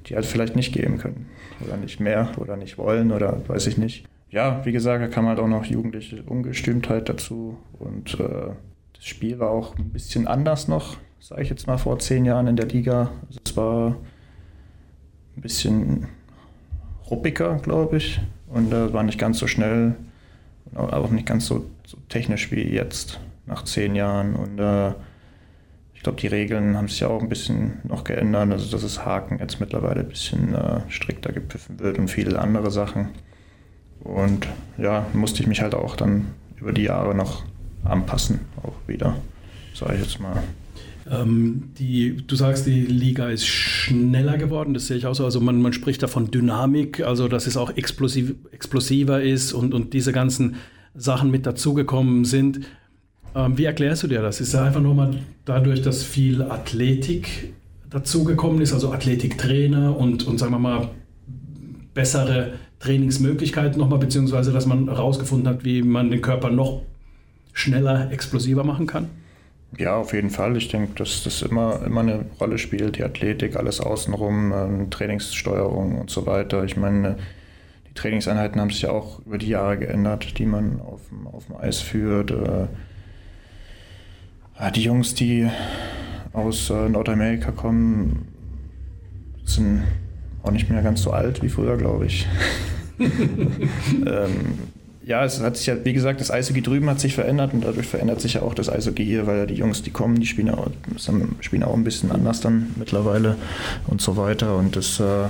die 0.05 0.15
halt 0.15 0.25
vielleicht 0.25 0.55
nicht 0.55 0.73
geben 0.73 0.97
können 0.97 1.27
oder 1.65 1.77
nicht 1.77 1.99
mehr 1.99 2.31
oder 2.37 2.55
nicht 2.55 2.77
wollen 2.77 3.11
oder 3.11 3.41
weiß 3.47 3.67
ich 3.67 3.77
nicht. 3.77 4.05
Ja, 4.29 4.65
wie 4.65 4.71
gesagt, 4.71 5.01
da 5.01 5.07
kam 5.07 5.27
halt 5.27 5.39
auch 5.39 5.47
noch 5.47 5.65
jugendliche 5.65 6.21
Ungestümtheit 6.23 7.09
dazu 7.09 7.57
und 7.79 8.19
äh, 8.19 8.51
das 8.93 9.05
Spiel 9.05 9.39
war 9.39 9.49
auch 9.51 9.77
ein 9.77 9.89
bisschen 9.89 10.27
anders 10.27 10.67
noch, 10.67 10.97
sage 11.19 11.41
ich 11.41 11.49
jetzt 11.49 11.67
mal 11.67 11.77
vor 11.77 11.99
zehn 11.99 12.25
Jahren 12.25 12.47
in 12.47 12.55
der 12.55 12.67
Liga. 12.67 13.11
Also 13.27 13.39
es 13.45 13.57
war 13.57 13.95
ein 15.35 15.41
bisschen 15.41 16.07
ruppiger, 17.09 17.55
glaube 17.57 17.97
ich, 17.97 18.19
und 18.47 18.71
äh, 18.73 18.93
war 18.93 19.03
nicht 19.03 19.19
ganz 19.19 19.39
so 19.39 19.47
schnell, 19.47 19.95
aber 20.73 20.93
auch 20.97 21.09
nicht 21.09 21.25
ganz 21.25 21.45
so, 21.45 21.65
so 21.85 21.97
technisch 22.09 22.51
wie 22.51 22.63
jetzt 22.63 23.19
nach 23.45 23.63
zehn 23.63 23.95
Jahren 23.95 24.35
und 24.35 24.59
äh, 24.59 24.93
ich 25.97 26.03
glaube, 26.03 26.21
die 26.21 26.27
Regeln 26.27 26.77
haben 26.77 26.87
sich 26.87 26.99
ja 26.99 27.07
auch 27.07 27.21
ein 27.21 27.29
bisschen 27.29 27.79
noch 27.83 28.03
geändert, 28.03 28.51
also 28.51 28.69
dass 28.69 28.83
das 28.83 29.03
Haken 29.03 29.39
jetzt 29.39 29.59
mittlerweile 29.59 30.01
ein 30.01 30.07
bisschen 30.07 30.53
äh, 30.53 30.81
strikter 30.89 31.33
gepfiffen 31.33 31.79
wird 31.79 31.97
und 31.97 32.07
viele 32.07 32.39
andere 32.39 32.69
Sachen. 32.69 33.09
Und 34.01 34.47
ja, 34.77 35.07
musste 35.13 35.41
ich 35.41 35.47
mich 35.47 35.61
halt 35.61 35.73
auch 35.73 35.95
dann 35.95 36.27
über 36.57 36.71
die 36.71 36.83
Jahre 36.83 37.15
noch 37.15 37.43
anpassen, 37.83 38.41
auch 38.61 38.75
wieder, 38.87 39.15
sage 39.73 39.95
ich 39.95 40.01
jetzt 40.01 40.19
mal. 40.19 40.43
Ähm, 41.09 41.69
die, 41.77 42.17
du 42.25 42.35
sagst, 42.35 42.65
die 42.65 42.81
Liga 42.85 43.29
ist 43.29 43.45
schneller 43.45 44.37
geworden, 44.37 44.73
das 44.73 44.87
sehe 44.87 44.97
ich 44.97 45.05
auch 45.05 45.15
so. 45.15 45.23
Also 45.25 45.39
man, 45.39 45.61
man 45.61 45.73
spricht 45.73 46.03
da 46.03 46.07
von 46.07 46.31
Dynamik, 46.31 47.01
also 47.01 47.27
dass 47.27 47.47
es 47.47 47.55
auch 47.55 47.75
explosiv, 47.75 48.35
explosiver 48.51 49.21
ist 49.21 49.53
und, 49.53 49.73
und 49.73 49.93
diese 49.93 50.11
ganzen 50.11 50.55
Sachen 50.95 51.31
mit 51.31 51.45
dazugekommen 51.45 52.25
sind. 52.25 52.61
Ähm, 53.35 53.57
wie 53.57 53.65
erklärst 53.65 54.03
du 54.03 54.07
dir 54.07 54.21
das? 54.21 54.41
Ist 54.41 54.49
es 54.49 54.55
einfach 54.55 54.81
nur 54.81 54.95
mal 54.95 55.19
dadurch, 55.45 55.81
dass 55.81 56.03
viel 56.03 56.41
Athletik 56.41 57.53
dazugekommen 57.89 58.61
ist, 58.61 58.73
also 58.73 58.91
Athletiktrainer 58.91 59.95
und, 59.95 60.27
und 60.27 60.37
sagen 60.37 60.51
wir 60.51 60.59
mal 60.59 60.89
bessere 61.93 62.53
Trainingsmöglichkeiten 62.79 63.79
nochmal, 63.79 63.99
beziehungsweise 63.99 64.51
dass 64.51 64.65
man 64.65 64.87
herausgefunden 64.87 65.47
hat, 65.47 65.63
wie 65.63 65.81
man 65.81 66.11
den 66.11 66.21
Körper 66.21 66.49
noch 66.49 66.83
schneller, 67.53 68.11
explosiver 68.11 68.63
machen 68.63 68.87
kann? 68.87 69.09
Ja, 69.75 69.97
auf 69.97 70.13
jeden 70.13 70.29
Fall. 70.29 70.55
Ich 70.55 70.69
denke, 70.69 70.93
dass 70.95 71.23
das 71.23 71.41
immer, 71.41 71.81
immer 71.85 72.01
eine 72.01 72.25
Rolle 72.39 72.57
spielt, 72.57 72.97
die 72.97 73.03
Athletik, 73.03 73.57
alles 73.57 73.81
außenrum, 73.81 74.53
ähm, 74.53 74.89
Trainingssteuerung 74.89 75.99
und 75.99 76.09
so 76.09 76.25
weiter. 76.25 76.63
Ich 76.63 76.77
meine, 76.77 77.17
die 77.89 77.93
Trainingseinheiten 77.93 78.61
haben 78.61 78.69
sich 78.69 78.83
ja 78.83 78.91
auch 78.91 79.19
über 79.25 79.37
die 79.37 79.49
Jahre 79.49 79.77
geändert, 79.77 80.39
die 80.39 80.45
man 80.45 80.79
auf, 80.79 81.01
auf 81.25 81.47
dem 81.47 81.57
Eis 81.57 81.81
führt. 81.81 82.31
Äh, 82.31 82.67
die 84.71 84.83
Jungs, 84.83 85.13
die 85.13 85.49
aus 86.33 86.69
äh, 86.69 86.87
Nordamerika 86.89 87.51
kommen, 87.51 88.29
sind 89.43 89.83
auch 90.43 90.51
nicht 90.51 90.69
mehr 90.69 90.81
ganz 90.81 91.01
so 91.01 91.11
alt 91.11 91.43
wie 91.43 91.49
früher, 91.49 91.77
glaube 91.77 92.05
ich. 92.05 92.25
ähm, 92.99 94.57
ja, 95.07 95.23
es 95.23 95.41
hat 95.41 95.55
sich 95.55 95.67
ja, 95.67 95.85
wie 95.85 95.93
gesagt, 95.93 96.19
das 96.19 96.31
Eishockey 96.31 96.61
drüben 96.61 96.89
hat 96.89 96.99
sich 96.99 97.15
verändert 97.15 97.53
und 97.53 97.63
dadurch 97.63 97.87
verändert 97.87 98.19
sich 98.19 98.33
ja 98.33 98.41
auch 98.41 98.53
das 98.53 98.69
Eishockey 98.69 99.05
hier, 99.05 99.25
weil 99.25 99.47
die 99.47 99.53
Jungs, 99.53 99.81
die 99.81 99.89
kommen, 99.89 100.19
die 100.19 100.25
spielen 100.25 100.49
auch, 100.49 100.67
spielen 101.39 101.63
auch 101.63 101.75
ein 101.75 101.85
bisschen 101.85 102.11
anders 102.11 102.41
dann 102.41 102.75
mittlerweile 102.75 103.37
und 103.87 104.01
so 104.01 104.17
weiter. 104.17 104.57
Und 104.57 104.75
das, 104.75 104.99
äh, 104.99 105.27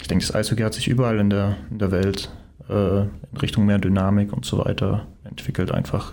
ich 0.00 0.08
denke, 0.08 0.24
das 0.24 0.34
Eishockey 0.34 0.62
hat 0.62 0.72
sich 0.72 0.88
überall 0.88 1.18
in 1.18 1.28
der, 1.28 1.56
in 1.70 1.78
der 1.78 1.90
Welt 1.90 2.30
äh, 2.70 3.00
in 3.00 3.36
Richtung 3.42 3.66
mehr 3.66 3.78
Dynamik 3.78 4.32
und 4.32 4.46
so 4.46 4.64
weiter 4.64 5.06
entwickelt. 5.24 5.72
Einfach 5.72 6.12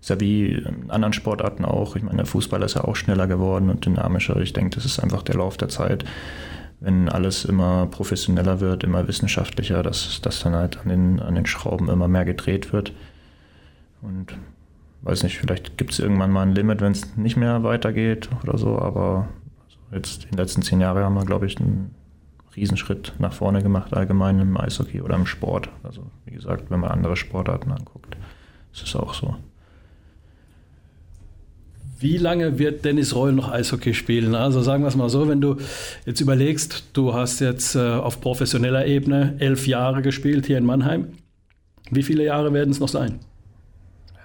ist 0.00 0.10
ja 0.10 0.18
wie 0.18 0.54
in 0.54 0.90
anderen 0.90 1.12
Sportarten 1.12 1.64
auch. 1.64 1.94
Ich 1.94 2.02
meine, 2.02 2.16
der 2.16 2.26
Fußball 2.26 2.60
ist 2.64 2.74
ja 2.74 2.82
auch 2.82 2.96
schneller 2.96 3.28
geworden 3.28 3.70
und 3.70 3.86
dynamischer. 3.86 4.36
Ich 4.40 4.52
denke, 4.52 4.74
das 4.74 4.84
ist 4.84 4.98
einfach 4.98 5.22
der 5.22 5.36
Lauf 5.36 5.56
der 5.56 5.68
Zeit. 5.68 6.04
Wenn 6.84 7.08
alles 7.08 7.46
immer 7.46 7.86
professioneller 7.86 8.60
wird, 8.60 8.84
immer 8.84 9.08
wissenschaftlicher, 9.08 9.82
dass 9.82 10.20
das 10.20 10.40
dann 10.40 10.54
halt 10.54 10.78
an 10.78 10.90
den, 10.90 11.20
an 11.20 11.34
den 11.34 11.46
Schrauben 11.46 11.88
immer 11.88 12.08
mehr 12.08 12.26
gedreht 12.26 12.74
wird. 12.74 12.92
Und 14.02 14.36
weiß 15.00 15.22
nicht, 15.22 15.38
vielleicht 15.38 15.78
gibt 15.78 15.92
es 15.92 15.98
irgendwann 15.98 16.30
mal 16.30 16.42
ein 16.42 16.54
Limit, 16.54 16.82
wenn 16.82 16.92
es 16.92 17.16
nicht 17.16 17.36
mehr 17.38 17.62
weitergeht 17.62 18.28
oder 18.42 18.58
so, 18.58 18.78
aber 18.78 19.28
jetzt 19.92 20.24
in 20.24 20.32
den 20.32 20.38
letzten 20.38 20.60
zehn 20.60 20.80
Jahren 20.80 21.02
haben 21.02 21.14
wir, 21.14 21.24
glaube 21.24 21.46
ich, 21.46 21.58
einen 21.58 21.94
Riesenschritt 22.54 23.14
nach 23.18 23.32
vorne 23.32 23.62
gemacht, 23.62 23.94
allgemein 23.94 24.38
im 24.38 24.56
Eishockey 24.58 25.00
oder 25.00 25.16
im 25.16 25.26
Sport. 25.26 25.70
Also 25.82 26.02
wie 26.26 26.34
gesagt, 26.34 26.70
wenn 26.70 26.80
man 26.80 26.90
andere 26.90 27.16
Sportarten 27.16 27.72
anguckt, 27.72 28.16
ist 28.72 28.82
es 28.82 28.94
auch 28.94 29.14
so. 29.14 29.36
Wie 32.04 32.18
lange 32.18 32.58
wird 32.58 32.84
Dennis 32.84 33.14
Reul 33.14 33.32
noch 33.32 33.50
Eishockey 33.50 33.94
spielen? 33.94 34.34
Also 34.34 34.60
sagen 34.60 34.84
wir 34.84 34.88
es 34.88 34.94
mal 34.94 35.08
so, 35.08 35.26
wenn 35.26 35.40
du 35.40 35.56
jetzt 36.04 36.20
überlegst, 36.20 36.84
du 36.92 37.14
hast 37.14 37.40
jetzt 37.40 37.76
äh, 37.76 37.78
auf 37.78 38.20
professioneller 38.20 38.84
Ebene 38.84 39.36
elf 39.38 39.66
Jahre 39.66 40.02
gespielt 40.02 40.44
hier 40.44 40.58
in 40.58 40.66
Mannheim. 40.66 41.14
Wie 41.90 42.02
viele 42.02 42.22
Jahre 42.22 42.52
werden 42.52 42.68
es 42.72 42.78
noch 42.78 42.90
sein? 42.90 43.20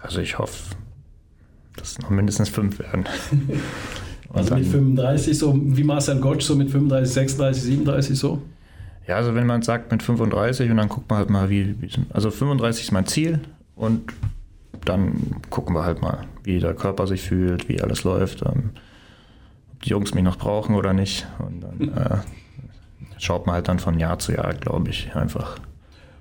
Also 0.02 0.20
ich 0.20 0.38
hoffe, 0.38 0.76
dass 1.78 1.92
es 1.92 2.00
noch 2.00 2.10
mindestens 2.10 2.50
fünf 2.50 2.80
werden. 2.80 3.06
also 4.34 4.56
mit 4.56 4.68
35, 4.68 5.38
so 5.38 5.58
wie 5.58 5.86
Marcel 5.86 6.20
Gottsch, 6.20 6.44
so 6.44 6.58
mit 6.58 6.70
35, 6.70 7.14
36, 7.14 7.64
37 7.64 8.20
so? 8.20 8.42
Ja, 9.08 9.16
also 9.16 9.36
wenn 9.36 9.48
man 9.48 9.62
sagt 9.62 9.90
mit 9.90 10.04
35 10.04 10.70
und 10.70 10.76
dann 10.76 10.90
guckt 10.90 11.10
man 11.10 11.20
halt 11.20 11.30
mal, 11.30 11.50
wie, 11.50 11.82
wie 11.82 11.90
also 12.10 12.30
35 12.30 12.84
ist 12.84 12.92
mein 12.92 13.06
Ziel 13.06 13.40
und 13.78 14.12
dann 14.90 15.42
gucken 15.50 15.76
wir 15.76 15.86
halt 15.86 16.02
mal, 16.02 16.26
wie 16.44 16.60
der 16.60 16.74
Körper 16.74 17.08
sich 17.08 17.22
fühlt, 17.22 17.70
wie 17.70 17.82
alles 17.82 18.04
läuft, 18.04 18.42
ähm, 18.42 18.72
ob 19.74 19.84
die 19.84 19.90
Jungs 19.90 20.14
mich 20.14 20.24
noch 20.24 20.38
brauchen 20.38 20.76
oder 20.76 20.94
nicht. 20.94 21.28
Und 21.40 21.62
dann 21.62 21.98
äh, 21.98 22.18
schaut 23.18 23.46
man 23.46 23.56
halt 23.56 23.68
dann 23.68 23.80
von 23.80 24.00
Jahr 24.00 24.20
zu 24.20 24.34
Jahr, 24.34 24.54
glaube 24.54 24.90
ich, 24.90 25.16
einfach. 25.16 25.58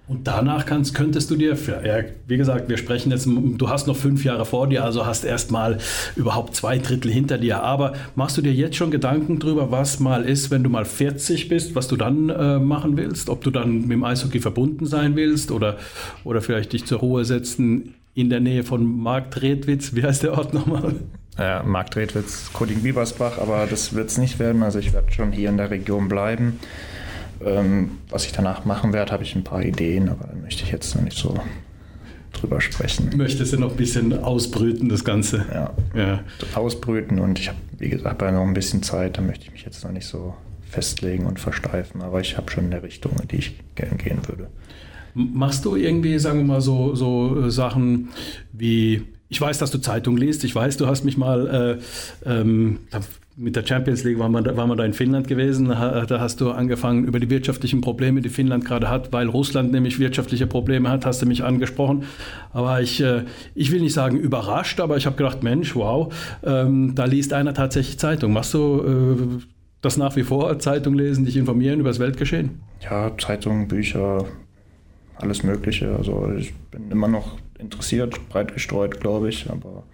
Und 0.08 0.26
danach 0.26 0.64
kannst, 0.64 0.94
könntest 0.94 1.30
du 1.30 1.36
dir, 1.36 1.54
ja, 1.84 1.98
wie 2.26 2.38
gesagt, 2.38 2.70
wir 2.70 2.78
sprechen 2.78 3.10
jetzt, 3.10 3.26
du 3.26 3.68
hast 3.68 3.86
noch 3.86 3.96
fünf 3.96 4.24
Jahre 4.24 4.46
vor 4.46 4.66
dir, 4.66 4.82
also 4.82 5.04
hast 5.04 5.22
erstmal 5.22 5.78
überhaupt 6.16 6.56
zwei 6.56 6.78
Drittel 6.78 7.10
hinter 7.10 7.36
dir. 7.36 7.62
Aber 7.62 7.92
machst 8.16 8.38
du 8.38 8.42
dir 8.42 8.54
jetzt 8.54 8.76
schon 8.76 8.90
Gedanken 8.90 9.38
darüber, 9.38 9.70
was 9.70 10.00
mal 10.00 10.24
ist, 10.24 10.50
wenn 10.50 10.62
du 10.62 10.70
mal 10.70 10.86
40 10.86 11.48
bist, 11.50 11.74
was 11.74 11.88
du 11.88 11.96
dann 11.96 12.30
äh, 12.30 12.58
machen 12.58 12.96
willst? 12.96 13.28
Ob 13.28 13.44
du 13.44 13.50
dann 13.50 13.82
mit 13.82 13.90
dem 13.90 14.04
Eishockey 14.04 14.40
verbunden 14.40 14.86
sein 14.86 15.14
willst 15.14 15.50
oder, 15.50 15.76
oder 16.24 16.40
vielleicht 16.40 16.72
dich 16.72 16.86
zur 16.86 17.00
Ruhe 17.00 17.26
setzen 17.26 17.94
in 18.18 18.30
der 18.30 18.40
Nähe 18.40 18.64
von 18.64 18.84
Marktredwitz. 19.00 19.94
Wie 19.94 20.02
heißt 20.02 20.24
der 20.24 20.36
Ort 20.36 20.52
nochmal? 20.52 20.96
Ja, 21.38 21.62
Marktredwitz, 21.62 22.50
Koding-Biebersbach, 22.52 23.38
aber 23.38 23.66
das 23.70 23.94
wird 23.94 24.10
es 24.10 24.18
nicht 24.18 24.40
werden. 24.40 24.64
Also 24.64 24.80
ich 24.80 24.92
werde 24.92 25.12
schon 25.12 25.30
hier 25.30 25.48
in 25.50 25.56
der 25.56 25.70
Region 25.70 26.08
bleiben. 26.08 26.58
Ähm, 27.44 27.98
was 28.10 28.26
ich 28.26 28.32
danach 28.32 28.64
machen 28.64 28.92
werde, 28.92 29.12
habe 29.12 29.22
ich 29.22 29.36
ein 29.36 29.44
paar 29.44 29.62
Ideen, 29.62 30.08
aber 30.08 30.26
da 30.26 30.34
möchte 30.34 30.64
ich 30.64 30.72
jetzt 30.72 30.96
noch 30.96 31.02
nicht 31.02 31.16
so 31.16 31.38
drüber 32.32 32.60
sprechen. 32.60 33.16
Möchtest 33.16 33.52
du 33.52 33.58
noch 33.60 33.70
ein 33.70 33.76
bisschen 33.76 34.18
ausbrüten, 34.18 34.88
das 34.88 35.04
Ganze? 35.04 35.46
Ja, 35.54 35.74
ja. 35.94 36.20
ausbrüten 36.56 37.20
und 37.20 37.38
ich 37.38 37.48
habe, 37.48 37.58
wie 37.78 37.88
gesagt, 37.88 38.20
noch 38.20 38.42
ein 38.42 38.54
bisschen 38.54 38.82
Zeit, 38.82 39.16
da 39.16 39.22
möchte 39.22 39.44
ich 39.44 39.52
mich 39.52 39.64
jetzt 39.64 39.84
noch 39.84 39.92
nicht 39.92 40.06
so 40.08 40.34
festlegen 40.68 41.24
und 41.24 41.38
versteifen, 41.38 42.02
aber 42.02 42.20
ich 42.20 42.36
habe 42.36 42.50
schon 42.50 42.64
eine 42.64 42.82
Richtung, 42.82 43.12
in 43.22 43.28
die 43.28 43.36
ich 43.36 43.60
gerne 43.76 43.96
gehen 43.96 44.26
würde. 44.26 44.48
Machst 45.18 45.64
du 45.64 45.74
irgendwie, 45.74 46.18
sagen 46.18 46.38
wir 46.38 46.44
mal, 46.44 46.60
so, 46.60 46.94
so 46.94 47.46
äh, 47.46 47.50
Sachen 47.50 48.10
wie, 48.52 49.02
ich 49.28 49.40
weiß, 49.40 49.58
dass 49.58 49.70
du 49.72 49.78
Zeitung 49.78 50.16
liest, 50.16 50.44
ich 50.44 50.54
weiß, 50.54 50.76
du 50.76 50.86
hast 50.86 51.04
mich 51.04 51.16
mal, 51.16 51.78
äh, 52.24 52.30
ähm, 52.30 52.78
mit 53.38 53.54
der 53.54 53.64
Champions 53.64 54.02
League 54.02 54.18
waren 54.18 54.32
wir, 54.32 54.42
da, 54.42 54.56
waren 54.56 54.68
wir 54.68 54.76
da 54.76 54.84
in 54.84 54.92
Finnland 54.92 55.28
gewesen. 55.28 55.68
Da 55.68 56.20
hast 56.20 56.40
du 56.40 56.50
angefangen 56.50 57.04
über 57.04 57.20
die 57.20 57.30
wirtschaftlichen 57.30 57.80
Probleme, 57.80 58.20
die 58.20 58.30
Finnland 58.30 58.64
gerade 58.64 58.90
hat, 58.90 59.12
weil 59.12 59.28
Russland 59.28 59.70
nämlich 59.70 60.00
wirtschaftliche 60.00 60.48
Probleme 60.48 60.90
hat, 60.90 61.06
hast 61.06 61.22
du 61.22 61.26
mich 61.26 61.44
angesprochen. 61.44 62.02
Aber 62.52 62.80
ich, 62.82 63.00
äh, 63.00 63.22
ich 63.54 63.70
will 63.70 63.80
nicht 63.80 63.94
sagen 63.94 64.18
überrascht, 64.18 64.80
aber 64.80 64.96
ich 64.96 65.06
habe 65.06 65.16
gedacht, 65.16 65.44
Mensch, 65.44 65.76
wow, 65.76 66.12
ähm, 66.44 66.96
da 66.96 67.04
liest 67.04 67.32
einer 67.32 67.54
tatsächlich 67.54 67.98
Zeitung. 67.98 68.32
Machst 68.32 68.54
du 68.54 68.82
äh, 68.82 69.44
das 69.82 69.96
nach 69.96 70.16
wie 70.16 70.24
vor, 70.24 70.58
Zeitung 70.58 70.94
lesen, 70.94 71.24
dich 71.24 71.36
informieren 71.36 71.78
über 71.78 71.90
das 71.90 72.00
Weltgeschehen? 72.00 72.60
Ja, 72.82 73.16
Zeitungen, 73.18 73.68
Bücher, 73.68 74.24
alles 75.18 75.42
Mögliche. 75.42 75.94
Also 75.96 76.32
ich 76.36 76.54
bin 76.70 76.90
immer 76.90 77.08
noch 77.08 77.38
interessiert, 77.58 78.28
breit 78.28 78.54
gestreut, 78.54 79.00
glaube 79.00 79.28
ich, 79.28 79.50
aber 79.50 79.84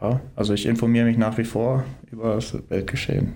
ja, 0.00 0.20
also 0.34 0.52
ich 0.52 0.66
informiere 0.66 1.06
mich 1.06 1.16
nach 1.16 1.38
wie 1.38 1.44
vor 1.44 1.84
über 2.12 2.34
das 2.34 2.56
Weltgeschehen. 2.68 3.32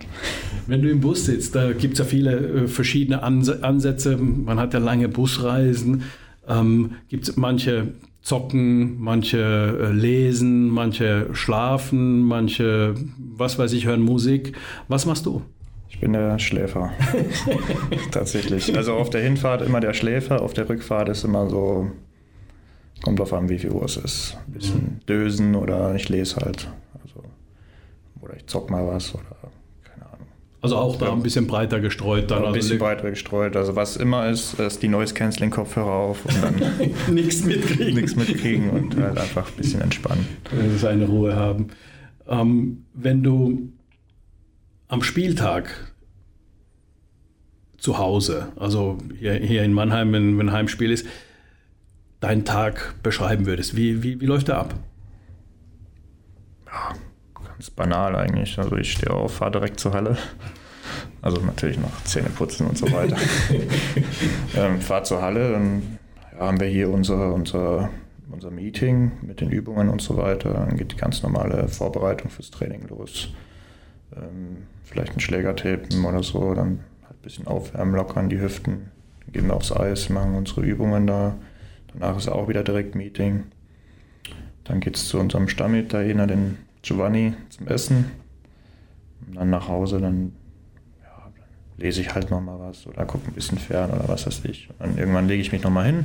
Wenn 0.66 0.82
du 0.82 0.90
im 0.90 1.00
Bus 1.00 1.24
sitzt, 1.24 1.54
da 1.54 1.72
gibt 1.72 1.94
es 1.94 2.00
ja 2.00 2.04
viele 2.04 2.36
äh, 2.36 2.68
verschiedene 2.68 3.22
Ansätze. 3.22 4.16
Man 4.16 4.58
hat 4.58 4.74
ja 4.74 4.80
lange 4.80 5.08
Busreisen. 5.08 6.02
Ähm, 6.46 6.92
gibt 7.08 7.28
es 7.28 7.36
manche 7.36 7.94
zocken, 8.22 9.00
manche 9.00 9.38
äh, 9.38 9.92
lesen, 9.92 10.68
manche 10.68 11.28
schlafen, 11.32 12.20
manche, 12.20 12.94
was 13.16 13.58
weiß 13.58 13.72
ich, 13.72 13.86
hören 13.86 14.02
Musik. 14.02 14.54
Was 14.88 15.06
machst 15.06 15.24
du? 15.26 15.42
Ich 15.90 16.00
bin 16.00 16.14
der 16.14 16.38
Schläfer. 16.38 16.92
Tatsächlich. 18.10 18.74
Also 18.76 18.94
auf 18.94 19.10
der 19.10 19.20
Hinfahrt 19.20 19.62
immer 19.62 19.80
der 19.80 19.92
Schläfer, 19.92 20.40
auf 20.40 20.54
der 20.54 20.68
Rückfahrt 20.68 21.10
ist 21.10 21.24
immer 21.24 21.50
so 21.50 21.90
Kommt 23.02 23.18
drauf 23.18 23.32
an, 23.32 23.48
wie 23.48 23.58
viel 23.58 23.70
Uhr 23.70 23.84
es 23.84 23.96
ist. 23.96 24.36
Ein 24.46 24.52
bisschen 24.52 25.00
dösen 25.08 25.54
oder 25.54 25.94
ich 25.94 26.08
lese 26.08 26.36
halt. 26.36 26.68
Also, 27.02 27.22
oder 28.20 28.36
ich 28.36 28.46
zock 28.46 28.70
mal 28.70 28.86
was 28.86 29.14
oder 29.14 29.24
keine 29.82 30.06
Ahnung. 30.06 30.26
Also 30.60 30.76
auch 30.76 30.98
da 30.98 31.10
ein 31.10 31.22
bisschen 31.22 31.46
breiter 31.46 31.80
gestreut 31.80 32.30
dann. 32.30 32.40
ein 32.40 32.44
also 32.46 32.54
bisschen 32.58 32.78
breiter 32.78 33.08
gestreut. 33.08 33.56
Also 33.56 33.74
was 33.74 33.96
immer 33.96 34.28
ist, 34.28 34.60
ist 34.60 34.82
die 34.82 34.88
Noise 34.88 35.14
Canceling 35.14 35.50
Kopfhörer 35.50 35.90
auf 35.90 36.26
und 36.26 36.42
dann 36.42 36.54
nichts 37.14 37.42
mitkriegen. 37.42 37.94
Nichts 37.94 38.16
mitkriegen 38.16 38.68
und 38.68 38.96
halt 38.96 39.18
einfach 39.18 39.48
ein 39.48 39.56
bisschen 39.56 39.80
entspannen. 39.80 40.28
Seine 40.76 41.06
Ruhe 41.06 41.34
haben. 41.34 41.68
Ähm, 42.28 42.84
wenn 42.92 43.22
du 43.22 43.72
am 44.90 45.02
Spieltag 45.04 45.70
zu 47.78 47.96
Hause, 47.96 48.48
also 48.56 48.98
hier, 49.18 49.34
hier 49.34 49.62
in 49.62 49.72
Mannheim, 49.72 50.12
wenn, 50.12 50.38
wenn 50.38 50.48
ein 50.48 50.52
Heimspiel 50.52 50.90
ist, 50.90 51.06
deinen 52.18 52.44
Tag 52.44 52.96
beschreiben 53.02 53.46
würdest. 53.46 53.76
Wie, 53.76 54.02
wie, 54.02 54.20
wie 54.20 54.26
läuft 54.26 54.48
der 54.48 54.58
ab? 54.58 54.74
Ja, 56.66 56.94
ganz 57.42 57.70
banal 57.70 58.16
eigentlich. 58.16 58.58
Also 58.58 58.76
ich 58.76 58.92
stehe 58.92 59.12
auf, 59.14 59.34
fahre 59.34 59.52
direkt 59.52 59.80
zur 59.80 59.94
Halle. 59.94 60.18
Also 61.22 61.40
natürlich 61.40 61.78
noch 61.78 62.04
Zähne 62.04 62.28
putzen 62.28 62.66
und 62.66 62.76
so 62.76 62.90
weiter. 62.92 63.16
ähm, 64.56 64.80
fahre 64.80 65.04
zur 65.04 65.22
Halle, 65.22 65.52
dann 65.52 65.98
haben 66.38 66.60
wir 66.60 66.66
hier 66.66 66.90
unser, 66.90 67.32
unser, 67.32 67.90
unser 68.30 68.50
Meeting 68.50 69.12
mit 69.22 69.40
den 69.40 69.50
Übungen 69.50 69.88
und 69.88 70.02
so 70.02 70.16
weiter. 70.16 70.52
Dann 70.52 70.76
geht 70.76 70.92
die 70.92 70.96
ganz 70.96 71.22
normale 71.22 71.68
Vorbereitung 71.68 72.30
fürs 72.30 72.50
Training 72.50 72.88
los. 72.88 73.28
Ähm, 74.16 74.66
vielleicht 74.84 75.14
ein 75.14 75.20
Schlägertapen 75.20 76.04
oder 76.04 76.22
so, 76.22 76.54
dann 76.54 76.80
halt 77.02 77.18
ein 77.18 77.22
bisschen 77.22 77.46
aufwärmen, 77.46 77.94
lockern 77.94 78.28
die 78.28 78.40
Hüften. 78.40 78.90
Dann 79.24 79.32
gehen 79.32 79.46
wir 79.46 79.54
aufs 79.54 79.72
Eis, 79.72 80.08
machen 80.08 80.34
unsere 80.34 80.62
Übungen 80.62 81.06
da. 81.06 81.36
Danach 81.92 82.16
ist 82.16 82.28
auch 82.28 82.48
wieder 82.48 82.64
direkt 82.64 82.94
Meeting. 82.94 83.44
Dann 84.64 84.80
geht 84.80 84.96
es 84.96 85.08
zu 85.08 85.18
unserem 85.18 85.48
Stammitaliener, 85.48 86.26
den 86.26 86.58
Giovanni, 86.82 87.34
zum 87.48 87.68
Essen. 87.68 88.10
Und 89.26 89.36
dann 89.36 89.50
nach 89.50 89.68
Hause, 89.68 90.00
dann, 90.00 90.32
ja, 91.02 91.30
dann 91.34 91.44
lese 91.76 92.00
ich 92.00 92.14
halt 92.14 92.30
nochmal 92.30 92.58
was 92.58 92.86
oder 92.86 93.04
gucke 93.04 93.28
ein 93.28 93.34
bisschen 93.34 93.58
fern 93.58 93.90
oder 93.90 94.08
was 94.08 94.26
weiß 94.26 94.44
ich. 94.44 94.68
Und 94.70 94.80
dann 94.80 94.98
irgendwann 94.98 95.28
lege 95.28 95.42
ich 95.42 95.52
mich 95.52 95.62
nochmal 95.62 95.86
hin. 95.86 96.04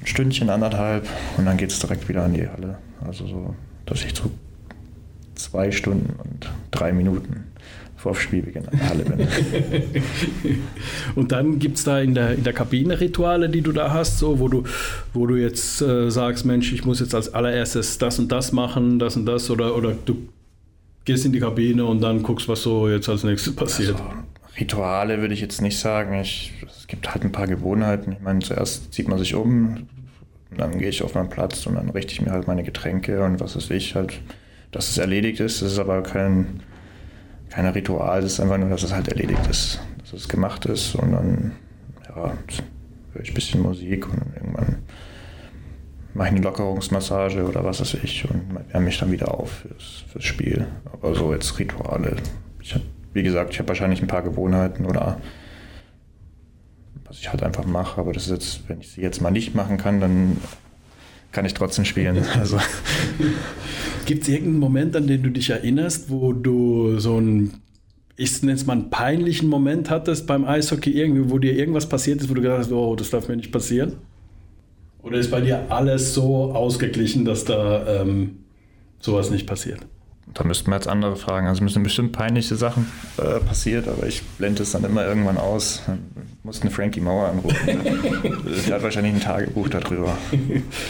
Ein 0.00 0.06
Stündchen, 0.06 0.50
anderthalb 0.50 1.08
und 1.38 1.46
dann 1.46 1.56
geht 1.56 1.70
es 1.70 1.78
direkt 1.78 2.08
wieder 2.08 2.24
an 2.24 2.34
die 2.34 2.48
Halle. 2.48 2.78
Also 3.06 3.26
so, 3.26 3.54
dass 3.86 4.04
ich 4.04 4.14
so 4.14 4.30
zwei 5.34 5.70
Stunden 5.70 6.14
und 6.22 6.50
drei 6.70 6.92
Minuten 6.92 7.44
vor 7.96 8.14
Spielbeginn 8.14 8.64
in 8.64 8.78
der 8.78 8.88
Halle 8.88 9.04
bin. 9.04 9.26
und 11.14 11.32
dann 11.32 11.58
gibt 11.58 11.78
es 11.78 11.84
da 11.84 12.00
in 12.00 12.14
der, 12.14 12.34
in 12.34 12.44
der 12.44 12.52
Kabine 12.52 13.00
Rituale, 13.00 13.48
die 13.48 13.62
du 13.62 13.72
da 13.72 13.92
hast, 13.94 14.18
so, 14.18 14.40
wo, 14.40 14.48
du, 14.48 14.64
wo 15.14 15.26
du 15.26 15.36
jetzt 15.36 15.80
äh, 15.80 16.10
sagst, 16.10 16.44
Mensch, 16.44 16.70
ich 16.72 16.84
muss 16.84 17.00
jetzt 17.00 17.14
als 17.14 17.32
allererstes 17.32 17.96
das 17.96 18.18
und 18.18 18.30
das 18.30 18.52
machen, 18.52 18.98
das 18.98 19.16
und 19.16 19.24
das, 19.24 19.48
oder, 19.48 19.74
oder 19.74 19.94
du 20.04 20.28
gehst 21.06 21.24
in 21.24 21.32
die 21.32 21.40
Kabine 21.40 21.86
und 21.86 22.02
dann 22.02 22.22
guckst, 22.22 22.46
was 22.46 22.62
so 22.62 22.90
jetzt 22.90 23.08
als 23.08 23.24
nächstes 23.24 23.56
passiert. 23.56 23.94
Also, 23.94 24.04
Rituale 24.60 25.20
würde 25.20 25.32
ich 25.32 25.40
jetzt 25.40 25.62
nicht 25.62 25.78
sagen. 25.78 26.20
Ich, 26.20 26.52
es 26.66 26.86
gibt 26.86 27.12
halt 27.12 27.24
ein 27.24 27.32
paar 27.32 27.46
Gewohnheiten. 27.46 28.12
Ich 28.12 28.20
meine, 28.20 28.40
zuerst 28.40 28.92
zieht 28.92 29.08
man 29.08 29.18
sich 29.18 29.34
um, 29.34 29.88
dann 30.56 30.78
gehe 30.78 30.88
ich 30.88 31.02
auf 31.02 31.14
meinen 31.14 31.28
Platz 31.30 31.66
und 31.66 31.74
dann 31.74 31.90
richte 31.90 32.12
ich 32.12 32.20
mir 32.20 32.30
halt 32.30 32.46
meine 32.46 32.62
Getränke 32.62 33.24
und 33.24 33.40
was 33.40 33.56
weiß 33.56 33.70
ich 33.70 33.94
halt, 33.94 34.20
dass 34.74 34.90
es 34.90 34.98
erledigt 34.98 35.40
ist. 35.40 35.62
Das 35.62 35.72
ist 35.72 35.78
aber 35.78 36.02
kein 36.02 36.60
kein 37.54 37.66
Ritual, 37.66 38.18
es 38.18 38.32
ist 38.32 38.40
einfach 38.40 38.58
nur, 38.58 38.68
dass 38.68 38.82
es 38.82 38.92
halt 38.92 39.06
erledigt 39.06 39.46
ist, 39.48 39.80
dass 40.00 40.12
es 40.12 40.28
gemacht 40.28 40.66
ist 40.66 40.96
und 40.96 41.12
dann 41.12 41.52
ja, 42.08 42.32
höre 43.12 43.22
ich 43.22 43.30
ein 43.30 43.34
bisschen 43.34 43.62
Musik 43.62 44.08
und 44.08 44.34
irgendwann 44.34 44.78
mache 46.14 46.28
ich 46.28 46.34
eine 46.34 46.42
Lockerungsmassage 46.42 47.44
oder 47.44 47.64
was 47.64 47.80
weiß 47.80 47.94
ich 48.02 48.28
und 48.28 48.58
wärme 48.70 48.86
mich 48.86 48.98
dann 48.98 49.12
wieder 49.12 49.34
auf 49.34 49.50
fürs, 49.50 50.04
fürs 50.10 50.24
Spiel. 50.24 50.66
Aber 50.92 51.14
so 51.14 51.32
jetzt 51.32 51.58
Rituale. 51.58 52.16
Ich 52.60 52.74
hab, 52.74 52.82
wie 53.12 53.22
gesagt, 53.22 53.52
ich 53.52 53.58
habe 53.60 53.68
wahrscheinlich 53.68 54.02
ein 54.02 54.08
paar 54.08 54.22
Gewohnheiten 54.22 54.84
oder 54.84 55.20
was 57.04 57.18
ich 57.18 57.30
halt 57.30 57.44
einfach 57.44 57.66
mache, 57.66 58.00
aber 58.00 58.12
das 58.12 58.24
ist 58.24 58.30
jetzt, 58.30 58.68
wenn 58.68 58.80
ich 58.80 58.90
sie 58.90 59.00
jetzt 59.00 59.20
mal 59.20 59.30
nicht 59.30 59.54
machen 59.54 59.76
kann, 59.76 60.00
dann 60.00 60.38
kann 61.34 61.44
ich 61.44 61.52
trotzdem 61.52 61.84
spielen. 61.84 62.24
Also. 62.38 62.58
Gibt 64.06 64.22
es 64.22 64.28
irgendeinen 64.28 64.58
Moment, 64.58 64.96
an 64.96 65.06
den 65.06 65.22
du 65.22 65.30
dich 65.30 65.50
erinnerst, 65.50 66.10
wo 66.10 66.32
du 66.32 66.98
so 66.98 67.16
einen, 67.16 67.54
ich 68.16 68.42
nenne 68.42 68.54
es 68.54 68.66
mal 68.66 68.74
einen 68.74 68.90
peinlichen 68.90 69.48
Moment 69.48 69.90
hattest 69.90 70.26
beim 70.26 70.44
Eishockey, 70.44 70.90
irgendwie, 70.90 71.30
wo 71.30 71.38
dir 71.38 71.56
irgendwas 71.56 71.88
passiert 71.88 72.20
ist, 72.20 72.28
wo 72.28 72.34
du 72.34 72.42
gedacht 72.42 72.60
hast, 72.60 72.72
oh, 72.72 72.96
das 72.96 73.10
darf 73.10 73.28
mir 73.28 73.36
nicht 73.36 73.52
passieren? 73.52 73.94
Oder 75.02 75.18
ist 75.18 75.30
bei 75.30 75.40
dir 75.40 75.70
alles 75.70 76.14
so 76.14 76.52
ausgeglichen, 76.52 77.24
dass 77.24 77.44
da 77.44 78.00
ähm, 78.00 78.38
sowas 79.00 79.30
nicht 79.30 79.46
passiert? 79.46 79.80
Da 80.34 80.42
müssten 80.42 80.70
wir 80.70 80.74
jetzt 80.74 80.88
andere 80.88 81.14
fragen. 81.14 81.46
Also 81.46 81.62
müssen 81.62 81.84
bestimmt 81.84 82.10
peinliche 82.10 82.56
Sachen 82.56 82.88
äh, 83.18 83.38
passiert, 83.38 83.86
aber 83.86 84.06
ich 84.06 84.22
blende 84.36 84.64
es 84.64 84.72
dann 84.72 84.82
immer 84.82 85.06
irgendwann 85.06 85.38
aus. 85.38 85.82
Muss 86.42 86.60
einen 86.60 86.72
Frankie 86.72 87.00
Mauer 87.00 87.28
anrufen. 87.28 87.56
Der 88.66 88.74
hat 88.74 88.82
wahrscheinlich 88.82 89.14
ein 89.14 89.20
Tagebuch 89.20 89.68
darüber. 89.68 90.18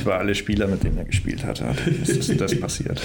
Über 0.01 0.19
alle 0.19 0.35
Spieler, 0.35 0.67
mit 0.67 0.83
denen 0.83 0.97
er 0.97 1.05
gespielt 1.05 1.45
hat. 1.45 1.63
Ist 1.87 2.41
das 2.41 2.59
passiert. 2.59 3.03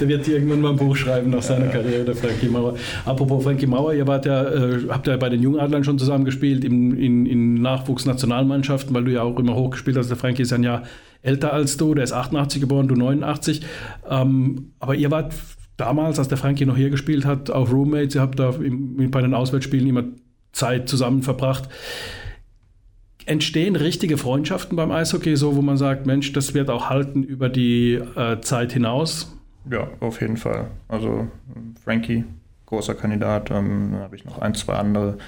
Der 0.00 0.08
wird 0.08 0.26
irgendwann 0.26 0.60
mal 0.60 0.70
ein 0.70 0.76
Buch 0.76 0.96
schreiben 0.96 1.30
nach 1.30 1.42
seiner 1.42 1.68
Karriere, 1.68 2.04
der 2.04 2.16
Frankie 2.16 2.48
Mauer. 2.48 2.74
Apropos 3.04 3.44
Frankie 3.44 3.66
Mauer, 3.66 3.94
ihr 3.94 4.06
wart 4.06 4.26
ja, 4.26 4.44
äh, 4.48 4.80
habt 4.88 5.06
ja 5.06 5.16
bei 5.16 5.28
den 5.28 5.42
Jungadlern 5.42 5.84
schon 5.84 5.98
zusammen 5.98 6.24
gespielt, 6.24 6.64
in, 6.64 6.98
in, 6.98 7.24
in 7.24 7.54
Nachwuchsnationalmannschaften, 7.62 8.92
weil 8.94 9.04
du 9.04 9.12
ja 9.12 9.22
auch 9.22 9.38
immer 9.38 9.54
hochgespielt 9.54 9.96
hast. 9.96 10.08
Der 10.08 10.16
Frankie 10.16 10.42
ist 10.42 10.52
ein 10.52 10.64
Jahr 10.64 10.82
älter 11.22 11.52
als 11.52 11.76
du, 11.76 11.94
der 11.94 12.04
ist 12.04 12.12
88 12.12 12.60
geboren, 12.60 12.88
du 12.88 12.96
89. 12.96 13.62
Ähm, 14.10 14.72
aber 14.80 14.94
ihr 14.94 15.10
wart 15.10 15.32
damals, 15.78 16.18
als 16.18 16.28
der 16.28 16.36
Frankie 16.36 16.66
noch 16.66 16.76
hier 16.76 16.90
gespielt 16.90 17.24
hat, 17.24 17.50
auch 17.50 17.72
Roommates. 17.72 18.14
Ihr 18.14 18.20
habt 18.20 18.38
da 18.38 18.52
bei 18.52 19.22
den 19.22 19.32
Auswärtsspielen 19.32 19.88
immer 19.88 20.04
Zeit 20.52 20.88
zusammen 20.88 21.22
verbracht. 21.22 21.68
Entstehen 23.24 23.76
richtige 23.76 24.18
Freundschaften 24.18 24.76
beim 24.76 24.90
Eishockey, 24.90 25.36
so 25.36 25.56
wo 25.56 25.62
man 25.62 25.76
sagt, 25.76 26.06
Mensch, 26.06 26.32
das 26.32 26.54
wird 26.54 26.68
auch 26.68 26.90
halten 26.90 27.22
über 27.22 27.48
die 27.48 27.94
äh, 27.94 28.40
Zeit 28.40 28.72
hinaus? 28.72 29.34
Ja, 29.70 29.88
auf 30.00 30.20
jeden 30.20 30.36
Fall. 30.36 30.68
Also 30.88 31.28
Frankie, 31.84 32.24
großer 32.66 32.94
Kandidat. 32.94 33.50
Ähm, 33.50 33.90
dann 33.92 34.00
habe 34.00 34.16
ich 34.16 34.24
noch 34.24 34.38
ein, 34.38 34.54
zwei 34.54 34.74
andere, 34.74 35.18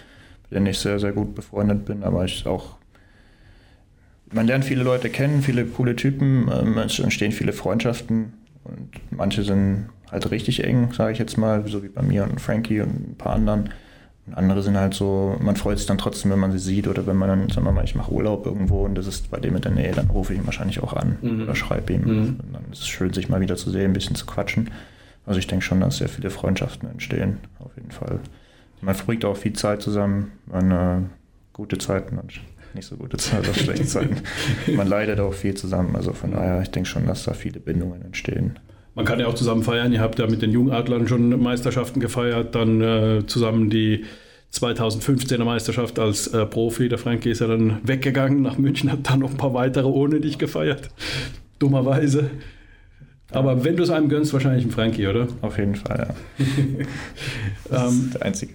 mit 0.43 0.53
denen 0.53 0.67
ich 0.67 0.79
sehr, 0.79 0.99
sehr 0.99 1.13
gut 1.13 1.35
befreundet 1.35 1.85
bin, 1.85 2.03
aber 2.03 2.25
ich 2.25 2.47
auch 2.47 2.81
man 4.33 4.47
lernt 4.47 4.65
viele 4.65 4.83
Leute 4.83 5.11
kennen, 5.11 5.43
viele 5.43 5.67
coole 5.67 5.97
Typen, 5.97 6.49
ähm, 6.53 6.79
es 6.79 6.99
entstehen 6.99 7.33
viele 7.33 7.53
Freundschaften 7.53 8.33
und 8.65 8.89
manche 9.11 9.43
sind 9.43 9.89
halt 10.11 10.31
richtig 10.31 10.65
eng, 10.65 10.93
sage 10.93 11.13
ich 11.13 11.19
jetzt 11.19 11.39
mal, 11.39 11.67
so 11.67 11.83
wie 11.83 11.89
bei 11.89 12.03
mir 12.03 12.25
und 12.25 12.41
Frankie 12.41 12.81
und 12.81 13.11
ein 13.11 13.15
paar 13.17 13.35
anderen. 13.35 13.71
Und 14.27 14.35
andere 14.35 14.63
sind 14.63 14.77
halt 14.77 14.95
so, 14.95 15.37
man 15.41 15.57
freut 15.57 15.79
sich 15.79 15.87
dann 15.87 15.99
trotzdem, 15.99 16.31
wenn 16.31 16.39
man 16.39 16.53
sie 16.53 16.59
sieht 16.59 16.87
oder 16.87 17.07
wenn 17.07 17.17
man 17.17 17.29
dann, 17.29 17.49
sagen 17.49 17.67
wir 17.67 17.73
mal, 17.73 17.85
ich 17.85 17.95
mache 17.95 18.13
Urlaub 18.13 18.47
irgendwo 18.47 18.85
und 18.85 18.95
das 18.95 19.07
ist 19.07 19.31
bei 19.31 19.41
dem 19.41 19.57
in 19.57 19.63
der 19.63 19.73
Nähe, 19.73 19.93
dann 19.93 20.09
rufe 20.09 20.33
ich 20.33 20.39
ihn 20.39 20.47
wahrscheinlich 20.47 20.83
auch 20.83 20.93
an 20.93 21.17
mhm. 21.21 21.43
oder 21.43 21.55
schreibe 21.55 21.93
ihm. 21.93 22.03
Mhm. 22.03 22.41
Und 22.41 22.53
dann 22.53 22.65
ist 22.71 22.83
es 22.83 22.89
schön, 22.89 23.13
sich 23.13 23.29
mal 23.29 23.41
wieder 23.41 23.57
zu 23.57 23.71
sehen, 23.71 23.87
ein 23.87 23.93
bisschen 23.93 24.17
zu 24.17 24.27
quatschen. 24.27 24.71
Also 25.27 25.39
ich 25.39 25.47
denke 25.47 25.65
schon, 25.65 25.81
dass 25.81 25.99
sehr 25.99 26.09
viele 26.09 26.31
Freundschaften 26.31 26.89
entstehen, 26.91 27.39
auf 27.59 27.75
jeden 27.77 27.91
Fall. 27.91 28.21
Man 28.81 28.95
verbringt 28.95 29.25
auch 29.25 29.37
viel 29.37 29.53
Zeit 29.53 29.83
zusammen, 29.83 30.33
man 30.47 30.71
äh, 30.71 31.07
gute 31.53 31.79
Zeiten 31.79 32.19
und 32.19 32.41
nicht 32.75 32.87
so 32.87 32.97
gute 32.97 33.17
Zeiten, 33.17 33.47
also 33.47 33.61
schlechte 33.61 33.87
Zeiten. 33.87 34.17
Man 34.77 34.87
leidet 34.87 35.19
auch 35.19 35.35
viel 35.35 35.55
zusammen, 35.55 35.97
also 35.97 36.13
von 36.13 36.31
daher, 36.31 36.63
ich 36.63 36.71
denke 36.71 36.89
schon, 36.89 37.05
dass 37.05 37.25
da 37.25 37.33
viele 37.33 37.59
Bindungen 37.59 38.03
entstehen. 38.03 38.61
Man 38.95 39.05
kann 39.05 39.21
ja 39.21 39.27
auch 39.27 39.35
zusammen 39.35 39.63
feiern. 39.63 39.93
Ihr 39.93 40.01
habt 40.01 40.19
ja 40.19 40.27
mit 40.27 40.43
den 40.43 40.51
Jungadlern 40.51 41.07
schon 41.07 41.41
Meisterschaften 41.41 42.01
gefeiert, 42.01 42.55
dann 42.55 42.81
äh, 42.81 43.27
zusammen 43.27 43.71
die 43.71 44.05
2015er 44.53 45.45
Meisterschaft 45.45 45.99
als 45.99 46.27
äh, 46.29 46.45
Profi. 46.45 46.89
Der 46.89 46.99
Frankie 46.99 47.31
ist 47.31 47.41
ja 47.41 47.47
dann 47.47 47.79
weggegangen 47.85 48.43
nach 48.43 48.59
München, 48.59 48.91
hat 48.91 49.09
dann 49.09 49.21
noch 49.21 49.31
ein 49.31 49.37
paar 49.37 49.55
weitere 49.55 49.87
ohne 49.87 50.21
dich 50.21 50.39
gefeiert. 50.39 50.91
Dummerweise. 51.59 52.31
Aber 53.33 53.65
wenn 53.65 53.77
du 53.77 53.85
es 53.85 53.91
einem 53.91 54.09
gönnst, 54.09 54.33
wahrscheinlich 54.33 54.65
ein 54.65 54.73
Frankie, 54.73 55.07
oder? 55.07 55.29
Auf 55.41 55.57
jeden 55.57 55.77
Fall, 55.77 56.09
ja. 56.09 56.45
das 57.71 57.93
ist 57.93 58.15
der 58.15 58.23
einzige. 58.23 58.55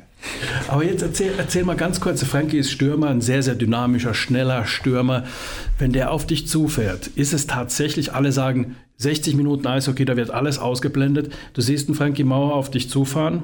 Aber 0.68 0.84
jetzt 0.84 1.02
erzähl, 1.02 1.32
erzähl 1.38 1.64
mal 1.64 1.76
ganz 1.76 2.00
kurz, 2.00 2.24
Frankie 2.24 2.58
ist 2.58 2.72
Stürmer, 2.72 3.10
ein 3.10 3.22
sehr, 3.22 3.44
sehr 3.44 3.56
dynamischer, 3.56 4.14
schneller 4.14 4.66
Stürmer. 4.66 5.24
Wenn 5.78 5.92
der 5.92 6.12
auf 6.12 6.26
dich 6.26 6.48
zufährt, 6.48 7.08
ist 7.08 7.34
es 7.34 7.48
tatsächlich, 7.48 8.14
alle 8.14 8.32
sagen, 8.32 8.76
60 8.98 9.36
Minuten 9.36 9.68
Eishockey, 9.68 10.06
da 10.06 10.16
wird 10.16 10.32
alles 10.32 10.60
ausgeblendet. 10.60 11.34
Du 11.54 11.62
siehst 11.62 11.88
einen 11.88 11.96
Frankie 11.96 12.24
Mauer 12.24 12.54
auf 12.54 12.72
dich 12.72 12.90
zufahren 12.90 13.44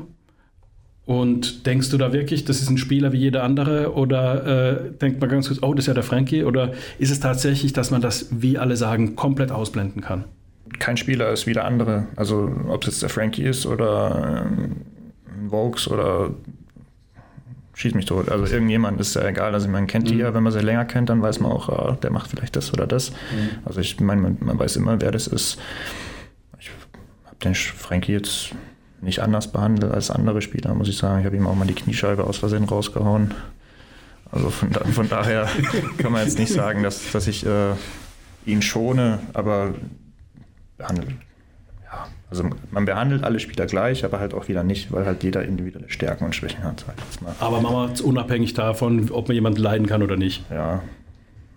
und 1.06 1.66
denkst 1.66 1.90
du 1.90 1.98
da 1.98 2.14
wirklich, 2.14 2.46
das 2.46 2.62
ist 2.62 2.70
ein 2.70 2.78
Spieler 2.78 3.12
wie 3.12 3.18
jeder 3.18 3.44
andere? 3.44 3.94
Oder 3.94 4.46
äh, 4.88 4.92
denkt 4.92 5.20
man 5.20 5.30
ganz 5.30 5.48
kurz, 5.48 5.60
oh, 5.62 5.74
das 5.74 5.84
ist 5.84 5.88
ja 5.88 5.94
der 5.94 6.04
Frankie? 6.04 6.44
Oder 6.44 6.72
ist 7.00 7.12
es 7.12 7.20
tatsächlich, 7.20 7.74
dass 7.74 7.92
man 7.92 8.02
das, 8.02 8.28
wie 8.32 8.58
alle 8.58 8.78
sagen, 8.78 9.16
komplett 9.16 9.52
ausblenden 9.52 10.02
kann? 10.02 10.26
Kein 10.80 10.98
Spieler 10.98 11.32
ist 11.32 11.48
wie 11.48 11.54
der 11.54 11.66
andere. 11.66 12.08
Also 12.16 12.50
ob 12.70 12.84
es 12.84 12.88
jetzt 12.88 13.02
der 13.02 13.10
Frankie 13.10 13.44
ist 13.44 13.66
oder 13.66 14.46
ähm, 14.48 14.78
Vokes 15.50 15.88
oder 15.88 16.32
schießt 17.82 17.96
mich 17.96 18.06
tot. 18.06 18.30
Also 18.30 18.46
irgendjemand 18.46 19.00
ist 19.02 19.16
ja 19.16 19.28
egal. 19.28 19.54
Also 19.54 19.68
man 19.68 19.88
kennt 19.88 20.10
die 20.10 20.16
mhm. 20.16 20.20
ja, 20.22 20.34
wenn 20.34 20.44
man 20.44 20.54
sie 20.54 20.60
länger 20.60 20.86
kennt, 20.86 21.10
dann 21.10 21.22
weiß 21.22 21.40
man 21.40 21.52
auch, 21.52 21.70
ah, 21.70 21.98
der 22.02 22.12
macht 22.12 22.30
vielleicht 22.30 22.56
das 22.56 22.74
oder 22.74 22.88
das. 22.88 23.12
Mhm. 23.12 23.50
Also 23.66 23.82
ich 23.82 24.00
meine, 24.00 24.22
man, 24.22 24.38
man, 24.40 24.60
weiß 24.60 24.76
immer, 24.78 25.02
wer 25.02 25.12
das 25.12 25.28
ist. 25.28 25.58
Ich 26.60 26.70
habe 27.26 27.38
den 27.44 27.56
Frankie 27.56 28.14
jetzt 28.14 28.52
nicht 29.02 29.20
anders 29.20 29.52
behandelt 29.52 29.92
als 29.92 30.12
andere 30.12 30.42
Spieler, 30.42 30.74
muss 30.76 30.88
ich 30.88 30.98
sagen. 30.98 31.20
Ich 31.20 31.26
habe 31.26 31.36
ihm 31.36 31.48
auch 31.48 31.56
mal 31.56 31.68
die 31.68 31.74
Kniescheibe 31.74 32.24
aus 32.24 32.38
Versehen 32.38 32.66
rausgehauen. 32.66 33.34
Also 34.32 34.50
von, 34.50 34.70
da, 34.72 34.82
von 34.86 35.10
daher 35.10 35.50
kann 35.98 36.12
man 36.12 36.24
jetzt 36.24 36.38
nicht 36.38 36.54
sagen, 36.54 36.84
dass, 36.84 37.12
dass 37.12 37.28
ich 37.28 37.46
äh, 37.46 37.74
ihn 38.46 38.62
schone, 38.62 39.20
aber 39.34 39.74
behandle. 40.78 41.08
Also 42.32 42.46
man 42.72 42.86
behandelt 42.86 43.26
alle 43.26 43.42
Spieler 43.42 43.66
gleich, 43.66 44.06
aber 44.06 44.20
halt 44.20 44.34
auch 44.34 44.48
wieder 44.48 44.64
nicht, 44.64 44.92
weil 44.92 45.06
halt 45.06 45.22
jeder 45.22 45.44
individuelle 45.44 45.90
Stärken 45.90 46.24
und 46.24 46.34
Schwächen 46.34 46.64
hat. 46.64 46.86
Aber 47.40 47.60
Mama, 47.60 47.90
unabhängig 48.02 48.54
davon, 48.54 49.12
ob 49.12 49.28
man 49.28 49.36
jemanden 49.36 49.60
leiden 49.60 49.86
kann 49.86 50.02
oder 50.02 50.16
nicht. 50.16 50.46
Ja, 50.50 50.82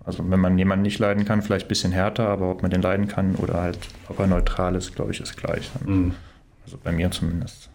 also 0.05 0.29
wenn 0.29 0.41
man 0.41 0.59
jemanden 0.59 0.83
nicht 0.83 0.99
leiden 0.99 1.25
kann, 1.25 1.43
vielleicht 1.43 1.67
ein 1.67 1.69
bisschen 1.69 1.93
härter, 1.93 2.29
aber 2.29 2.51
ob 2.51 2.63
man 2.63 2.73
den 2.73 2.83
leiden 2.83 3.07
kann 3.07 3.37
oder 3.37 3.63
halt, 3.63 3.79
ob 4.09 4.19
er 4.19 4.27
neutral 4.27 4.75
ist, 4.75 4.95
glaube 4.95 5.13
ich, 5.13 5.21
ist 5.21 5.37
gleich. 5.37 5.71
Mhm. 5.87 6.13
Also 6.65 6.77
bei 6.83 6.93
mir 6.93 7.11
zumindest. 7.11 7.71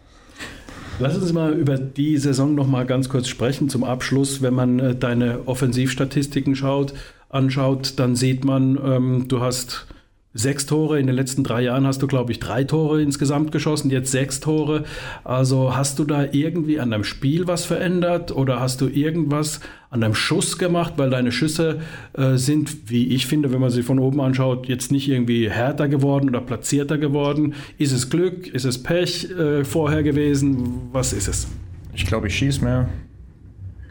Lass 0.98 1.16
uns 1.16 1.32
mal 1.32 1.54
über 1.54 1.78
die 1.78 2.18
Saison 2.18 2.54
noch 2.54 2.66
mal 2.66 2.84
ganz 2.84 3.08
kurz 3.08 3.28
sprechen 3.28 3.70
zum 3.70 3.82
Abschluss. 3.82 4.42
Wenn 4.42 4.52
man 4.52 4.78
äh, 4.78 4.94
deine 4.94 5.48
Offensivstatistiken 5.48 6.54
schaut, 6.54 6.92
anschaut, 7.30 7.98
dann 7.98 8.14
sieht 8.14 8.44
man, 8.44 8.78
ähm, 8.84 9.24
du 9.26 9.40
hast 9.40 9.86
Sechs 10.32 10.64
Tore, 10.64 11.00
in 11.00 11.08
den 11.08 11.16
letzten 11.16 11.42
drei 11.42 11.62
Jahren 11.62 11.88
hast 11.88 12.02
du, 12.02 12.06
glaube 12.06 12.30
ich, 12.30 12.38
drei 12.38 12.62
Tore 12.62 13.02
insgesamt 13.02 13.50
geschossen, 13.50 13.90
jetzt 13.90 14.12
sechs 14.12 14.38
Tore. 14.38 14.84
Also 15.24 15.74
hast 15.74 15.98
du 15.98 16.04
da 16.04 16.24
irgendwie 16.30 16.78
an 16.78 16.92
deinem 16.92 17.02
Spiel 17.02 17.48
was 17.48 17.64
verändert 17.64 18.30
oder 18.30 18.60
hast 18.60 18.80
du 18.80 18.86
irgendwas 18.86 19.58
an 19.90 20.02
deinem 20.02 20.14
Schuss 20.14 20.56
gemacht, 20.56 20.92
weil 20.98 21.10
deine 21.10 21.32
Schüsse 21.32 21.80
äh, 22.12 22.36
sind, 22.36 22.90
wie 22.90 23.08
ich 23.08 23.26
finde, 23.26 23.50
wenn 23.50 23.60
man 23.60 23.70
sie 23.70 23.82
von 23.82 23.98
oben 23.98 24.20
anschaut, 24.20 24.68
jetzt 24.68 24.92
nicht 24.92 25.08
irgendwie 25.08 25.50
härter 25.50 25.88
geworden 25.88 26.28
oder 26.28 26.40
platzierter 26.40 26.96
geworden. 26.96 27.54
Ist 27.76 27.90
es 27.90 28.08
Glück, 28.08 28.46
ist 28.46 28.64
es 28.64 28.80
Pech 28.80 29.28
äh, 29.32 29.64
vorher 29.64 30.04
gewesen? 30.04 30.90
Was 30.92 31.12
ist 31.12 31.26
es? 31.26 31.48
Ich 31.92 32.06
glaube, 32.06 32.28
ich 32.28 32.36
schieße 32.36 32.62
mehr. 32.62 32.88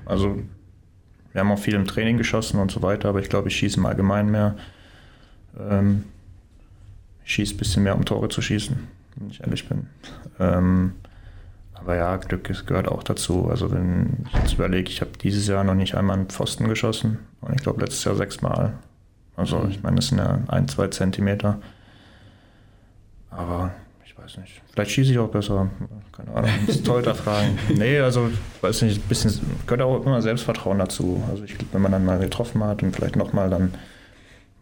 Also 0.06 0.38
wir 1.34 1.42
haben 1.42 1.52
auch 1.52 1.60
viel 1.60 1.74
im 1.74 1.86
Training 1.86 2.18
geschossen 2.18 2.62
und 2.62 2.72
so 2.72 2.82
weiter, 2.82 3.10
aber 3.10 3.20
ich 3.20 3.28
glaube, 3.28 3.50
ich 3.50 3.58
schieße 3.58 3.78
im 3.78 3.86
Allgemeinen 3.86 4.32
mehr. 4.32 4.56
Ähm, 5.60 6.06
schieße 7.30 7.56
ein 7.56 7.58
bisschen 7.58 7.84
mehr, 7.84 7.96
um 7.96 8.06
Tore 8.06 8.30
zu 8.30 8.42
schießen, 8.42 8.76
wenn 9.16 9.30
ich 9.30 9.42
ehrlich 9.42 9.70
bin. 9.70 9.88
Ähm, 10.40 10.94
aber 11.74 11.96
ja, 11.96 12.18
Glück 12.18 12.66
gehört 12.66 12.88
auch 12.88 13.04
dazu. 13.04 13.48
Also 13.50 13.72
wenn 13.72 14.26
ich 14.28 14.34
jetzt 14.34 14.54
überlege, 14.54 14.90
ich 14.90 15.02
habe 15.02 15.12
dieses 15.22 15.48
Jahr 15.48 15.64
noch 15.64 15.76
nicht 15.76 15.96
einmal 15.96 16.18
einen 16.18 16.28
Pfosten 16.28 16.68
geschossen 16.68 17.20
und 17.42 17.54
ich 17.54 17.62
glaube 17.62 17.82
letztes 17.82 18.04
Jahr 18.04 18.16
sechsmal. 18.16 18.74
Also 19.38 19.68
ich 19.70 19.82
meine, 19.82 19.98
das 19.98 20.08
sind 20.08 20.18
ja 20.18 20.40
ein, 20.48 20.68
zwei 20.68 20.88
Zentimeter. 20.88 21.60
Aber 23.30 23.72
ich 24.06 24.18
weiß 24.18 24.38
nicht. 24.38 24.62
Vielleicht 24.74 24.92
schieße 24.92 25.12
ich 25.12 25.20
auch 25.20 25.30
besser. 25.30 25.70
Keine 26.12 26.32
Ahnung. 26.32 26.50
Das 26.66 26.76
ist 26.76 26.86
toll 26.86 27.04
da 27.04 27.14
fragen. 27.14 27.58
Nee, 27.76 28.00
also 28.00 28.28
ich 28.28 28.64
weiß 28.64 28.82
nicht, 28.82 29.06
ein 29.06 29.08
bisschen 29.08 29.40
gehört 29.66 29.82
auch 29.82 30.04
immer 30.04 30.22
Selbstvertrauen 30.22 30.80
dazu. 30.80 31.24
Also 31.30 31.44
ich 31.44 31.58
glaube, 31.58 31.74
wenn 31.74 31.82
man 31.84 31.92
dann 31.92 32.06
mal 32.06 32.20
getroffen 32.20 32.64
hat 32.64 32.84
und 32.84 32.94
vielleicht 32.94 33.16
nochmal 33.16 33.50
dann 33.50 33.74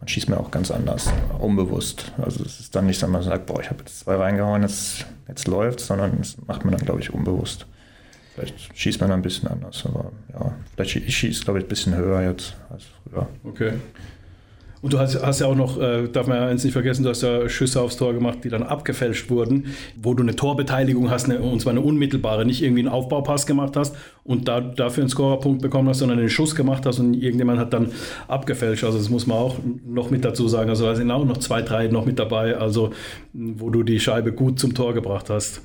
man 0.00 0.08
schießt 0.08 0.28
mir 0.28 0.38
auch 0.38 0.50
ganz 0.50 0.70
anders, 0.70 1.12
unbewusst. 1.38 2.12
Also 2.18 2.44
es 2.44 2.60
ist 2.60 2.74
dann 2.74 2.86
nicht, 2.86 3.02
dass 3.02 3.08
man 3.08 3.22
sagt, 3.22 3.46
boah, 3.46 3.60
ich 3.60 3.70
habe 3.70 3.80
jetzt 3.80 4.00
zwei 4.00 4.16
reingehauen, 4.16 4.62
jetzt, 4.62 5.06
jetzt 5.26 5.48
läuft 5.48 5.80
sondern 5.80 6.18
das 6.18 6.36
macht 6.46 6.64
man 6.64 6.74
dann, 6.76 6.84
glaube 6.84 7.00
ich, 7.00 7.12
unbewusst. 7.12 7.66
Vielleicht 8.34 8.76
schießt 8.76 9.00
man 9.00 9.10
dann 9.10 9.20
ein 9.20 9.22
bisschen 9.22 9.48
anders, 9.48 9.84
aber 9.84 10.12
ja, 10.32 10.54
vielleicht 10.74 10.96
ich 10.96 11.16
schieße, 11.16 11.44
glaube 11.44 11.58
ich, 11.58 11.64
ein 11.64 11.68
bisschen 11.68 11.96
höher 11.96 12.22
jetzt 12.22 12.54
als 12.70 12.84
früher. 13.02 13.26
Okay. 13.42 13.72
Und 14.80 14.92
du 14.92 14.98
hast, 14.98 15.20
hast, 15.22 15.40
ja 15.40 15.46
auch 15.46 15.56
noch, 15.56 15.80
äh, 15.80 16.08
darf 16.08 16.26
man 16.26 16.36
ja 16.36 16.46
eins 16.46 16.62
nicht 16.64 16.72
vergessen, 16.72 17.02
du 17.02 17.10
hast 17.10 17.22
ja 17.22 17.48
Schüsse 17.48 17.80
aufs 17.80 17.96
Tor 17.96 18.14
gemacht, 18.14 18.38
die 18.44 18.48
dann 18.48 18.62
abgefälscht 18.62 19.28
wurden, 19.30 19.66
wo 20.00 20.14
du 20.14 20.22
eine 20.22 20.36
Torbeteiligung 20.36 21.10
hast, 21.10 21.24
eine, 21.24 21.40
und 21.40 21.60
zwar 21.60 21.72
eine 21.72 21.80
unmittelbare, 21.80 22.44
nicht 22.44 22.62
irgendwie 22.62 22.80
einen 22.80 22.88
Aufbaupass 22.88 23.46
gemacht 23.46 23.76
hast 23.76 23.96
und 24.24 24.46
da, 24.46 24.60
dafür 24.60 25.02
einen 25.02 25.10
Scorerpunkt 25.10 25.62
bekommen 25.62 25.88
hast, 25.88 25.98
sondern 25.98 26.18
einen 26.18 26.28
Schuss 26.28 26.54
gemacht 26.54 26.86
hast 26.86 27.00
und 27.00 27.14
irgendjemand 27.14 27.58
hat 27.58 27.72
dann 27.72 27.92
abgefälscht. 28.28 28.84
Also 28.84 28.98
das 28.98 29.08
muss 29.08 29.26
man 29.26 29.38
auch 29.38 29.56
noch 29.86 30.10
mit 30.10 30.24
dazu 30.24 30.46
sagen. 30.48 30.70
Also 30.70 30.84
da 30.84 30.94
sind 30.94 31.10
auch 31.10 31.24
noch 31.24 31.38
zwei, 31.38 31.62
drei 31.62 31.88
noch 31.88 32.06
mit 32.06 32.18
dabei, 32.18 32.56
also 32.56 32.90
wo 33.32 33.70
du 33.70 33.82
die 33.82 33.98
Scheibe 33.98 34.32
gut 34.32 34.60
zum 34.60 34.74
Tor 34.74 34.94
gebracht 34.94 35.30
hast 35.30 35.62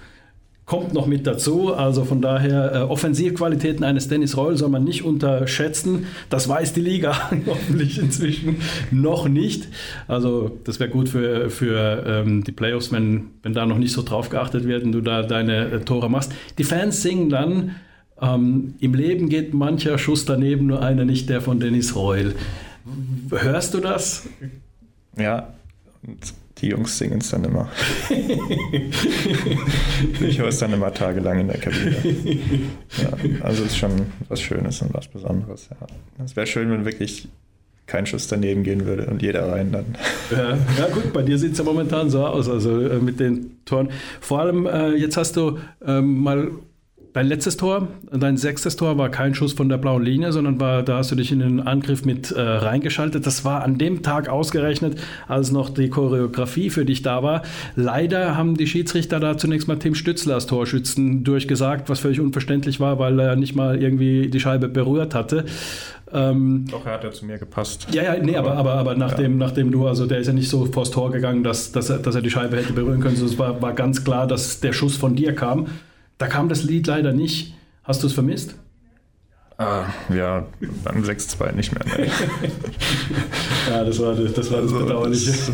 kommt 0.66 0.94
noch 0.94 1.08
mit 1.08 1.28
dazu. 1.28 1.74
Also 1.74 2.06
von 2.06 2.22
daher, 2.22 2.74
äh, 2.74 2.78
Offensivqualitäten 2.80 3.84
eines 3.84 4.08
Dennis 4.08 4.38
Reul 4.38 4.58
soll 4.58 4.70
man 4.70 4.84
nicht 4.84 5.04
unterschätzen. 5.04 6.08
Das 6.30 6.48
weiß 6.48 6.74
die 6.74 6.82
Liga 6.82 7.32
hoffentlich 7.46 8.00
inzwischen 8.00 8.58
noch 8.92 9.28
nicht. 9.28 9.68
Also 10.08 10.58
das 10.64 10.80
wäre 10.80 10.90
gut 10.90 11.10
für, 11.10 11.50
für 11.50 12.04
ähm, 12.06 12.44
die 12.44 12.52
Playoffs, 12.52 12.92
wenn, 12.92 13.32
wenn 13.44 13.54
da 13.54 13.66
noch 13.66 13.78
nicht 13.78 13.94
so 13.94 14.04
drauf 14.04 14.30
geachtet 14.30 14.68
wird 14.68 14.84
und 14.84 14.94
du 14.94 15.02
da 15.02 15.24
deine 15.24 15.72
äh, 15.72 15.80
Tore 15.82 16.10
machst. 16.10 16.32
Die 16.58 16.64
Fans 16.64 17.02
singen 17.02 17.30
dann, 17.30 17.76
ähm, 18.22 18.76
im 18.80 18.94
Leben 18.94 19.28
geht 19.28 19.54
mancher 19.54 19.98
Schuss 19.98 20.26
daneben, 20.26 20.68
nur 20.68 20.82
einer 20.82 21.04
nicht 21.04 21.30
der 21.30 21.42
von 21.42 21.60
Dennis 21.60 21.96
Reul. 21.96 22.36
Hörst 23.30 23.74
du 23.74 23.80
das? 23.80 24.28
Ja, 25.18 25.54
die 26.64 26.70
Jungs 26.70 26.98
singen 26.98 27.20
es 27.20 27.30
dann 27.30 27.44
immer. 27.44 27.70
ich 30.22 30.40
höre 30.40 30.48
es 30.48 30.60
dann 30.60 30.72
immer 30.72 30.94
tagelang 30.94 31.42
in 31.42 31.48
der 31.48 31.58
Kabine. 31.58 31.96
Ja, 33.02 33.10
also 33.42 33.64
es 33.64 33.72
ist 33.72 33.78
schon 33.78 33.92
was 34.30 34.42
Schönes 34.42 34.82
und 34.82 34.94
was 34.94 35.10
Besonderes. 35.10 35.68
Ja. 35.70 35.76
Es 36.24 36.38
wäre 36.38 36.48
schön, 36.48 36.72
wenn 36.72 36.86
wirklich 36.86 37.28
kein 37.86 38.06
Schuss 38.06 38.28
daneben 38.28 38.64
gehen 38.64 38.86
würde 38.86 39.08
und 39.08 39.22
jeder 39.22 39.52
rein 39.52 39.74
dann. 39.74 39.86
Ja, 40.32 40.52
ja 40.52 40.88
gut, 40.94 41.12
bei 41.12 41.22
dir 41.22 41.38
sieht 41.38 41.52
es 41.52 41.58
ja 41.58 41.66
momentan 41.66 42.10
so 42.10 42.26
aus, 42.26 42.50
also 42.50 42.80
äh, 42.80 43.00
mit 43.00 43.20
den 43.20 43.58
Toren. 43.66 43.90
Vor 44.22 44.40
allem, 44.40 44.66
äh, 44.66 44.92
jetzt 44.92 45.18
hast 45.18 45.36
du 45.36 45.60
ähm, 45.86 46.22
mal 46.22 46.50
Dein 47.14 47.28
letztes 47.28 47.58
Tor, 47.58 47.90
dein 48.12 48.38
sechstes 48.38 48.76
Tor 48.76 48.98
war 48.98 49.10
kein 49.10 49.36
Schuss 49.36 49.54
von 49.54 49.70
der 49.70 49.78
blauen 49.78 50.04
Linie, 50.04 50.32
sondern 50.32 50.60
war, 50.60 50.82
da 50.82 50.98
hast 50.98 51.12
du 51.12 51.16
dich 51.16 51.32
in 51.32 51.40
den 51.40 51.60
Angriff 51.60 52.06
mit 52.06 52.32
äh, 52.32 52.42
reingeschaltet. 52.42 53.28
Das 53.28 53.46
war 53.46 53.64
an 53.64 53.78
dem 53.78 54.02
Tag 54.02 54.30
ausgerechnet, 54.30 55.00
als 55.28 55.52
noch 55.52 55.70
die 55.70 55.90
Choreografie 55.90 56.72
für 56.72 56.86
dich 56.86 57.04
da 57.04 57.22
war. 57.22 57.44
Leider 57.76 58.36
haben 58.36 58.58
die 58.58 58.66
Schiedsrichter 58.66 59.20
da 59.20 59.38
zunächst 59.38 59.68
mal 59.68 59.78
Tim 59.78 59.94
Stützler 59.94 60.34
als 60.34 60.48
Torschützen 60.48 61.24
durchgesagt, 61.24 61.88
was 61.88 62.00
völlig 62.00 62.20
unverständlich 62.20 62.80
war, 62.80 62.98
weil 62.98 63.20
er 63.20 63.36
nicht 63.36 63.54
mal 63.54 63.80
irgendwie 63.80 64.30
die 64.30 64.40
Scheibe 64.40 64.68
berührt 64.68 65.14
hatte. 65.14 65.46
Ähm, 66.12 66.66
Doch, 66.72 66.84
er 66.88 66.94
hat 66.94 67.04
ja 67.04 67.12
zu 67.12 67.28
mir 67.28 67.38
gepasst. 67.38 67.88
Ja, 67.92 68.02
ja, 68.02 68.18
nee, 68.18 68.38
aber, 68.38 68.54
aber, 68.54 68.74
aber 68.74 68.96
nachdem, 68.96 69.40
ja. 69.40 69.46
nachdem 69.46 69.72
du, 69.72 69.86
also 69.86 70.08
der 70.08 70.18
ist 70.18 70.28
ja 70.28 70.34
nicht 70.34 70.50
so 70.50 70.66
vors 70.66 70.90
Tor 70.90 71.12
gegangen, 71.12 71.44
dass, 71.44 71.72
dass, 71.72 71.92
er, 71.92 72.00
dass 72.00 72.16
er 72.16 72.24
die 72.24 72.32
Scheibe 72.32 72.58
hätte 72.58 72.74
berühren 72.74 73.02
können. 73.02 73.14
Also 73.14 73.28
es 73.28 73.38
war, 73.38 73.62
war 73.62 73.74
ganz 73.74 74.04
klar, 74.04 74.26
dass 74.26 74.62
der 74.62 74.74
Schuss 74.74 74.98
von 74.98 75.16
dir 75.16 75.36
kam. 75.36 75.68
Da 76.18 76.28
kam 76.28 76.50
das 76.50 76.64
Lied 76.64 76.88
leider 76.88 77.14
nicht. 77.14 77.56
Hast 77.84 78.04
du 78.04 78.08
es 78.08 78.14
vermisst? 78.14 78.56
Ah, 79.58 79.86
ja, 80.14 80.46
beim 80.84 81.04
6-2 81.04 81.54
nicht 81.54 81.74
mehr. 81.74 82.08
Ja, 83.70 83.84
das 83.86 83.98
war 84.00 84.14
das, 84.14 84.34
das, 84.34 84.52
war 84.52 84.62
das 84.62 84.74
also, 84.74 84.86
Bedauerliche. 84.86 85.32
Das, 85.32 85.52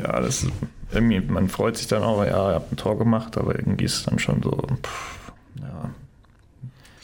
ja, 0.00 0.20
das 0.20 0.46
irgendwie, 0.92 1.20
man 1.20 1.48
freut 1.48 1.76
sich 1.76 1.88
dann 1.88 2.02
auch, 2.02 2.24
ja, 2.24 2.50
ihr 2.50 2.54
habt 2.54 2.72
ein 2.72 2.76
Tor 2.76 2.96
gemacht, 2.96 3.36
aber 3.36 3.56
irgendwie 3.56 3.84
ist 3.84 3.94
es 3.94 4.02
dann 4.04 4.18
schon 4.20 4.42
so, 4.42 4.52
pff, 4.82 5.32
ja. 5.60 5.90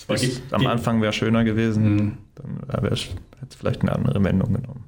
Bis, 0.07 0.43
am 0.53 0.67
Anfang 0.67 1.01
wäre 1.01 1.11
es 1.11 1.17
schöner 1.17 1.43
gewesen, 1.45 1.97
mhm. 1.97 2.19
dann 2.37 2.83
wäre 2.83 2.95
es 2.95 3.09
vielleicht 3.59 3.83
eine 3.83 3.93
andere 3.93 4.23
Wendung 4.23 4.53
genommen. 4.55 4.85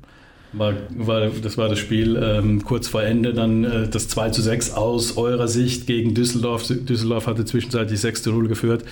War, 0.56 0.72
war, 0.90 1.28
das 1.28 1.58
war 1.58 1.68
das 1.68 1.78
Spiel 1.78 2.16
ähm, 2.16 2.64
kurz 2.64 2.88
vor 2.88 3.02
Ende, 3.02 3.34
dann 3.34 3.64
äh, 3.64 3.88
das 3.88 4.08
2 4.08 4.30
zu 4.30 4.40
6 4.40 4.72
aus 4.72 5.16
eurer 5.16 5.48
Sicht 5.48 5.86
gegen 5.86 6.14
Düsseldorf. 6.14 6.66
Düsseldorf 6.66 7.26
hatte 7.26 7.44
zwischenzeitlich 7.44 8.00
6 8.00 8.22
zu 8.22 8.32
0 8.32 8.48
geführt. 8.48 8.84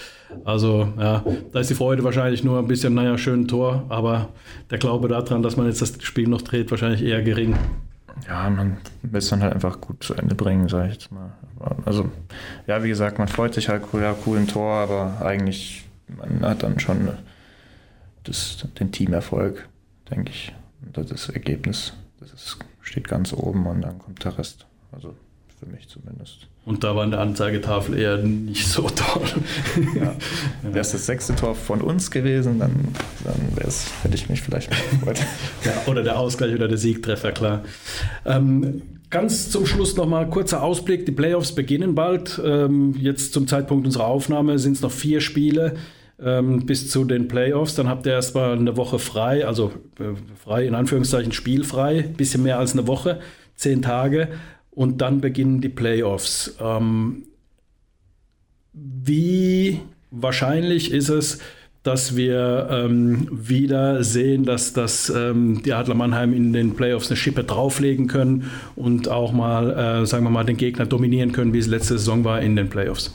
Also 0.45 0.93
ja, 0.99 1.25
da 1.53 1.61
ist 1.61 1.71
die 1.71 1.75
Freude 1.75 2.05
wahrscheinlich 2.05 2.45
nur 2.45 2.59
ein 2.59 2.67
bisschen, 2.67 2.93
naja, 2.93 3.17
schön 3.17 3.49
Tor, 3.49 3.87
aber 3.89 4.29
der 4.71 4.79
Glaube 4.79 5.09
daran, 5.09 5.43
dass 5.43 5.57
man 5.57 5.67
jetzt 5.67 5.81
das 5.81 5.95
Spiel 6.03 6.29
noch 6.29 6.43
dreht, 6.43 6.71
wahrscheinlich 6.71 7.03
eher 7.03 7.23
gering. 7.23 7.57
Ja, 8.29 8.49
man 8.51 8.77
will 9.03 9.19
es 9.19 9.29
dann 9.29 9.43
halt 9.43 9.55
einfach 9.55 9.81
gut 9.81 10.03
zu 10.03 10.15
Ende 10.15 10.35
bringen, 10.35 10.69
sage 10.69 10.89
ich 10.89 10.95
jetzt 10.95 11.13
mal. 11.13 11.33
Also, 11.85 12.11
ja, 12.67 12.83
wie 12.83 12.89
gesagt, 12.89 13.19
man 13.19 13.29
freut 13.29 13.55
sich 13.55 13.69
halt, 13.69 13.85
ja, 13.93 14.13
coolen 14.13 14.47
Tor, 14.47 14.75
aber 14.75 15.25
eigentlich, 15.25 15.85
man 16.09 16.43
hat 16.43 16.63
dann 16.63 16.79
schon 16.79 17.09
das, 18.25 18.67
den 18.79 18.93
Teamerfolg, 18.93 19.69
denke 20.11 20.31
ich. 20.31 20.53
Und 20.85 21.11
das 21.11 21.29
Ergebnis, 21.29 21.93
das 22.21 22.33
ist, 22.33 22.59
steht 22.83 23.09
ganz 23.09 23.33
oben 23.33 23.67
und 23.67 23.83
dann 23.83 23.99
kommt 23.99 24.25
der 24.25 24.39
Rest. 24.39 24.67
Also 24.93 25.15
für 25.59 25.67
mich 25.67 25.89
zumindest. 25.89 26.47
Und 26.65 26.83
da 26.83 26.97
war 26.97 27.03
eine 27.03 27.19
Anzeigetafel 27.19 27.99
eher 27.99 28.19
nicht 28.19 28.67
so 28.67 28.89
toll. 28.89 29.29
Ja. 29.95 30.15
Wäre 30.63 30.81
es 30.81 30.93
das 30.93 31.07
sechste 31.07 31.35
Tor 31.37 31.55
von 31.55 31.81
uns 31.81 32.11
gewesen, 32.11 32.59
dann, 32.59 32.89
dann 33.23 33.37
hätte 34.03 34.15
ich 34.15 34.29
mich 34.29 34.43
vielleicht 34.43 34.71
gefreut. 34.71 35.21
ja, 35.65 35.73
oder 35.87 36.03
der 36.03 36.19
Ausgleich 36.19 36.55
oder 36.55 36.69
der 36.69 36.79
Siegtreffer, 36.79 37.33
klar. 37.33 37.65
Ähm, 38.25 38.83
Ganz 39.15 39.49
zum 39.49 39.65
Schluss 39.65 39.95
nochmal 39.95 40.29
kurzer 40.29 40.61
Ausblick. 40.61 41.07
Die 41.07 41.13
Playoffs 41.13 41.55
beginnen 41.55 41.95
bald. 41.95 42.41
Ähm, 42.45 42.97
jetzt 42.99 43.33
zum 43.33 43.47
Zeitpunkt 43.47 43.87
unserer 43.87 44.07
Aufnahme 44.07 44.59
sind 44.59 44.73
es 44.73 44.81
noch 44.81 44.91
vier 44.91 45.21
Spiele 45.21 45.75
ähm, 46.23 46.67
bis 46.67 46.91
zu 46.91 47.05
den 47.05 47.29
Playoffs. 47.29 47.75
Dann 47.75 47.89
habt 47.89 48.07
ihr 48.07 48.13
erstmal 48.13 48.53
eine 48.53 48.77
Woche 48.77 48.99
frei, 48.99 49.47
also 49.47 49.73
äh, 49.99 50.15
frei 50.37 50.67
in 50.67 50.75
Anführungszeichen 50.75 51.33
spielfrei, 51.33 52.03
bisschen 52.03 52.43
mehr 52.43 52.59
als 52.59 52.73
eine 52.73 52.87
Woche, 52.87 53.21
zehn 53.57 53.83
Tage. 53.83 54.29
Und 54.71 55.01
dann 55.01 55.21
beginnen 55.21 55.61
die 55.61 55.69
Playoffs. 55.69 56.57
Ähm, 56.61 57.25
wie 58.73 59.81
wahrscheinlich 60.11 60.91
ist 60.91 61.09
es, 61.09 61.39
dass 61.85 62.17
wir 62.17 62.69
ähm, 62.71 63.29
wieder 63.31 64.03
sehen, 64.03 64.45
dass, 64.45 64.73
dass 64.73 65.11
ähm, 65.11 65.63
die 65.63 65.75
Adler 65.75 65.95
Mannheim 65.95 66.33
in 66.33 66.53
den 66.55 66.75
Playoffs 66.75 67.09
eine 67.09 67.17
Schippe 67.17 67.45
drauflegen 67.45 68.07
können 68.09 68.51
und 68.75 69.09
auch 69.09 69.33
mal, 69.33 70.03
äh, 70.03 70.07
sagen 70.07 70.25
wir 70.25 70.31
mal, 70.31 70.45
den 70.45 70.57
Gegner 70.57 70.87
dominieren 70.87 71.33
können, 71.33 71.53
wie 71.53 71.59
es 71.59 71.67
letzte 71.67 71.99
Saison 71.99 72.25
war 72.25 72.41
in 72.41 72.57
den 72.57 72.71
Playoffs? 72.71 73.15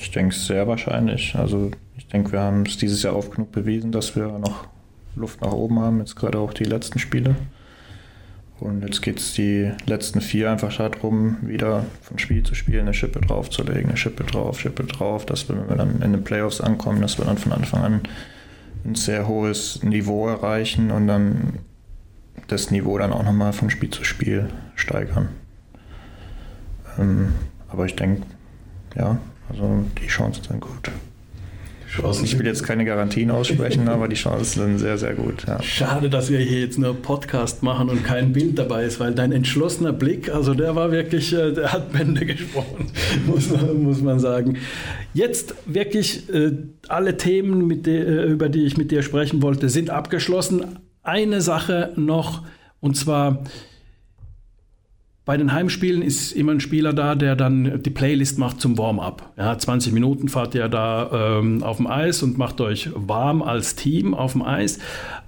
Ich 0.00 0.10
denke, 0.10 0.34
es 0.34 0.46
sehr 0.46 0.66
wahrscheinlich. 0.66 1.34
Also 1.36 1.70
ich 1.96 2.06
denke, 2.08 2.32
wir 2.32 2.40
haben 2.40 2.64
es 2.66 2.76
dieses 2.76 3.02
Jahr 3.02 3.16
oft 3.16 3.32
genug 3.32 3.52
bewiesen, 3.52 3.92
dass 3.92 4.16
wir 4.16 4.38
noch 4.38 4.66
Luft 5.16 5.40
nach 5.40 5.52
oben 5.52 5.78
haben, 5.78 6.00
jetzt 6.00 6.16
gerade 6.16 6.38
auch 6.38 6.52
die 6.52 6.64
letzten 6.64 6.98
Spiele. 6.98 7.36
Und 8.60 8.82
jetzt 8.82 9.02
geht 9.02 9.18
es 9.18 9.34
die 9.34 9.72
letzten 9.86 10.20
vier 10.20 10.50
einfach 10.50 10.74
darum, 10.76 11.36
wieder 11.42 11.84
von 12.02 12.18
Spiel 12.18 12.42
zu 12.44 12.54
Spiel 12.54 12.80
eine 12.80 12.94
Schippe 12.94 13.20
draufzulegen, 13.20 13.86
eine 13.86 13.96
Schippe 13.96 14.24
drauf, 14.24 14.60
Schippe 14.60 14.84
drauf, 14.84 15.26
dass 15.26 15.48
wir, 15.48 15.56
wenn 15.56 15.68
wir 15.68 15.76
dann 15.76 16.00
in 16.02 16.12
den 16.12 16.24
Playoffs 16.24 16.60
ankommen, 16.60 17.02
dass 17.02 17.18
wir 17.18 17.24
dann 17.24 17.36
von 17.36 17.52
Anfang 17.52 17.82
an 17.82 18.00
ein 18.84 18.94
sehr 18.94 19.26
hohes 19.26 19.82
Niveau 19.82 20.28
erreichen 20.28 20.90
und 20.90 21.08
dann 21.08 21.58
das 22.46 22.70
Niveau 22.70 22.96
dann 22.98 23.12
auch 23.12 23.24
nochmal 23.24 23.52
von 23.52 23.70
Spiel 23.70 23.90
zu 23.90 24.04
Spiel 24.04 24.48
steigern. 24.76 25.30
Ähm, 26.98 27.32
aber 27.68 27.86
ich 27.86 27.96
denke, 27.96 28.22
ja, 28.94 29.18
also 29.48 29.84
die 30.00 30.06
Chancen 30.06 30.42
sind 30.44 30.60
gut. 30.60 30.90
Chancen 31.94 32.24
ich 32.24 32.38
will 32.38 32.46
jetzt 32.46 32.64
keine 32.64 32.84
Garantien 32.84 33.30
aussprechen, 33.30 33.88
aber 33.88 34.08
die 34.08 34.16
Chancen 34.16 34.62
sind 34.62 34.78
sehr, 34.78 34.98
sehr 34.98 35.14
gut. 35.14 35.46
Ja. 35.46 35.62
Schade, 35.62 36.10
dass 36.10 36.30
wir 36.30 36.38
hier 36.38 36.60
jetzt 36.60 36.78
nur 36.78 36.94
Podcast 36.94 37.62
machen 37.62 37.88
und 37.88 38.04
kein 38.04 38.32
Bild 38.32 38.58
dabei 38.58 38.84
ist, 38.84 39.00
weil 39.00 39.14
dein 39.14 39.32
entschlossener 39.32 39.92
Blick, 39.92 40.28
also 40.34 40.54
der 40.54 40.74
war 40.74 40.90
wirklich, 40.90 41.32
äh, 41.32 41.52
der 41.52 41.72
hat 41.72 41.92
Bände 41.92 42.26
gesprochen, 42.26 42.90
muss 43.26 43.50
man, 43.50 43.82
muss 43.82 44.00
man 44.00 44.18
sagen. 44.18 44.58
Jetzt 45.12 45.54
wirklich 45.66 46.28
äh, 46.32 46.52
alle 46.88 47.16
Themen, 47.16 47.66
mit 47.66 47.86
der, 47.86 48.06
äh, 48.06 48.24
über 48.24 48.48
die 48.48 48.64
ich 48.64 48.76
mit 48.76 48.90
dir 48.90 49.02
sprechen 49.02 49.42
wollte, 49.42 49.68
sind 49.68 49.90
abgeschlossen. 49.90 50.78
Eine 51.02 51.40
Sache 51.40 51.92
noch, 51.96 52.42
und 52.80 52.96
zwar 52.96 53.44
bei 55.24 55.36
den 55.38 55.52
Heimspielen 55.52 56.02
ist 56.02 56.32
immer 56.32 56.52
ein 56.52 56.60
Spieler 56.60 56.92
da, 56.92 57.14
der 57.14 57.34
dann 57.34 57.82
die 57.82 57.90
Playlist 57.90 58.38
macht 58.38 58.60
zum 58.60 58.76
Warm-up. 58.76 59.32
Ja, 59.38 59.56
20 59.56 59.92
Minuten 59.92 60.28
fahrt 60.28 60.54
ihr 60.54 60.68
da 60.68 61.38
ähm, 61.38 61.62
auf 61.62 61.78
dem 61.78 61.86
Eis 61.86 62.22
und 62.22 62.36
macht 62.36 62.60
euch 62.60 62.90
warm 62.94 63.42
als 63.42 63.74
Team 63.74 64.12
auf 64.12 64.32
dem 64.32 64.42
Eis. 64.42 64.78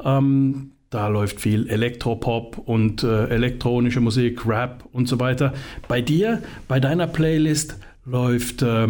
Ähm, 0.04 0.72
da 0.90 1.08
läuft 1.08 1.40
viel 1.40 1.68
Elektropop 1.68 2.58
und 2.58 3.02
äh, 3.02 3.28
elektronische 3.28 4.00
Musik, 4.00 4.46
Rap 4.46 4.84
und 4.92 5.08
so 5.08 5.18
weiter. 5.18 5.54
Bei 5.88 6.00
dir, 6.00 6.42
bei 6.68 6.78
deiner 6.78 7.06
Playlist 7.06 7.76
läuft 8.04 8.62
äh, 8.62 8.88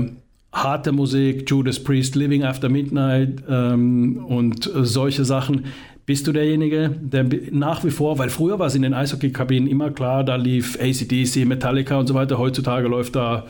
harte 0.52 0.92
Musik, 0.92 1.48
Judas 1.48 1.82
Priest, 1.82 2.16
Living 2.16 2.42
After 2.42 2.68
Midnight 2.68 3.44
ähm, 3.48 4.24
und 4.26 4.66
äh, 4.74 4.84
solche 4.84 5.24
Sachen. 5.24 5.66
Bist 6.06 6.28
du 6.28 6.32
derjenige, 6.32 6.88
der 7.00 7.26
nach 7.50 7.82
wie 7.84 7.90
vor, 7.90 8.16
weil 8.18 8.30
früher 8.30 8.60
war 8.60 8.68
es 8.68 8.76
in 8.76 8.82
den 8.82 8.94
Eishockey-Kabinen 8.94 9.68
immer 9.68 9.90
klar, 9.90 10.22
da 10.22 10.36
lief 10.36 10.78
ACDC, 10.80 11.44
Metallica 11.44 11.98
und 11.98 12.06
so 12.06 12.14
weiter. 12.14 12.38
Heutzutage 12.38 12.86
läuft 12.86 13.16
da, 13.16 13.46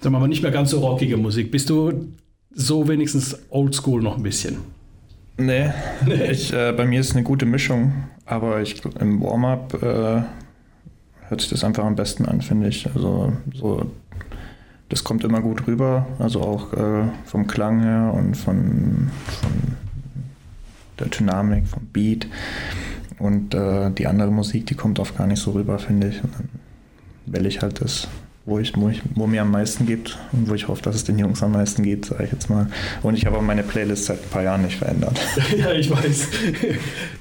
sagen 0.00 0.12
wir 0.14 0.18
mal, 0.18 0.26
nicht 0.26 0.42
mehr 0.42 0.50
ganz 0.50 0.72
so 0.72 0.80
rockige 0.80 1.16
Musik. 1.16 1.52
Bist 1.52 1.70
du 1.70 2.08
so 2.50 2.88
wenigstens 2.88 3.38
oldschool 3.50 4.02
noch 4.02 4.16
ein 4.16 4.22
bisschen? 4.22 4.58
Nee, 5.38 5.66
ich, 6.30 6.50
äh, 6.54 6.72
bei 6.72 6.86
mir 6.86 6.98
ist 6.98 7.12
eine 7.12 7.22
gute 7.22 7.44
Mischung, 7.44 7.92
aber 8.24 8.62
ich, 8.62 8.82
im 8.98 9.22
Warm-up 9.22 9.74
äh, 9.82 10.22
hört 11.28 11.40
sich 11.42 11.50
das 11.50 11.62
einfach 11.62 11.84
am 11.84 11.94
besten 11.94 12.24
an, 12.24 12.40
finde 12.40 12.68
ich. 12.68 12.88
Also 12.94 13.34
so, 13.52 13.84
das 14.88 15.04
kommt 15.04 15.24
immer 15.24 15.42
gut 15.42 15.66
rüber, 15.66 16.06
also 16.18 16.40
auch 16.40 16.72
äh, 16.72 17.08
vom 17.26 17.46
Klang 17.46 17.80
her 17.80 18.14
und 18.16 18.34
von, 18.34 19.10
von 19.26 19.76
der 20.98 21.08
Dynamik, 21.08 21.66
vom 21.66 21.86
Beat. 21.92 22.26
Und 23.18 23.54
äh, 23.54 23.90
die 23.90 24.06
andere 24.06 24.30
Musik, 24.30 24.66
die 24.66 24.74
kommt 24.74 24.98
oft 24.98 25.16
gar 25.16 25.26
nicht 25.26 25.40
so 25.40 25.52
rüber, 25.52 25.78
finde 25.78 26.08
ich. 26.08 26.22
Und 26.22 26.34
dann 26.34 26.48
wähle 27.26 27.48
ich 27.48 27.62
halt 27.62 27.80
das, 27.80 28.08
wo, 28.44 28.58
ich, 28.58 28.76
wo, 28.76 28.88
ich, 28.88 29.02
wo 29.14 29.26
mir 29.26 29.42
am 29.42 29.50
meisten 29.50 29.86
gibt 29.86 30.18
und 30.32 30.48
wo 30.50 30.54
ich 30.54 30.68
hoffe, 30.68 30.82
dass 30.82 30.94
es 30.94 31.04
den 31.04 31.18
Jungs 31.18 31.42
am 31.42 31.52
meisten 31.52 31.82
geht, 31.82 32.04
sage 32.04 32.24
ich 32.24 32.32
jetzt 32.32 32.50
mal. 32.50 32.68
Und 33.02 33.16
ich 33.16 33.24
habe 33.26 33.38
auch 33.38 33.42
meine 33.42 33.62
Playlist 33.62 34.06
seit 34.06 34.22
ein 34.22 34.30
paar 34.30 34.42
Jahren 34.42 34.62
nicht 34.62 34.76
verändert. 34.76 35.18
ja, 35.58 35.72
ich 35.72 35.90
weiß. 35.90 36.28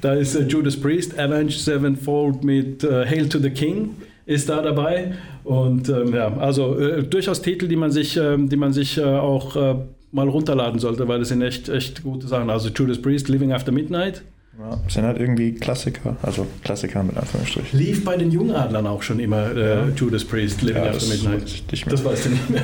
Da 0.02 0.14
ist 0.14 0.36
äh, 0.36 0.44
Judas 0.44 0.80
Priest, 0.80 1.18
Avenged 1.18 1.60
Sevenfold 1.60 2.44
mit 2.44 2.84
äh, 2.84 3.06
Hail 3.06 3.30
to 3.30 3.40
the 3.40 3.50
King 3.50 3.92
ist 4.26 4.50
da 4.50 4.62
dabei. 4.62 5.14
Und 5.44 5.90
ähm, 5.90 6.14
ja, 6.14 6.36
also 6.38 6.78
äh, 6.80 7.04
durchaus 7.04 7.42
Titel, 7.42 7.68
die 7.68 7.76
man 7.76 7.92
sich, 7.92 8.18
ähm, 8.18 8.50
die 8.50 8.58
man 8.58 8.74
sich 8.74 8.98
äh, 8.98 9.04
auch 9.04 9.56
äh, 9.56 9.76
mal 10.16 10.30
runterladen 10.30 10.80
sollte, 10.80 11.08
weil 11.08 11.20
das 11.20 11.28
sind 11.28 11.42
echt, 11.42 11.70
echt 11.70 12.02
gute 12.04 12.28
Sachen. 12.28 12.50
Also 12.50 12.70
Judas 12.70 13.02
Priest, 13.02 13.28
Living 13.28 13.52
After 13.52 13.72
Midnight. 13.72 14.24
Ja, 14.58 14.80
sind 14.88 15.04
halt 15.04 15.20
irgendwie 15.20 15.54
Klassiker, 15.54 16.16
also 16.22 16.48
Klassiker 16.64 17.04
mit 17.04 17.18
Anführungsstrichen. 17.18 17.78
Lief 17.78 18.06
bei 18.06 18.16
den 18.16 18.32
Jungadlern 18.32 18.88
auch 18.88 19.04
schon 19.04 19.20
immer 19.20 19.54
äh. 19.54 19.90
Judas 19.98 20.24
Priest, 20.24 20.62
Living 20.62 20.86
ja, 20.86 20.92
After 20.92 21.08
Midnight. 21.08 21.64
Das, 21.70 21.82
das 21.82 22.06
weißt 22.06 22.26
du 22.26 22.30
nicht 22.30 22.50
mehr. 22.50 22.64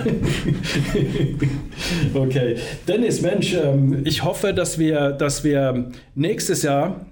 okay. 2.13 2.55
Dennis, 2.87 3.21
Mensch, 3.21 3.53
ähm, 3.53 4.03
ich 4.05 4.23
hoffe, 4.23 4.53
dass 4.53 4.79
wir, 4.79 5.11
dass 5.11 5.43
wir 5.43 5.91
nächstes 6.15 6.61
Jahr 6.61 7.05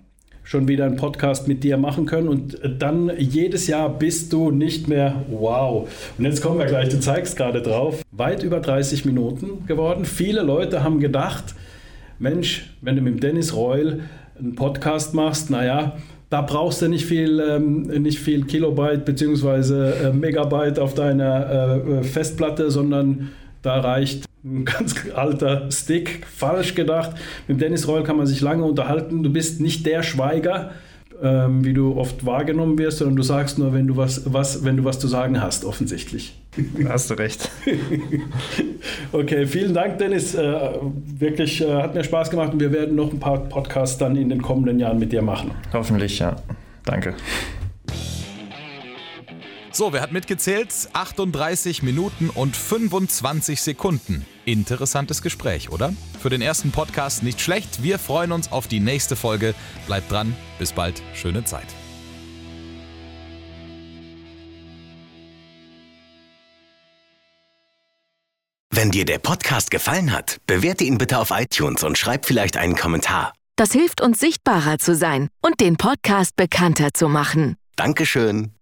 schon 0.50 0.68
wieder 0.68 0.86
einen 0.86 0.96
Podcast 0.96 1.48
mit 1.48 1.64
dir 1.64 1.78
machen 1.78 2.08
können 2.08 2.28
und 2.28 2.60
dann 2.80 3.12
jedes 3.20 3.68
Jahr 3.68 3.88
bist 3.88 4.34
du 4.34 4.50
nicht 4.50 4.88
mehr 4.88 5.24
wow. 5.30 5.88
Und 6.18 6.26
jetzt 6.26 6.42
kommen 6.42 6.58
wir 6.58 6.66
gleich, 6.66 6.90
du 6.90 7.00
zeigst 7.00 7.38
gerade 7.38 7.62
drauf, 7.62 8.02
weit 8.12 8.42
über 8.42 8.60
30 8.60 9.06
Minuten 9.06 9.68
geworden. 9.68 10.06
Viele 10.06 10.42
Leute 10.42 10.84
haben 10.84 11.00
gedacht, 11.00 11.54
Mensch, 12.18 12.68
wenn 12.82 12.96
du 12.96 13.04
mit 13.04 13.22
Dennis 13.22 13.56
Reul 13.56 14.00
einen 14.40 14.56
Podcast 14.56 15.14
machst, 15.14 15.52
naja, 15.52 15.98
da 16.32 16.42
brauchst 16.42 16.82
du 16.82 16.88
nicht 16.88 17.06
viel, 17.06 17.40
ähm, 17.40 17.84
nicht 17.84 18.18
viel 18.18 18.44
Kilobyte 18.46 19.06
bzw. 19.06 20.08
Äh, 20.08 20.14
Megabyte 20.14 20.80
auf 20.80 20.96
deiner 20.96 22.00
äh, 22.00 22.04
Festplatte, 22.04 22.72
sondern 22.72 23.30
da 23.62 23.82
reicht 23.82 24.29
ein 24.44 24.66
ganz 24.66 24.96
alter 25.14 25.70
Stick, 25.72 26.26
falsch 26.26 26.76
gedacht. 26.76 27.16
Mit 27.48 27.62
Dennis 27.62 27.88
Reul 27.88 28.04
kann 28.04 28.18
man 28.18 28.28
sich 28.28 28.42
lange 28.42 28.64
unterhalten. 28.64 29.24
Du 29.24 29.32
bist 29.32 29.60
nicht 29.60 29.86
der 29.86 30.04
Schweiger, 30.04 30.72
ähm, 31.22 31.66
wie 31.66 31.74
du 31.74 31.98
oft 31.98 32.26
wahrgenommen 32.26 32.78
wirst, 32.78 33.00
sondern 33.00 33.18
du 33.18 33.24
sagst 33.24 33.60
nur, 33.60 33.74
wenn 33.74 33.88
du 33.88 33.98
was, 33.98 34.32
was, 34.32 34.64
wenn 34.64 34.78
du 34.78 34.86
was 34.86 35.00
zu 35.00 35.08
sagen 35.08 35.42
hast, 35.42 35.66
offensichtlich. 35.66 36.40
Da 36.82 36.90
hast 36.90 37.10
du 37.10 37.16
recht. 37.16 37.50
okay, 39.12 39.46
vielen 39.46 39.74
Dank, 39.74 39.98
Dennis. 39.98 40.34
Äh, 40.36 40.70
wirklich 41.20 41.62
äh, 41.62 41.74
hat 41.74 41.94
mir 41.94 42.04
Spaß 42.04 42.30
gemacht 42.30 42.54
und 42.54 42.60
wir 42.60 42.72
werden 42.72 42.96
noch 42.96 43.12
ein 43.12 43.20
paar 43.20 43.40
Podcasts 43.40 43.98
dann 43.98 44.16
in 44.16 44.30
den 44.30 44.42
kommenden 44.42 44.80
Jahren 44.80 45.00
mit 45.00 45.12
dir 45.12 45.22
machen. 45.22 45.52
Hoffentlich, 45.74 46.20
ja. 46.20 46.38
Danke. 46.86 47.14
So, 49.72 49.94
wer 49.94 50.02
hat 50.02 50.12
mitgezählt? 50.12 50.74
38 50.94 51.84
Minuten 51.84 52.30
und 52.30 52.56
25 52.56 53.62
Sekunden. 53.62 54.26
Interessantes 54.46 55.22
Gespräch, 55.22 55.70
oder? 55.70 55.94
Für 56.22 56.30
den 56.30 56.42
ersten 56.42 56.72
Podcast 56.72 57.24
nicht 57.24 57.40
schlecht. 57.40 57.84
Wir 57.84 58.00
freuen 58.00 58.32
uns 58.32 58.52
auf 58.52 58.68
die 58.68 58.80
nächste 58.80 59.16
Folge. 59.16 59.54
Bleibt 59.86 60.12
dran. 60.12 60.36
Bis 60.58 60.74
bald. 60.74 61.02
Schöne 61.14 61.46
Zeit. 61.46 61.68
Wenn 68.72 68.92
dir 68.92 69.06
der 69.06 69.20
Podcast 69.20 69.72
gefallen 69.72 70.14
hat, 70.14 70.38
bewerte 70.48 70.86
ihn 70.86 70.98
bitte 70.98 71.20
auf 71.20 71.32
iTunes 71.32 71.84
und 71.84 71.98
schreib 71.98 72.26
vielleicht 72.26 72.56
einen 72.56 72.76
Kommentar. 72.76 73.34
Das 73.56 73.74
hilft 73.74 74.00
uns 74.00 74.20
sichtbarer 74.20 74.80
zu 74.80 74.96
sein 74.96 75.28
und 75.42 75.60
den 75.60 75.76
Podcast 75.76 76.36
bekannter 76.38 76.94
zu 76.94 77.10
machen. 77.10 77.58
Dankeschön. 77.76 78.54